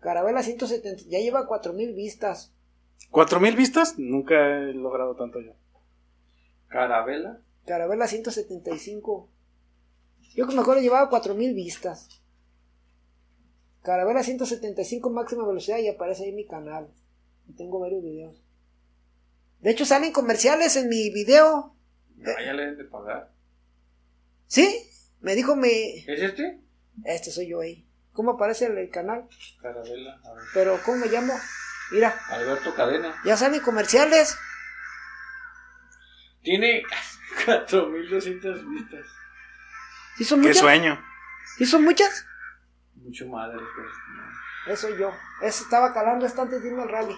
Carabela 0.00 0.42
170, 0.42 1.02
ya 1.08 1.18
lleva 1.18 1.46
4000 1.46 1.94
vistas. 1.94 2.52
¿Cuatro 3.10 3.40
mil 3.40 3.54
vistas? 3.56 3.98
Nunca 3.98 4.34
he 4.34 4.72
logrado 4.72 5.14
tanto 5.16 5.38
yo. 5.40 5.52
Carabela. 6.68 7.40
Carabela 7.66 8.06
175. 8.06 9.28
Yo 10.34 10.46
que 10.48 10.54
me 10.54 10.62
acuerdo 10.62 10.80
llevaba 10.82 11.08
4000 11.10 11.54
vistas. 11.54 12.08
Carabela 13.82 14.22
175 14.22 15.10
máxima 15.10 15.46
velocidad 15.46 15.78
y 15.78 15.88
aparece 15.88 16.24
ahí 16.24 16.32
mi 16.32 16.46
canal. 16.46 16.88
Y 17.48 17.54
tengo 17.54 17.80
varios 17.80 18.02
videos. 18.02 18.42
De 19.60 19.70
hecho 19.70 19.84
salen 19.84 20.12
comerciales 20.12 20.76
en 20.76 20.88
mi 20.88 21.10
video. 21.10 21.74
No, 22.16 22.30
ya 22.44 22.52
le 22.52 22.62
deben 22.62 22.78
de 22.78 22.84
pagar. 22.84 23.32
¿Sí? 24.46 24.88
Me 25.20 25.34
dijo 25.34 25.56
mi... 25.56 26.04
¿Es 26.06 26.20
este? 26.22 26.60
Este 27.04 27.30
soy 27.30 27.48
yo 27.48 27.60
ahí. 27.60 27.86
¿Cómo 28.12 28.32
aparece 28.32 28.66
el, 28.66 28.78
el 28.78 28.90
canal? 28.90 29.28
Carabela. 29.60 30.20
A 30.24 30.34
ver. 30.34 30.44
Pero 30.54 30.78
¿cómo 30.84 30.98
me 30.98 31.06
llamo? 31.06 31.32
Mira, 31.92 32.14
Alberto 32.30 32.74
Cadena. 32.74 33.14
ya 33.24 33.36
salen 33.36 33.60
comerciales. 33.60 34.36
Tiene 36.42 36.82
4200 37.44 38.68
vistas. 38.70 39.06
¿Sí 40.16 40.24
son 40.24 40.40
¡Qué 40.40 40.48
muchas? 40.48 40.60
sueño! 40.60 40.98
¿Sí 41.56 41.66
son 41.66 41.84
muchas? 41.84 42.26
Mucho 42.96 43.26
madre. 43.28 43.56
pues, 43.56 43.86
no. 44.66 44.72
Eso 44.72 44.88
soy 44.88 44.98
yo. 44.98 45.10
Ese 45.40 45.64
estaba 45.64 45.92
calando 45.92 46.24
esta 46.26 46.42
antes 46.42 46.62
de 46.62 46.68
irme 46.68 46.82
al 46.82 46.88
rally. 46.88 47.16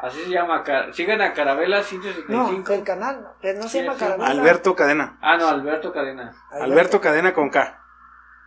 Así 0.00 0.22
se 0.24 0.30
llama. 0.30 0.62
Sigan 0.92 1.20
a 1.22 1.32
Carabela 1.32 1.78
No, 1.78 1.82
175. 1.84 2.72
el 2.74 2.84
canal 2.84 3.22
no, 3.22 3.34
pero 3.40 3.58
no 3.58 3.62
se 3.64 3.68
Sí, 3.70 3.78
llama 3.80 3.94
sí. 3.94 4.00
Carabela. 4.00 4.28
Alberto 4.28 4.76
Cadena. 4.76 5.18
Ah, 5.22 5.36
no, 5.38 5.48
Alberto 5.48 5.92
Cadena. 5.92 6.34
Alberto 6.50 7.00
Cadena 7.00 7.32
con 7.32 7.48
K. 7.50 7.80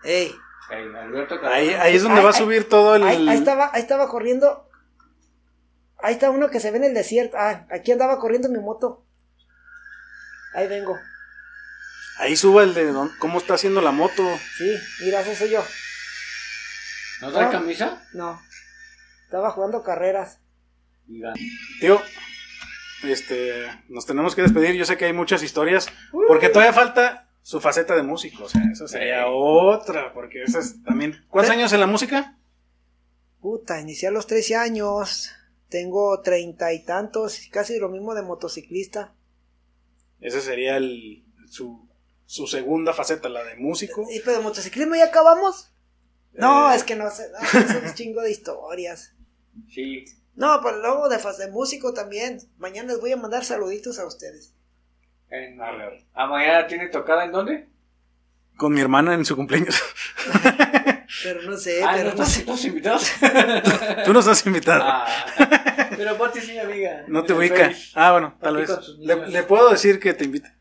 Ey, 0.04 0.36
Ey, 0.70 0.96
Alberto 0.96 1.36
Cadena. 1.42 1.56
Ahí, 1.56 1.70
ahí 1.74 1.96
es 1.96 2.04
donde 2.04 2.20
Ahí- 2.20 2.24
va 2.24 2.30
a 2.30 2.34
ahí- 2.34 2.40
subir 2.40 2.70
todo 2.70 2.96
el... 2.96 3.04
ahí, 3.04 3.28
ahí 3.28 3.38
estaba, 3.38 3.72
ahí 3.74 3.82
estaba 3.82 4.08
corriendo. 4.08 4.70
Ahí 6.00 6.14
está 6.14 6.30
uno 6.30 6.50
que 6.50 6.60
se 6.60 6.70
ve 6.70 6.78
en 6.78 6.84
el 6.84 6.94
desierto. 6.94 7.38
Ah, 7.40 7.66
aquí 7.72 7.92
andaba 7.92 8.20
corriendo 8.20 8.50
mi 8.50 8.60
moto. 8.60 9.04
Ahí 10.58 10.68
vengo. 10.68 10.98
Ahí 12.20 12.36
suba 12.36 12.64
el 12.64 12.74
de 12.74 12.92
don- 12.92 13.12
cómo 13.20 13.38
está 13.38 13.54
haciendo 13.54 13.80
la 13.80 13.92
moto. 13.92 14.24
Sí, 14.58 14.76
mira, 15.04 15.22
ese 15.22 15.36
soy 15.36 15.52
yo. 15.52 15.64
¿No 17.22 17.32
trae 17.32 17.46
Ah. 17.46 17.52
camisa? 17.52 18.02
No. 18.14 18.42
Estaba 19.26 19.52
jugando 19.52 19.84
carreras. 19.84 20.40
Y. 21.08 21.22
Tío, 21.80 22.02
este, 23.04 23.68
nos 23.90 24.08
tenemos 24.08 24.34
que 24.36 24.42
despedir. 24.42 24.74
Yo 24.76 24.86
sé 24.86 24.98
que 24.98 25.06
hay 25.06 25.14
muchas 25.14 25.44
historias, 25.44 25.90
porque 26.28 26.50
todavía 26.50 26.74
falta 26.74 27.30
su 27.44 27.62
faceta 27.62 27.96
de 27.96 28.02
músico. 28.02 28.46
O 28.46 28.50
sea, 28.50 28.62
esa 28.72 28.88
sería 28.88 29.28
otra, 29.28 30.12
porque 30.14 30.42
esa 30.42 30.58
es 30.60 30.84
también. 30.84 31.24
¿Cuántos 31.30 31.54
años 31.54 31.72
en 31.74 31.80
la 31.82 31.88
música? 31.88 32.36
Puta, 33.42 33.80
inicié 33.80 34.08
a 34.08 34.12
los 34.12 34.26
13 34.26 34.56
años. 34.56 35.32
Tengo 35.70 36.20
treinta 36.22 36.74
y 36.74 36.84
tantos, 36.84 37.42
casi 37.52 37.78
lo 37.78 37.90
mismo 37.90 38.16
de 38.16 38.24
motociclista. 38.24 39.14
Esa 40.20 40.42
sería 40.42 40.78
el, 40.78 41.24
su, 41.50 41.88
su 42.26 42.48
segunda 42.48 42.94
faceta, 42.94 43.30
la 43.30 43.44
de 43.44 43.56
músico. 43.56 44.06
¿Y 44.10 44.20
pero 44.22 44.42
motociclismo 44.42 44.96
ya 44.96 45.06
acabamos? 45.06 45.72
No, 46.34 46.72
Eh. 46.72 46.76
es 46.76 46.84
que 46.84 46.96
no 46.96 47.10
sé, 47.12 47.30
no, 47.32 47.60
es 47.60 47.84
un 47.84 47.94
chingo 47.96 48.22
de 48.22 48.32
historias. 48.32 49.14
Sí. 49.74 50.06
No, 50.36 50.60
pero 50.62 50.78
luego 50.78 51.10
de, 51.10 51.18
de 51.18 51.52
músico 51.52 51.94
también. 51.94 52.40
Mañana 52.58 52.94
les 52.94 53.02
voy 53.02 53.12
a 53.12 53.18
mandar 53.18 53.44
saluditos 53.44 53.98
a 54.00 54.06
ustedes. 54.06 54.54
En. 55.30 55.60
¿A 55.62 56.28
mañana 56.28 56.68
tiene 56.68 56.88
tocada 56.90 57.26
en 57.26 57.32
dónde? 57.32 57.70
Con 58.56 58.74
mi 58.74 58.82
hermana 58.82 59.14
en 59.14 59.26
su 59.26 59.36
cumpleaños. 59.36 59.76
Pero 61.24 61.42
no 61.44 61.58
sé, 61.58 61.84
ah, 61.84 61.94
pero 61.96 62.10
¿no 62.10 62.16
no 62.16 62.24
estás, 62.24 62.32
sé. 62.34 62.40
estás 62.42 62.66
invitados? 62.66 63.12
Tú 64.06 64.14
nos 64.14 64.28
has 64.28 64.46
invitado. 64.46 64.84
ah, 64.86 65.06
pero 65.96 66.18
Pati 66.18 66.40
es 66.40 66.48
mi 66.48 66.58
amiga. 66.58 67.06
no 67.08 67.24
te 67.24 67.34
ubica. 67.34 67.70
Face. 67.70 67.92
Ah, 67.96 68.12
bueno, 68.12 68.38
tal 68.40 68.58
vez. 68.58 68.70
Le, 69.00 69.44
puedo 69.44 69.70
decir 69.72 70.00
que 70.00 70.14
te 70.14 70.26
invite. 70.26 70.52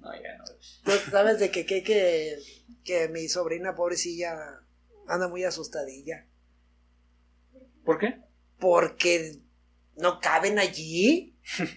No, 0.00 0.12
ya 0.14 0.36
no 0.38 0.44
es. 0.44 0.80
Tú 1.04 1.10
sabes 1.10 1.38
de 1.38 1.50
que, 1.50 1.66
que, 1.66 1.82
que, 1.82 2.38
que 2.84 3.08
mi 3.08 3.28
sobrina 3.28 3.74
pobrecilla 3.74 4.36
anda 5.08 5.28
muy 5.28 5.44
asustadilla. 5.44 6.26
¿Por 7.84 7.98
qué? 7.98 8.20
Porque 8.58 9.40
no 9.96 10.20
caben 10.20 10.58
allí. 10.58 11.33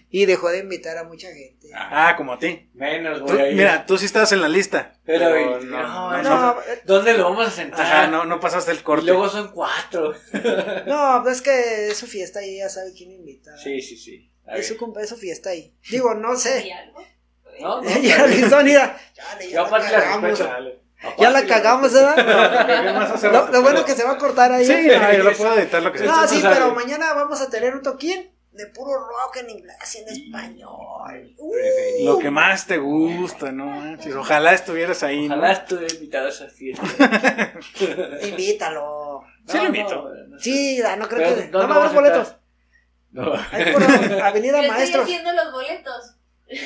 Y 0.10 0.26
dejó 0.26 0.50
de 0.50 0.60
invitar 0.60 0.98
a 0.98 1.04
mucha 1.04 1.28
gente. 1.28 1.70
Ah, 1.76 2.14
como 2.16 2.34
a 2.34 2.40
ti. 2.40 2.70
Menos 2.74 3.20
Tú- 3.20 3.26
voy 3.26 3.40
a 3.42 3.50
ir. 3.50 3.56
mira, 3.58 3.86
tú 3.86 3.98
sí 3.98 4.06
estás 4.06 4.32
en 4.32 4.42
la 4.42 4.48
lista. 4.48 4.94
pero, 5.06 5.26
pero 5.32 5.60
no, 5.62 5.82
no, 5.82 6.12
no, 6.12 6.24
no, 6.24 6.54
No, 6.54 6.58
¿Dónde 6.86 7.14
lo 7.18 7.26
vamos 7.26 7.48
a 7.48 7.52
sentar? 7.52 7.82
Ajá, 7.86 8.08
no, 8.08 8.24
no 8.26 8.40
pasaste 8.40 8.72
el 8.72 8.78
Y 8.78 8.82
corte. 8.84 9.06
luego 9.08 9.28
son 9.30 9.52
cuatro. 9.52 10.14
no, 10.86 11.20
pues 11.24 11.38
es 11.38 11.42
que 11.42 11.88
es 11.90 11.98
su 11.98 12.08
fiesta 12.08 12.44
y 12.46 12.56
ella 12.56 12.70
sabe 12.70 12.94
quién 12.96 13.12
invita. 13.12 13.58
Sí, 13.58 13.82
sí, 13.82 13.98
sí. 13.98 14.32
Es 14.48 14.68
su, 14.70 14.94
es 15.02 15.10
su 15.10 15.18
fiesta 15.18 15.50
ahí. 15.50 15.76
Digo, 15.90 16.14
no 16.16 16.34
¿Y 16.34 16.38
sé. 16.38 16.72
algo? 16.72 17.04
No, 17.60 17.82
no, 17.82 17.90
ya 18.02 18.26
listo, 18.28 18.62
mira. 18.64 18.98
Chale, 19.14 19.50
ya 19.50 19.64
la 19.64 19.80
cagamos. 19.90 20.40
Ya 21.20 21.30
la 21.30 21.46
cagamos, 21.46 21.94
¿verdad? 21.94 23.22
Lo, 23.32 23.52
lo 23.52 23.62
bueno 23.62 23.84
que 23.86 23.92
se 23.94 24.04
va 24.04 24.12
a 24.14 24.18
cortar 24.18 24.52
ahí. 24.52 24.66
Sí, 24.66 24.88
no, 24.88 25.12
yo 25.14 25.24
lo 25.24 25.34
puedo 25.34 25.56
editar 25.60 25.84
lo 25.84 25.92
que 25.92 26.00
sea. 26.00 26.08
No, 26.08 26.28
sí, 26.28 26.40
pero 26.42 26.74
mañana 26.74 27.14
vamos 27.14 27.42
a 27.42 27.50
tener 27.50 27.76
un 27.76 27.82
toquín. 27.84 28.32
De 28.58 28.66
puro 28.68 28.92
rock 29.00 29.38
en 29.38 29.50
inglés 29.52 29.96
y 29.96 29.98
en 30.00 30.08
español. 30.10 31.36
Uh, 31.38 31.54
Lo 32.06 32.18
que 32.20 32.30
más 32.32 32.66
te 32.68 32.78
gusta, 32.78 33.52
no 33.52 33.68
manches. 33.68 34.16
Ojalá 34.16 34.54
estuvieras 34.54 35.04
ahí. 35.04 35.28
¿no? 35.28 35.36
Ojalá 35.36 35.54
estuviera 35.54 35.94
invitado 35.94 36.26
a 36.26 36.30
esa 36.30 36.48
fiesta. 36.50 36.84
invítalo. 38.28 39.24
Sí, 39.48 39.58
lo 39.58 39.64
No, 39.64 39.66
invito. 39.68 39.96
no, 39.96 40.26
no. 40.28 40.40
Sí, 40.40 40.82
ah, 40.82 40.96
no 40.96 41.08
creo 41.08 41.20
Pero, 41.20 41.36
que. 41.36 41.46
No 41.52 41.60
¿dónde 41.60 41.74
me 41.74 41.80
hagas 41.80 41.94
boletos. 41.94 42.36
No. 43.12 43.34
Ahí 43.52 43.72
por 43.74 43.84
Avenida 44.24 44.58
Yo 44.58 44.64
estoy 44.64 44.70
Maestros. 44.70 45.04
haciendo 45.06 45.32
los 45.34 45.52
boletos. 45.52 46.16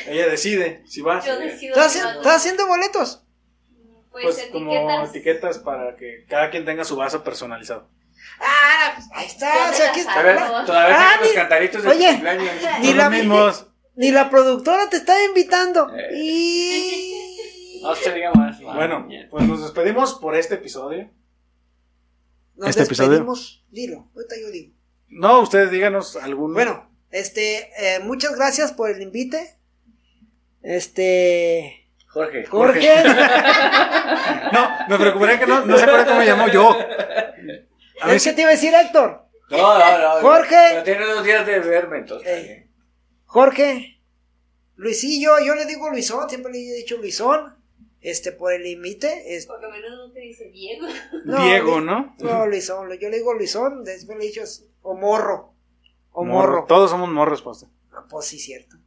Ella 0.07 0.27
decide 0.27 0.83
si 0.87 1.01
vas. 1.01 1.25
Yo 1.25 1.37
decido. 1.39 1.75
¿Estás 1.75 1.91
si 1.93 1.99
haciendo 2.27 2.67
boletos? 2.67 3.23
Pues, 4.11 4.25
Pues 4.25 4.47
como 4.51 4.71
etiquetas. 4.73 5.09
etiquetas 5.09 5.59
para 5.59 5.95
que 5.95 6.25
cada 6.27 6.49
quien 6.49 6.65
tenga 6.65 6.83
su 6.83 6.95
vaso 6.97 7.23
personalizado. 7.23 7.87
Ah, 8.43 8.93
pues, 8.95 9.07
ahí 9.13 9.27
está. 9.27 9.69
O 9.69 9.73
sea, 9.73 9.89
aquí- 9.91 10.01
Todavía, 10.03 10.65
todavía 10.65 10.95
ah, 10.97 11.09
tengo 11.13 11.21
los 11.21 11.29
ni- 11.29 11.35
cantaritos 11.35 11.83
de 11.83 11.89
oye. 11.89 12.07
cumpleaños. 12.13 12.51
Ni 12.81 12.93
la- 12.93 13.03
los 13.03 13.11
mismos. 13.13 13.67
Ni 13.95 14.11
la 14.11 14.29
productora 14.29 14.89
te 14.89 14.97
estaba 14.97 15.21
invitando. 15.23 15.89
Eh. 15.95 16.09
Y. 16.17 17.79
No 17.83 17.93
se 17.95 18.13
diga 18.13 18.31
más. 18.33 18.59
Bueno, 18.61 19.07
pues 19.29 19.43
nos 19.45 19.61
despedimos 19.61 20.15
por 20.15 20.35
este 20.35 20.55
episodio. 20.55 21.09
Nos 22.55 22.69
Este 22.69 22.83
episodio. 22.83 23.09
despedimos. 23.11 23.63
Dilo, 23.69 24.09
ahorita 24.15 24.35
yo 24.41 24.51
digo. 24.51 24.73
No, 25.09 25.39
ustedes 25.39 25.71
díganos 25.71 26.15
algún. 26.15 26.53
Bueno, 26.53 26.89
este, 27.11 27.69
eh, 27.77 27.99
muchas 28.01 28.35
gracias 28.35 28.71
por 28.71 28.89
el 28.89 29.01
invite. 29.01 29.57
Este. 30.63 31.87
Jorge. 32.07 32.45
Jorge. 32.45 32.89
No, 34.51 34.69
me 34.89 34.97
preocuparía 34.97 35.39
que 35.39 35.47
no, 35.47 35.65
no 35.65 35.77
se 35.77 35.83
acuerda 35.83 36.05
cómo 36.05 36.19
me 36.19 36.25
llamó 36.25 36.47
yo. 36.49 36.77
A 38.01 38.07
ver 38.07 38.15
es 38.17 38.23
que 38.23 38.29
si. 38.31 38.35
te 38.35 38.41
iba 38.41 38.49
a 38.49 38.53
decir 38.53 38.73
Héctor. 38.73 39.25
No, 39.49 39.77
no, 39.79 39.97
no. 39.99 40.21
Jorge. 40.21 40.55
Pero 40.71 40.83
tiene 40.83 41.05
dos 41.05 41.23
días 41.25 41.45
de 41.45 41.59
verme, 41.59 41.97
entonces. 41.99 42.27
Eh. 42.29 42.67
Jorge. 43.25 44.01
Luisillo, 44.75 45.39
yo 45.45 45.55
le 45.55 45.65
digo 45.65 45.89
Luisón, 45.89 46.27
siempre 46.29 46.51
le 46.51 46.59
he 46.59 46.75
dicho 46.77 46.97
Luisón. 46.97 47.55
Este, 47.99 48.31
por 48.31 48.51
el 48.53 48.65
invite. 48.65 49.35
es- 49.35 49.45
Por 49.45 49.61
lo 49.61 49.69
menos 49.69 49.91
no 49.91 50.11
te 50.11 50.21
dice 50.21 50.49
Diego. 50.49 50.87
no, 51.25 51.43
Diego, 51.45 51.81
¿no? 51.81 52.15
No, 52.19 52.47
Luisón, 52.47 52.89
yo 52.99 53.09
le 53.09 53.17
digo 53.17 53.33
Luisón, 53.35 53.83
después 53.83 54.17
le 54.17 54.23
he 54.25 54.27
dicho 54.29 54.41
o 54.81 54.95
morro. 54.95 55.53
O 56.11 56.25
Morro. 56.25 56.51
morro. 56.53 56.65
Todos 56.67 56.89
somos 56.89 57.09
morros, 57.09 57.41
pues. 57.43 57.65
Ah, 57.93 58.05
pues 58.09 58.25
sí, 58.25 58.39
cierto. 58.39 58.77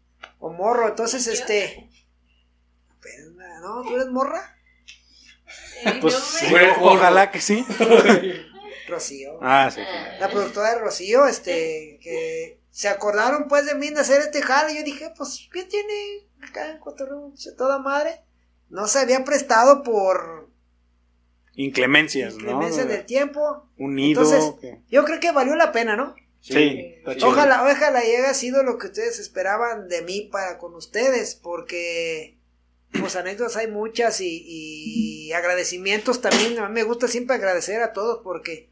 O 0.40 0.50
morro, 0.50 0.88
entonces 0.88 1.24
Yo- 1.26 1.32
este. 1.32 1.88
Pero, 3.00 3.30
¿No? 3.60 3.82
¿Tú 3.82 3.94
eres 3.94 4.08
morra? 4.08 4.56
Eh, 5.84 5.98
Pues 6.00 6.14
no 6.14 6.20
sí, 6.20 6.46
me- 6.52 6.70
ojalá 6.80 7.30
que 7.30 7.40
sí. 7.40 7.64
Rocío. 8.88 9.38
Ah, 9.40 9.70
sí. 9.74 9.80
La 10.20 10.28
productora 10.28 10.70
de 10.74 10.78
Rocío, 10.80 11.26
este, 11.26 11.98
que 12.02 12.60
se 12.70 12.88
acordaron 12.88 13.46
pues 13.48 13.66
de 13.66 13.74
mí 13.74 13.90
de 13.90 14.00
hacer 14.00 14.20
este 14.20 14.42
jale. 14.42 14.74
Yo 14.74 14.82
dije, 14.82 15.12
pues, 15.16 15.48
¿qué 15.52 15.64
tiene 15.64 16.26
acá 16.42 16.70
en 16.70 16.78
Cotorreo? 16.78 17.32
Toda 17.56 17.78
madre. 17.78 18.20
No 18.68 18.86
se 18.88 18.98
había 18.98 19.24
prestado 19.24 19.82
por 19.82 20.50
Inclemencias, 21.56 22.34
¿no? 22.34 22.40
inclemencia 22.40 22.84
del 22.84 23.06
tiempo. 23.06 23.68
Un 23.78 23.94
nido. 23.94 24.22
Entonces, 24.22 24.80
yo 24.88 25.04
creo 25.04 25.20
que 25.20 25.30
valió 25.30 25.54
la 25.54 25.70
pena, 25.70 25.94
¿no? 25.96 26.16
Sí. 26.40 26.96
Ojalá, 27.22 27.62
ojalá 27.62 28.00
haya 28.00 28.34
sido 28.34 28.62
lo 28.64 28.76
que 28.76 28.88
ustedes 28.88 29.18
esperaban 29.18 29.88
de 29.88 30.02
mí 30.02 30.28
para 30.32 30.58
con 30.58 30.74
ustedes, 30.74 31.36
porque 31.36 32.38
pues 32.98 33.16
anécdotas 33.16 33.56
hay 33.56 33.68
muchas 33.68 34.20
y, 34.20 34.44
y 34.46 35.32
agradecimientos 35.32 36.20
también. 36.20 36.58
A 36.58 36.68
mí 36.68 36.74
me 36.74 36.82
gusta 36.82 37.08
siempre 37.08 37.36
agradecer 37.36 37.82
a 37.82 37.92
todos 37.92 38.20
porque 38.22 38.68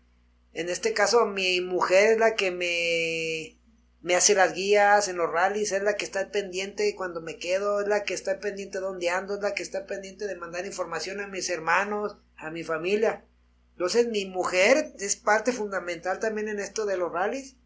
en 0.52 0.68
este 0.68 0.92
caso 0.92 1.26
mi 1.26 1.60
mujer 1.60 2.12
es 2.12 2.18
la 2.18 2.34
que 2.34 2.50
me, 2.50 3.58
me 4.00 4.14
hace 4.14 4.34
las 4.34 4.54
guías 4.54 5.08
en 5.08 5.16
los 5.16 5.30
rallies, 5.30 5.72
es 5.72 5.82
la 5.82 5.96
que 5.96 6.04
está 6.04 6.30
pendiente 6.30 6.94
cuando 6.94 7.20
me 7.20 7.38
quedo, 7.38 7.80
es 7.80 7.88
la 7.88 8.04
que 8.04 8.14
está 8.14 8.40
pendiente 8.40 8.78
de 8.78 8.84
dónde 8.84 9.10
ando, 9.10 9.34
es 9.34 9.42
la 9.42 9.54
que 9.54 9.62
está 9.62 9.86
pendiente 9.86 10.26
de 10.26 10.36
mandar 10.36 10.66
información 10.66 11.20
a 11.20 11.28
mis 11.28 11.48
hermanos, 11.48 12.16
a 12.36 12.50
mi 12.50 12.64
familia. 12.64 13.24
Entonces 13.72 14.08
mi 14.08 14.26
mujer 14.26 14.92
es 14.98 15.16
parte 15.16 15.52
fundamental 15.52 16.18
también 16.18 16.48
en 16.48 16.60
esto 16.60 16.84
de 16.86 16.96
los 16.96 17.12
rallies. 17.12 17.56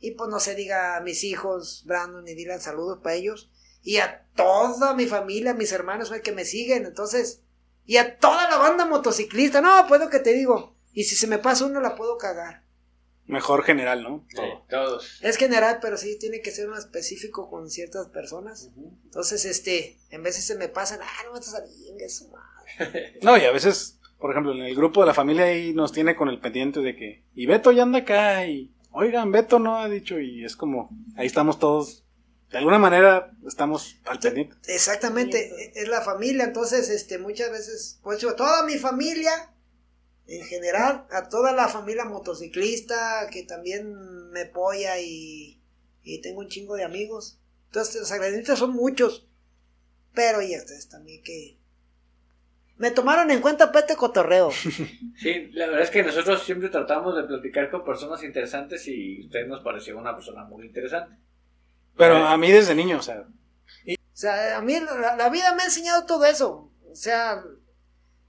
Y 0.00 0.10
pues 0.12 0.28
no 0.28 0.40
se 0.40 0.54
diga 0.54 0.96
a 0.96 1.00
mis 1.00 1.24
hijos, 1.24 1.84
Brandon 1.86 2.26
y 2.28 2.34
Dylan, 2.34 2.60
saludos 2.60 2.98
para 3.02 3.14
ellos. 3.14 3.50
Y 3.82 3.98
a 3.98 4.26
toda 4.34 4.94
mi 4.94 5.06
familia, 5.06 5.54
mis 5.54 5.72
hermanos 5.72 6.12
que 6.22 6.32
me 6.32 6.44
siguen. 6.44 6.84
Entonces, 6.84 7.42
y 7.86 7.96
a 7.98 8.18
toda 8.18 8.50
la 8.50 8.58
banda 8.58 8.84
motociclista. 8.84 9.60
No, 9.60 9.86
pues 9.88 10.00
lo 10.00 10.10
que 10.10 10.18
te 10.18 10.32
digo. 10.32 10.73
Y 10.94 11.04
si 11.04 11.16
se 11.16 11.26
me 11.26 11.38
pasa 11.38 11.66
uno, 11.66 11.80
la 11.80 11.96
puedo 11.96 12.16
cagar. 12.16 12.62
Mejor 13.26 13.64
general, 13.64 14.02
¿no? 14.02 14.26
Sí, 14.28 14.36
todos. 14.68 15.18
Es 15.22 15.36
general, 15.38 15.78
pero 15.80 15.96
sí 15.96 16.18
tiene 16.18 16.40
que 16.40 16.50
ser 16.50 16.68
uno 16.68 16.78
específico 16.78 17.50
con 17.50 17.70
ciertas 17.70 18.08
personas. 18.08 18.70
Entonces, 19.04 19.44
este, 19.46 19.98
en 20.10 20.22
veces 20.22 20.44
se 20.44 20.56
me 20.56 20.68
pasan, 20.68 21.00
ah, 21.02 21.22
no 21.24 21.32
me 21.32 21.38
estás 21.40 21.62
su 22.08 22.28
madre. 22.28 23.18
No, 23.22 23.36
y 23.38 23.44
a 23.44 23.50
veces, 23.50 23.98
por 24.18 24.30
ejemplo, 24.30 24.52
en 24.52 24.62
el 24.62 24.74
grupo 24.74 25.00
de 25.00 25.06
la 25.06 25.14
familia 25.14 25.46
ahí 25.46 25.72
nos 25.72 25.92
tiene 25.92 26.14
con 26.14 26.28
el 26.28 26.38
pendiente 26.38 26.80
de 26.80 26.94
que, 26.96 27.24
y 27.34 27.46
Beto 27.46 27.72
ya 27.72 27.84
anda 27.84 28.00
acá, 28.00 28.46
y, 28.46 28.70
oigan, 28.90 29.32
Beto 29.32 29.58
no 29.58 29.78
ha 29.78 29.88
dicho, 29.88 30.20
y 30.20 30.44
es 30.44 30.54
como, 30.54 30.90
ahí 31.16 31.26
estamos 31.26 31.58
todos, 31.58 32.04
de 32.50 32.58
alguna 32.58 32.78
manera 32.78 33.32
estamos 33.46 33.96
al 34.04 34.18
pendiente. 34.18 34.54
Exactamente, 34.66 35.72
es 35.74 35.88
la 35.88 36.02
familia, 36.02 36.44
entonces, 36.44 36.90
este, 36.90 37.18
muchas 37.18 37.50
veces, 37.50 38.00
pues 38.02 38.20
yo, 38.20 38.34
toda 38.34 38.64
mi 38.64 38.76
familia, 38.76 39.53
en 40.26 40.44
general, 40.44 41.06
a 41.10 41.28
toda 41.28 41.52
la 41.52 41.68
familia 41.68 42.04
motociclista, 42.04 43.28
que 43.30 43.42
también 43.42 44.30
me 44.30 44.42
apoya 44.42 44.98
y, 45.00 45.60
y 46.02 46.20
tengo 46.20 46.40
un 46.40 46.48
chingo 46.48 46.76
de 46.76 46.84
amigos. 46.84 47.38
Entonces, 47.66 48.00
los 48.00 48.12
agradecimientos 48.12 48.58
son 48.58 48.72
muchos, 48.72 49.26
pero 50.14 50.40
y 50.42 50.56
ustedes 50.56 50.88
también 50.88 51.22
que... 51.22 51.58
Me 52.76 52.90
tomaron 52.90 53.30
en 53.30 53.40
cuenta 53.40 53.68
para 53.68 53.80
este 53.80 53.96
cotorreo. 53.96 54.50
Sí, 55.16 55.48
la 55.52 55.66
verdad 55.66 55.82
es 55.82 55.90
que 55.90 56.02
nosotros 56.02 56.42
siempre 56.42 56.68
tratamos 56.70 57.14
de 57.16 57.22
platicar 57.22 57.70
con 57.70 57.84
personas 57.84 58.22
interesantes 58.24 58.86
y 58.88 59.24
usted 59.26 59.46
nos 59.46 59.62
pareció 59.62 59.96
una 59.96 60.14
persona 60.14 60.42
muy 60.44 60.66
interesante. 60.66 61.16
Pero 61.96 62.16
a 62.16 62.36
mí 62.36 62.50
desde 62.50 62.74
niño, 62.74 62.98
o 62.98 63.02
sea, 63.02 63.20
O 63.86 63.94
sea, 64.12 64.58
a 64.58 64.60
mí 64.60 64.78
la, 64.80 65.14
la 65.16 65.28
vida 65.30 65.54
me 65.54 65.62
ha 65.62 65.66
enseñado 65.66 66.04
todo 66.04 66.24
eso. 66.24 66.72
O 66.90 66.96
sea, 66.96 67.44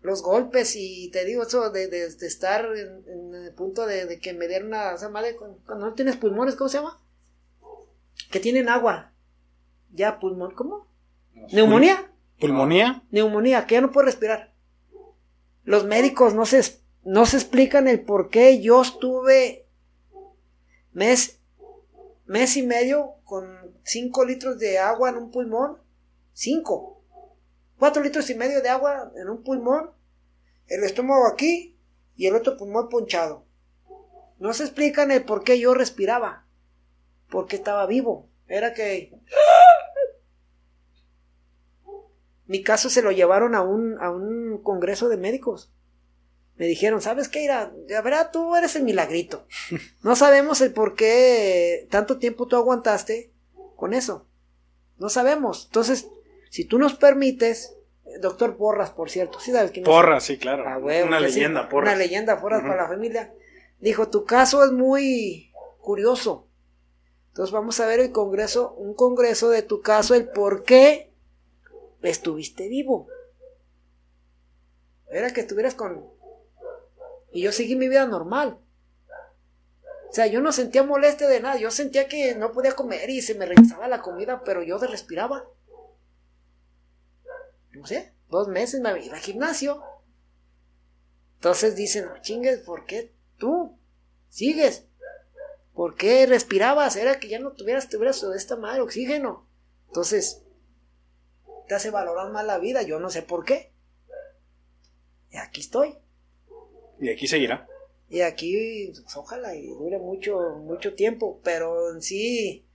los 0.05 0.21
golpes 0.23 0.75
y 0.75 1.09
te 1.11 1.25
digo 1.25 1.43
eso 1.43 1.69
de, 1.71 1.87
de- 1.87 2.09
de 2.13 2.27
estar 2.27 2.65
en, 2.75 3.03
en 3.09 3.35
el 3.35 3.53
punto 3.53 3.85
de, 3.85 4.05
de 4.05 4.19
que 4.19 4.33
me 4.33 4.47
dieron 4.47 4.67
una... 4.69 4.93
O 4.93 4.97
sea, 4.97 5.09
madre, 5.09 5.35
cuando, 5.35 5.59
no 5.75 5.93
tienes 5.93 6.15
pulmones, 6.15 6.55
¿cómo 6.55 6.69
se 6.69 6.77
llama? 6.77 7.01
Que 8.31 8.39
tienen 8.39 8.69
agua. 8.69 9.11
Ya, 9.91 10.19
pulmón, 10.19 10.53
¿cómo? 10.55 10.87
¿Neumonía? 11.51 12.11
pulmonía, 12.39 13.03
Neumonía, 13.11 13.65
que 13.65 13.75
ya 13.75 13.81
no 13.81 13.91
puedo 13.91 14.05
respirar. 14.07 14.53
Los 15.63 15.85
médicos 15.85 16.33
no 16.33 16.45
se, 16.45 16.61
no 17.03 17.25
se 17.25 17.37
explican 17.37 17.87
el 17.87 18.01
por 18.01 18.29
qué 18.29 18.61
yo 18.61 18.81
estuve 18.81 19.65
mes, 20.91 21.39
mes 22.25 22.57
y 22.57 22.63
medio 22.63 23.15
con 23.23 23.47
5 23.83 24.25
litros 24.25 24.59
de 24.59 24.79
agua 24.79 25.09
en 25.09 25.17
un 25.17 25.31
pulmón. 25.31 25.77
5. 26.33 27.01
4 27.79 28.03
litros 28.03 28.29
y 28.29 28.35
medio 28.35 28.61
de 28.61 28.69
agua 28.69 29.11
en 29.15 29.29
un 29.29 29.43
pulmón. 29.43 29.91
El 30.67 30.83
estómago 30.83 31.27
aquí 31.27 31.77
y 32.15 32.27
el 32.27 32.35
otro 32.35 32.57
pulmón 32.57 32.89
ponchado. 32.89 33.45
No 34.39 34.53
se 34.53 34.63
explican 34.63 35.11
el 35.11 35.23
por 35.23 35.43
qué 35.43 35.59
yo 35.59 35.73
respiraba. 35.73 36.47
Porque 37.29 37.55
estaba 37.55 37.85
vivo. 37.85 38.29
Era 38.47 38.73
que 38.73 39.11
mi 42.47 42.61
caso 42.61 42.89
se 42.89 43.01
lo 43.01 43.11
llevaron 43.11 43.55
a 43.55 43.61
un, 43.61 43.97
a 43.99 44.11
un 44.11 44.61
congreso 44.61 45.09
de 45.09 45.17
médicos. 45.17 45.71
Me 46.57 46.67
dijeron, 46.67 47.01
¿sabes 47.01 47.27
qué? 47.27 47.43
Ira? 47.43 47.73
Ya 47.87 48.01
verá, 48.01 48.31
tú 48.31 48.55
eres 48.55 48.75
el 48.75 48.83
milagrito. 48.83 49.45
No 50.03 50.15
sabemos 50.15 50.61
el 50.61 50.71
por 50.71 50.95
qué 50.95 51.87
tanto 51.89 52.17
tiempo 52.17 52.47
tú 52.47 52.55
aguantaste 52.55 53.33
con 53.75 53.93
eso. 53.93 54.27
No 54.97 55.09
sabemos. 55.09 55.65
Entonces, 55.65 56.07
si 56.49 56.63
tú 56.63 56.77
nos 56.77 56.93
permites, 56.93 57.75
doctor 58.21 58.57
Porras, 58.57 58.91
por 58.91 59.09
cierto, 59.09 59.39
¿sí 59.39 59.51
sabes 59.51 59.71
quién 59.71 59.85
es? 59.85 59.89
porra, 59.89 60.19
sí, 60.19 60.37
claro. 60.37 60.63
Ah, 60.67 60.77
una 60.77 61.17
sí, 61.19 61.23
leyenda, 61.23 61.69
porra. 61.69 61.89
Una 61.89 61.97
leyenda, 61.97 62.39
Porras 62.39 62.61
para 62.61 62.83
la 62.83 62.87
familia. 62.87 63.33
Dijo, 63.79 64.09
tu 64.09 64.25
caso 64.25 64.63
es 64.63 64.71
muy 64.71 65.51
curioso. 65.79 66.47
Entonces 67.29 67.51
vamos 67.51 67.79
a 67.79 67.85
ver 67.85 67.99
el 67.99 68.11
congreso, 68.11 68.73
un 68.73 68.93
congreso 68.93 69.49
de 69.49 69.61
tu 69.61 69.81
caso, 69.81 70.15
el 70.15 70.29
por 70.29 70.63
qué 70.63 71.11
estuviste 72.01 72.69
vivo. 72.69 73.07
Era 75.09 75.31
que 75.33 75.41
estuvieras 75.41 75.75
con... 75.75 76.05
Y 77.31 77.41
yo 77.41 77.51
seguí 77.51 77.75
mi 77.75 77.89
vida 77.89 78.05
normal. 78.07 78.59
O 80.09 80.13
sea, 80.13 80.27
yo 80.27 80.39
no 80.39 80.53
sentía 80.53 80.83
molestia 80.83 81.27
de 81.27 81.41
nada. 81.41 81.57
Yo 81.57 81.71
sentía 81.71 82.07
que 82.07 82.35
no 82.35 82.53
podía 82.53 82.71
comer 82.71 83.09
y 83.09 83.21
se 83.21 83.35
me 83.35 83.45
regresaba 83.45 83.89
la 83.89 84.01
comida, 84.01 84.41
pero 84.45 84.63
yo 84.63 84.77
respiraba. 84.77 85.45
No 87.75 87.85
sé, 87.85 88.13
dos 88.29 88.47
meses 88.47 88.81
me 88.81 89.03
iba 89.03 89.15
al 89.15 89.21
gimnasio. 89.21 89.83
Entonces 91.35 91.75
dicen, 91.75 92.05
no 92.05 92.21
chingues, 92.21 92.59
¿por 92.59 92.85
qué 92.85 93.13
tú 93.37 93.77
sigues? 94.29 94.85
¿Por 95.73 95.95
qué 95.95 96.25
respirabas? 96.25 96.95
Era 96.95 97.19
que 97.19 97.27
ya 97.27 97.39
no 97.39 97.51
tuvieras, 97.51 97.89
tuvieras 97.89 98.23
esta 98.23 98.55
madre 98.55 98.81
oxígeno. 98.81 99.45
Entonces, 99.87 100.41
te 101.67 101.75
hace 101.75 101.89
valorar 101.89 102.31
más 102.31 102.45
la 102.45 102.59
vida. 102.59 102.81
Yo 102.81 102.99
no 102.99 103.09
sé 103.09 103.21
por 103.21 103.43
qué. 103.43 103.71
Y 105.31 105.37
aquí 105.37 105.61
estoy. 105.61 105.97
Y 106.99 107.09
aquí 107.09 107.27
seguirá. 107.27 107.67
Y 108.09 108.21
aquí, 108.21 108.91
pues, 109.03 109.17
ojalá 109.17 109.55
y 109.55 109.67
dure 109.67 109.99
mucho, 109.99 110.39
mucho 110.59 110.95
tiempo. 110.95 111.41
Pero 111.43 111.93
en 111.93 112.01
sí, 112.01 112.65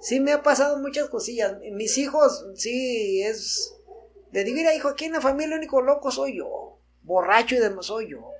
sí 0.00 0.20
me 0.20 0.32
ha 0.32 0.42
pasado 0.42 0.78
muchas 0.78 1.08
cosillas. 1.08 1.56
Mis 1.72 1.96
hijos, 1.96 2.44
sí, 2.56 3.22
es. 3.22 3.74
De 4.32 4.44
decir, 4.44 4.66
hijo, 4.74 4.88
aquí 4.88 5.04
en 5.04 5.12
la 5.12 5.20
familia 5.20 5.54
el 5.54 5.60
único 5.60 5.80
loco 5.82 6.10
soy 6.10 6.38
yo. 6.38 6.78
Borracho 7.02 7.54
y 7.54 7.58
demás 7.58 7.86
soy 7.86 8.10
yo. 8.10 8.30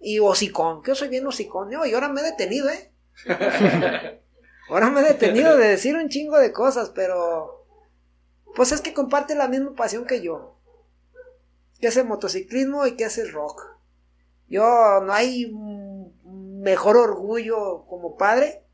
Y 0.00 0.18
hocicón, 0.20 0.82
que 0.82 0.92
yo 0.92 0.94
soy 0.94 1.08
bien 1.08 1.26
hocicón. 1.26 1.70
Yo, 1.70 1.84
y 1.84 1.92
ahora 1.92 2.08
me 2.08 2.20
he 2.20 2.24
detenido, 2.24 2.68
¿eh? 2.68 2.92
ahora 4.68 4.90
me 4.90 5.00
he 5.00 5.04
detenido 5.04 5.56
de 5.56 5.68
decir 5.68 5.96
un 5.96 6.08
chingo 6.08 6.38
de 6.38 6.52
cosas, 6.52 6.90
pero. 6.90 7.66
Pues 8.54 8.70
es 8.70 8.80
que 8.80 8.94
comparte 8.94 9.34
la 9.34 9.48
misma 9.48 9.74
pasión 9.74 10.06
que 10.06 10.22
yo. 10.22 10.56
Que 11.80 11.88
es 11.88 11.96
el 11.96 12.06
motociclismo 12.06 12.86
y 12.86 12.96
que 12.96 13.04
es 13.04 13.18
el 13.18 13.32
rock. 13.32 13.60
Yo 14.46 15.00
no 15.00 15.12
hay 15.12 15.52
mejor 16.22 16.96
orgullo 16.96 17.84
como 17.86 18.16
padre 18.16 18.64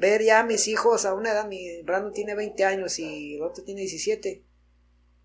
ver 0.00 0.22
ya 0.22 0.40
a 0.40 0.44
mis 0.44 0.66
hijos 0.66 1.04
a 1.04 1.14
una 1.14 1.32
edad, 1.32 1.46
mi 1.46 1.82
Brandon 1.82 2.12
tiene 2.12 2.34
20 2.34 2.64
años 2.64 2.98
y 2.98 3.36
el 3.36 3.42
otro 3.42 3.62
tiene 3.62 3.82
17. 3.82 4.42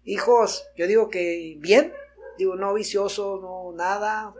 Hijos, 0.05 0.67
yo 0.77 0.85
digo 0.85 1.09
que 1.09 1.57
bien, 1.59 1.91
digo 2.37 2.55
no 2.55 2.73
viciosos, 2.73 3.41
no 3.41 3.71
nada, 3.73 4.33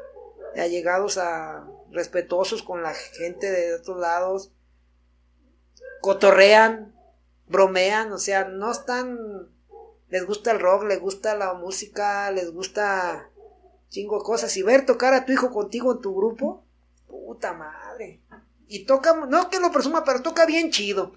allegados 0.55 1.18
a 1.18 1.68
respetuosos 1.91 2.61
con 2.61 2.84
la 2.84 2.93
gente 2.93 3.49
de 3.49 3.74
otros 3.74 3.99
lados, 3.99 4.51
cotorrean, 6.01 6.95
bromean, 7.47 8.11
o 8.11 8.20
sea, 8.20 8.45
no 8.45 8.72
están, 8.72 9.18
les 10.09 10.26
gusta 10.26 10.51
el 10.51 10.59
rock, 10.59 10.84
les 10.84 10.99
gusta 10.99 11.36
la 11.36 11.55
música, 11.55 12.30
les 12.32 12.51
gusta 12.51 13.30
chingo 13.89 14.22
cosas, 14.22 14.55
y 14.57 14.61
ver 14.61 14.86
tocar 14.86 15.16
a 15.16 15.26
tu 15.26 15.32
hijo 15.32 15.51
contigo 15.51 15.93
en 15.93 16.01
tu 16.01 16.16
grupo, 16.16 16.63
puta 17.07 17.53
madre, 17.53 18.22
y 18.68 18.86
toca, 18.86 19.16
no 19.16 19.49
que 19.49 19.59
lo 19.59 19.72
presuma, 19.72 20.03
pero 20.03 20.22
toca 20.22 20.45
bien 20.45 20.70
chido, 20.70 21.13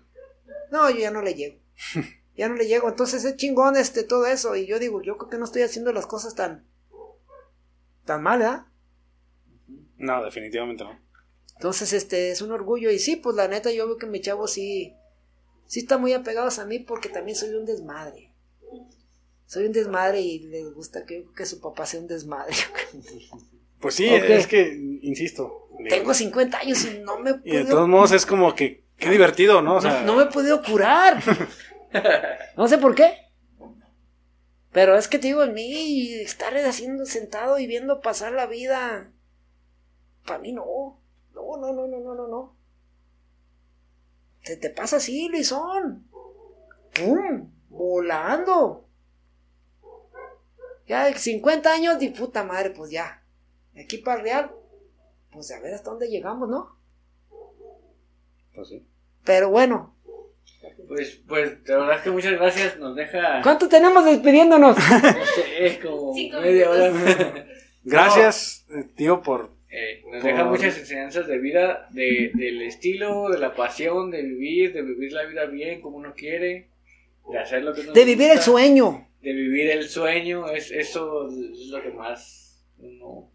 no, 0.70 0.88
yo 0.88 0.96
ya 0.96 1.10
no 1.10 1.20
le 1.20 1.34
llego, 1.34 1.58
ya 2.38 2.48
no 2.48 2.54
le 2.54 2.68
llego, 2.68 2.88
entonces 2.88 3.24
es 3.24 3.36
chingón 3.36 3.76
este, 3.76 4.04
todo 4.04 4.26
eso, 4.26 4.54
y 4.54 4.66
yo 4.66 4.78
digo, 4.78 5.02
yo 5.02 5.18
creo 5.18 5.28
que 5.28 5.38
no 5.38 5.44
estoy 5.44 5.62
haciendo 5.62 5.92
las 5.92 6.06
cosas 6.06 6.36
tan, 6.36 6.64
tan 8.04 8.22
mal, 8.22 8.40
¿eh? 8.40 9.74
No, 9.98 10.24
definitivamente 10.24 10.84
no. 10.84 10.98
Entonces, 11.56 11.92
este, 11.92 12.30
es 12.30 12.40
un 12.40 12.52
orgullo. 12.52 12.92
Y 12.92 13.00
sí, 13.00 13.16
pues 13.16 13.34
la 13.34 13.48
neta, 13.48 13.72
yo 13.72 13.88
veo 13.88 13.96
que 13.96 14.06
mi 14.06 14.20
chavo 14.20 14.46
sí, 14.46 14.94
sí 15.66 15.80
está 15.80 15.98
muy 15.98 16.12
apegados 16.12 16.60
a 16.60 16.64
mí 16.64 16.78
porque 16.78 17.08
también 17.08 17.36
soy 17.36 17.50
un 17.50 17.66
desmadre. 17.66 18.32
Soy 19.46 19.66
un 19.66 19.72
desmadre 19.72 20.20
y 20.20 20.38
les 20.38 20.72
gusta 20.72 21.04
que, 21.04 21.26
que 21.36 21.44
su 21.44 21.60
papá 21.60 21.84
sea 21.84 22.00
un 22.00 22.06
desmadre. 22.06 22.54
Pues 23.80 23.94
sí, 23.94 24.06
es 24.06 24.48
que, 24.48 24.76
insisto. 25.02 25.68
Tengo 25.88 26.12
50 26.12 26.58
años 26.58 26.84
y 26.84 26.98
no 26.98 27.20
me 27.20 27.30
he 27.30 27.40
y 27.44 27.56
de 27.58 27.64
todos 27.64 27.86
modos 27.86 28.10
es 28.10 28.26
como 28.26 28.52
que, 28.56 28.82
qué 28.96 29.08
divertido, 29.08 29.62
¿no? 29.62 29.76
O 29.76 29.80
sea, 29.80 30.00
no, 30.00 30.06
no 30.06 30.16
me 30.16 30.24
he 30.24 30.26
podido 30.26 30.60
curar. 30.64 31.22
No 32.56 32.68
sé 32.68 32.78
por 32.78 32.94
qué. 32.94 33.28
Pero 34.72 34.96
es 34.96 35.08
que 35.08 35.18
te 35.18 35.28
digo, 35.28 35.42
en 35.42 35.54
mí, 35.54 36.12
estar 36.14 36.56
haciendo 36.56 37.06
sentado 37.06 37.58
y 37.58 37.66
viendo 37.66 38.00
pasar 38.00 38.32
la 38.32 38.46
vida, 38.46 39.10
para 40.26 40.38
mí 40.38 40.52
no. 40.52 41.00
No, 41.34 41.56
no, 41.56 41.72
no, 41.72 41.86
no, 41.86 42.00
no, 42.00 42.14
no, 42.14 42.28
no. 42.28 42.56
Se 44.42 44.56
te 44.56 44.70
pasa 44.70 44.96
así, 44.96 45.28
Luisón. 45.28 46.08
¡Pum! 46.94 47.50
Volando. 47.68 48.88
Ya 50.86 51.12
50 51.12 51.72
años 51.72 51.98
de 51.98 52.10
puta 52.10 52.44
madre, 52.44 52.70
pues 52.70 52.90
ya. 52.90 53.22
De 53.74 53.82
aquí 53.82 53.98
para 53.98 54.18
el 54.18 54.24
Real, 54.24 54.50
pues 55.30 55.50
a 55.50 55.60
ver 55.60 55.74
hasta 55.74 55.90
dónde 55.90 56.08
llegamos, 56.08 56.48
¿no? 56.48 56.78
pues 58.54 58.68
sí. 58.68 58.86
Pero 59.24 59.50
bueno, 59.50 59.94
Pues, 60.88 61.20
pues, 61.28 61.52
la 61.66 61.76
verdad 61.78 61.96
es 61.98 62.02
que 62.02 62.10
muchas 62.10 62.32
gracias. 62.32 62.78
Nos 62.78 62.96
deja, 62.96 63.40
¿cuánto 63.42 63.68
tenemos 63.68 64.04
despidiéndonos? 64.04 64.76
no 64.90 65.24
sé, 65.34 65.78
como 65.82 66.14
Cinco 66.14 66.40
media 66.40 66.70
hora. 66.70 66.92
Gracias, 67.84 68.66
eh, 68.70 68.84
tío, 68.96 69.22
por... 69.22 69.50
Eh, 69.70 70.02
nos 70.10 70.22
Por- 70.22 70.30
deja 70.30 70.44
muchas 70.44 70.78
enseñanzas 70.78 71.26
de 71.26 71.38
vida, 71.38 71.88
de, 71.90 72.30
del 72.34 72.62
estilo, 72.62 73.28
de 73.28 73.38
la 73.38 73.54
pasión, 73.54 74.10
de 74.10 74.22
vivir, 74.22 74.72
de 74.72 74.80
vivir 74.82 75.12
la 75.12 75.24
vida 75.26 75.44
bien 75.44 75.82
como 75.82 75.98
uno 75.98 76.14
quiere, 76.16 76.68
de 77.30 77.38
hacer 77.38 77.62
lo 77.62 77.74
que 77.74 77.82
nos 77.84 77.92
De 77.94 78.04
vivir 78.06 78.30
el 78.30 78.36
gusta, 78.38 78.50
sueño. 78.50 79.06
De 79.20 79.32
vivir 79.34 79.70
el 79.70 79.86
sueño, 79.88 80.48
es, 80.48 80.70
eso 80.70 81.28
es 81.28 81.68
lo 81.68 81.82
que 81.82 81.90
más 81.90 82.64
uno, 82.78 83.30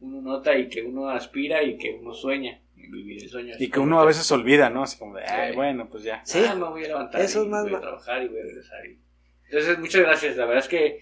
uno 0.00 0.20
nota 0.20 0.56
y 0.58 0.68
que 0.68 0.82
uno 0.82 1.08
aspira 1.08 1.62
y 1.62 1.78
que 1.78 1.92
uno 1.94 2.12
sueña, 2.12 2.60
vivir 2.88 3.22
el 3.22 3.28
sueño. 3.28 3.54
Y 3.58 3.68
que 3.70 3.80
uno 3.80 4.00
a 4.00 4.04
veces 4.04 4.30
olvida, 4.32 4.70
¿no? 4.70 4.82
Así 4.84 4.98
como 4.98 5.16
de, 5.16 5.24
ay, 5.24 5.50
Sí. 5.50 5.56
bueno, 5.56 5.88
pues 5.90 6.02
ya. 6.04 6.20
Sí. 6.24 6.42
Ah, 6.48 6.54
me 6.54 6.64
voy 6.68 6.84
a 6.84 6.88
levantar 6.88 7.20
Eso 7.20 7.40
y 7.40 7.44
es 7.44 7.48
más 7.50 7.62
voy 7.64 7.74
a 7.74 7.80
trabajar 7.80 8.22
y 8.22 8.28
voy 8.28 8.40
a 8.40 8.42
regresar. 8.44 8.86
y- 8.86 8.98
Entonces, 9.46 9.78
muchas 9.78 10.00
gracias. 10.02 10.36
La 10.36 10.44
verdad 10.46 10.62
es 10.64 10.68
que 10.68 11.00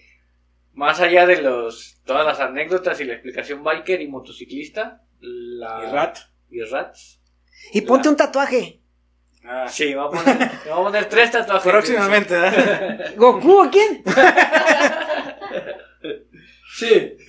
más 0.72 1.01
allá 1.01 1.26
de 1.26 1.43
los 1.43 2.01
todas 2.05 2.24
las 2.24 2.41
anécdotas 2.41 3.01
y 3.01 3.05
la 3.05 3.14
explicación 3.14 3.62
biker 3.64 4.01
y 4.01 4.09
motociclista, 4.09 5.03
la 5.20 5.85
Y 5.89 5.93
rat. 5.93 6.18
y 6.51 6.62
rats. 6.62 7.20
Y 7.72 7.81
ponte 7.83 8.09
un 8.09 8.16
tatuaje. 8.16 8.81
Ah, 9.45 9.66
Sí, 9.68 9.95
vamos 9.95 10.20
a 10.20 10.24
poner, 10.24 10.51
a 10.72 10.74
poner 10.76 11.05
tres 11.07 11.31
tatuajes. 11.31 11.70
Próximamente, 11.72 12.35
¿eh? 12.37 13.14
¿Goku 13.16 13.62
a 13.62 13.70
quién? 13.70 14.03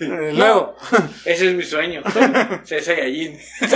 Eh, 0.02 0.34
Luego. 0.34 0.76
Ese 1.26 1.50
es 1.50 1.56
mi 1.56 1.64
sueño. 1.64 2.02
Ser 2.64 2.82
Saiyajin. 2.84 3.38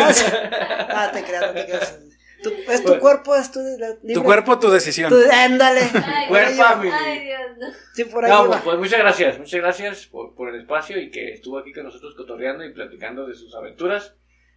Ah, 0.96 1.10
te 1.14 1.24
creas, 1.24 1.48
no 1.48 1.54
te 1.54 1.66
creas. 1.66 2.00
Tu- 2.44 2.50
es 2.70 2.82
tu 2.82 2.88
Bueno. 2.90 3.02
cuerpo, 3.02 3.36
es 3.36 3.52
tu 3.52 3.60
libre. 3.62 4.14
Tu 4.14 4.22
cuerpo, 4.24 4.60
tu 4.60 4.70
decisión. 4.70 5.10
Tu- 5.10 5.32
ándale. 5.32 5.82
Ay, 5.94 6.56
family. 6.56 6.92
Ay, 6.92 7.20
Dios, 7.26 7.40
no. 7.58 7.68
Sí, 7.94 8.04
por 8.06 8.26
ahí 8.26 8.32
No, 8.32 8.48
pues, 8.48 8.62
pues 8.64 8.78
muchas 8.80 9.00
gracias, 9.00 9.40
muchas 9.40 9.60
gracias 9.62 10.08
por, 10.08 10.36
por 10.36 10.50
el 10.54 10.60
espacio 10.62 11.00
y 11.00 11.10
que 11.10 11.32
estuvo 11.32 11.58
aquí 11.58 11.72
con 11.72 11.86
nosotros 11.86 12.14
cotorreando 12.16 12.66
y 12.66 12.74
platicando 12.74 13.26
de 13.26 13.34
sus 13.34 13.56
aventuras, 13.56 14.16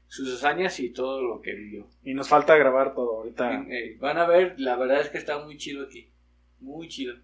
sus 0.08 0.34
hazañas 0.34 0.80
y 0.80 0.92
todo 0.92 1.22
lo 1.22 1.40
que 1.40 1.52
vivió. 1.52 1.88
Y 2.02 2.14
nos 2.14 2.28
falta 2.28 2.56
grabar 2.56 2.92
todo 2.94 3.18
ahorita. 3.18 3.64
Eh, 3.70 3.96
van 4.00 4.18
a 4.18 4.26
ver, 4.26 4.54
la 4.58 4.74
verdad 4.76 5.00
es 5.00 5.08
que 5.10 5.18
está 5.18 5.38
muy 5.38 5.56
chido 5.56 5.84
aquí. 5.86 6.12
Muy 6.58 6.88
chido. 6.88 7.14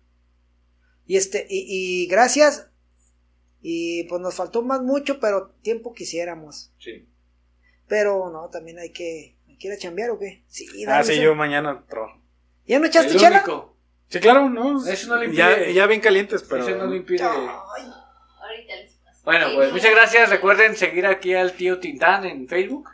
Y 1.07 1.17
este, 1.17 1.45
y, 1.51 2.05
y 2.05 2.07
gracias. 2.07 2.71
Y 3.63 4.05
pues 4.05 4.21
nos 4.21 4.35
faltó 4.35 4.63
más 4.63 4.83
mucho, 4.83 5.21
pero 5.21 5.51
tiempo 5.63 5.95
quisiéramos. 5.95 6.73
Sí. 6.79 7.07
Pero 7.89 8.31
no, 8.31 8.49
también 8.51 8.79
hay 8.79 8.91
que, 8.91 9.37
ir 9.47 9.73
a 9.73 9.79
chambear 9.79 10.11
o 10.11 10.19
qué. 10.19 10.43
Sí, 10.49 10.67
Ah, 10.87 10.91
dale, 10.93 11.05
sí, 11.05 11.15
sí. 11.15 11.21
yo 11.23 11.35
mañana 11.35 11.85
trabajo. 11.89 12.21
¿Ya 12.67 12.79
no 12.81 12.87
echaste 12.87 13.13
El 13.13 13.19
chela? 13.21 13.37
único. 13.39 13.77
Sí, 14.09 14.19
claro, 14.21 14.49
¿no? 14.51 14.85
Eso 14.87 15.09
no 15.09 15.17
le 15.23 15.33
ya, 15.35 15.53
impide. 15.53 15.75
ya 15.75 15.87
bien 15.87 16.01
calientes, 16.01 16.43
pero. 16.43 16.67
Eso 16.67 16.77
no 16.77 16.87
le 16.89 16.97
impide. 16.99 17.23
Ay, 17.23 17.87
Ahorita 18.41 18.77
les 18.77 18.93
paso. 18.95 19.21
Bueno, 19.25 19.49
Sí, 19.49 19.55
pues 19.57 19.69
no. 19.69 19.75
muchas 19.75 19.91
gracias. 19.93 20.31
Recuerden 20.31 20.77
seguir 20.77 21.07
aquí 21.07 21.35
al 21.35 21.53
tío 21.53 21.79
Tintán 21.79 22.25
en 22.25 22.49
Facebook. 22.49 22.89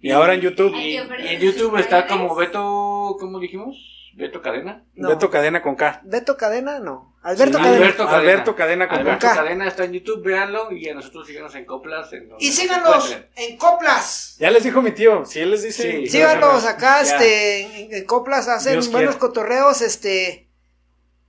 Y 0.00 0.10
ahora 0.10 0.34
en 0.34 0.40
YouTube. 0.40 0.72
Ay, 0.74 0.94
Y, 0.94 1.34
en 1.34 1.40
YouTube 1.40 1.76
está 1.78 2.06
como 2.06 2.34
Beto, 2.34 3.16
¿cómo 3.20 3.38
dijimos? 3.38 3.76
Beto 4.16 4.40
Cadena. 4.40 4.82
no. 4.94 5.08
Beto 5.10 5.28
Cadena 5.30 5.60
con 5.62 5.76
K. 5.76 6.00
Beto 6.04 6.36
Cadena, 6.38 6.78
no. 6.78 7.14
Alberto 7.22 7.58
Sí, 7.58 7.64
Cadena. 7.64 7.76
Alberto 7.84 8.04
Cadena. 8.06 8.18
Alberto 8.18 8.56
Cadena 8.56 8.88
con 8.88 8.98
Alberto 8.98 9.26
K. 9.26 9.34
Cadena 9.34 9.68
está 9.68 9.84
en 9.84 9.92
YouTube, 9.92 10.22
véanlo 10.24 10.72
y 10.72 10.88
a 10.88 10.94
nosotros 10.94 11.26
síganos 11.26 11.54
en 11.54 11.66
Coplas. 11.66 12.12
en 12.14 12.28
Y 12.38 12.46
nos 12.46 12.54
síganos 12.56 13.16
en 13.36 13.56
Coplas. 13.58 14.36
Ya 14.38 14.50
les 14.50 14.64
dijo 14.64 14.80
mi 14.80 14.92
tío. 14.92 15.24
Si 15.26 15.40
él 15.40 15.50
les 15.50 15.62
dice. 15.62 15.82
Sí. 15.82 15.98
pues, 15.98 16.12
Síganos 16.12 16.64
acá, 16.64 17.02
Ya. 17.02 17.12
este, 17.12 17.96
en, 17.98 18.04
Coplas 18.06 18.48
hacen 18.48 18.72
Dios 18.74 18.90
buenos 18.90 19.16
quiera. 19.16 19.20
cotorreos, 19.28 19.82
este, 19.82 20.48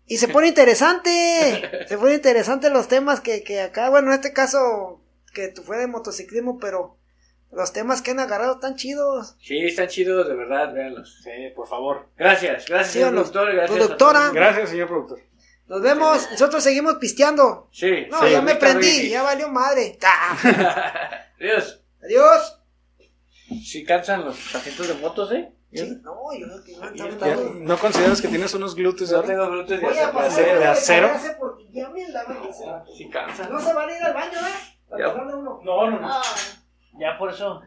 y 0.06 0.18
se 0.20 0.30
pone 0.30 0.48
interesante, 0.48 1.86
se 1.90 1.98
pone 1.98 2.14
interesante 2.14 2.70
los 2.70 2.88
temas 2.88 3.20
que, 3.20 3.44
que 3.44 3.60
acá, 3.62 3.90
bueno, 3.90 4.08
en 4.10 4.14
este 4.14 4.32
caso, 4.32 5.02
que 5.34 5.50
tú 5.50 5.62
fue 5.64 5.78
de 5.78 5.88
motociclismo, 5.88 6.58
pero 6.60 6.97
los 7.52 7.74
temas 7.74 8.02
que 8.02 8.12
han 8.12 8.20
agarrado 8.20 8.54
están 8.56 8.76
chidos. 8.76 9.36
Sí, 9.42 9.58
están 9.66 9.88
chidos, 9.88 10.28
de 10.28 10.36
verdad, 10.36 10.74
véanlos. 10.74 11.22
Sí, 11.24 11.32
por 11.56 11.68
favor. 11.68 12.10
Gracias, 12.18 12.66
gracias, 12.68 12.92
señor 12.94 13.12
productor. 13.14 13.54
Gracias 13.54 13.78
Productora. 13.78 14.30
Gracias, 14.34 14.70
señor 14.70 14.88
productor. 14.88 15.20
Nos 15.68 15.82
vemos, 15.82 16.32
nosotros 16.32 16.64
seguimos 16.64 16.96
pisteando. 16.96 17.68
Sí, 17.72 18.08
No, 18.10 18.22
sí, 18.22 18.32
ya 18.32 18.42
me 18.42 18.56
prendí, 18.56 19.10
ya 19.10 19.22
valió 19.24 19.50
madre. 19.50 19.98
Adiós. 21.40 21.82
Adiós. 22.04 22.60
Si 23.64 23.84
cansan 23.86 24.26
los 24.26 24.56
asientos 24.56 24.88
de 24.88 24.94
motos, 24.96 25.32
¿eh? 25.32 25.52
Sí, 25.74 26.00
no, 26.02 26.16
yo 26.34 26.46
creo 26.48 26.64
que 26.64 26.72
no, 26.78 26.96
Ya, 26.96 27.06
está 27.10 27.28
¿Ya 27.28 27.36
bien. 27.36 27.66
¿No 27.66 27.78
consideras 27.78 28.22
que 28.22 28.30
tienes 28.30 28.54
unos 28.54 28.74
glúteos 28.76 29.10
Yo 29.10 29.18
ahora? 29.18 29.28
tengo 29.28 29.50
glúteos 29.50 29.82
de 29.82 29.86
Voy 29.86 29.98
a 29.98 30.08
acero. 30.08 30.14
pasar 30.18 30.60
de 30.60 30.66
acero? 30.66 31.12
porque 31.40 31.66
ya 31.72 31.90
me 31.90 32.06
andaban 32.06 32.42
diciendo. 32.48 32.84
Sí 32.98 33.10
cansan. 33.10 33.52
No 33.52 33.60
se 33.60 33.74
van 33.74 33.90
a 33.90 33.98
ir 33.98 34.04
al 34.04 34.14
baño, 34.14 34.40
¿eh? 34.40 35.06
Uno. 35.36 35.62
No, 35.64 35.92
no, 35.92 36.00
Ah. 36.10 36.22
Ya 36.98 37.18
por 37.18 37.30
eso 37.30 37.62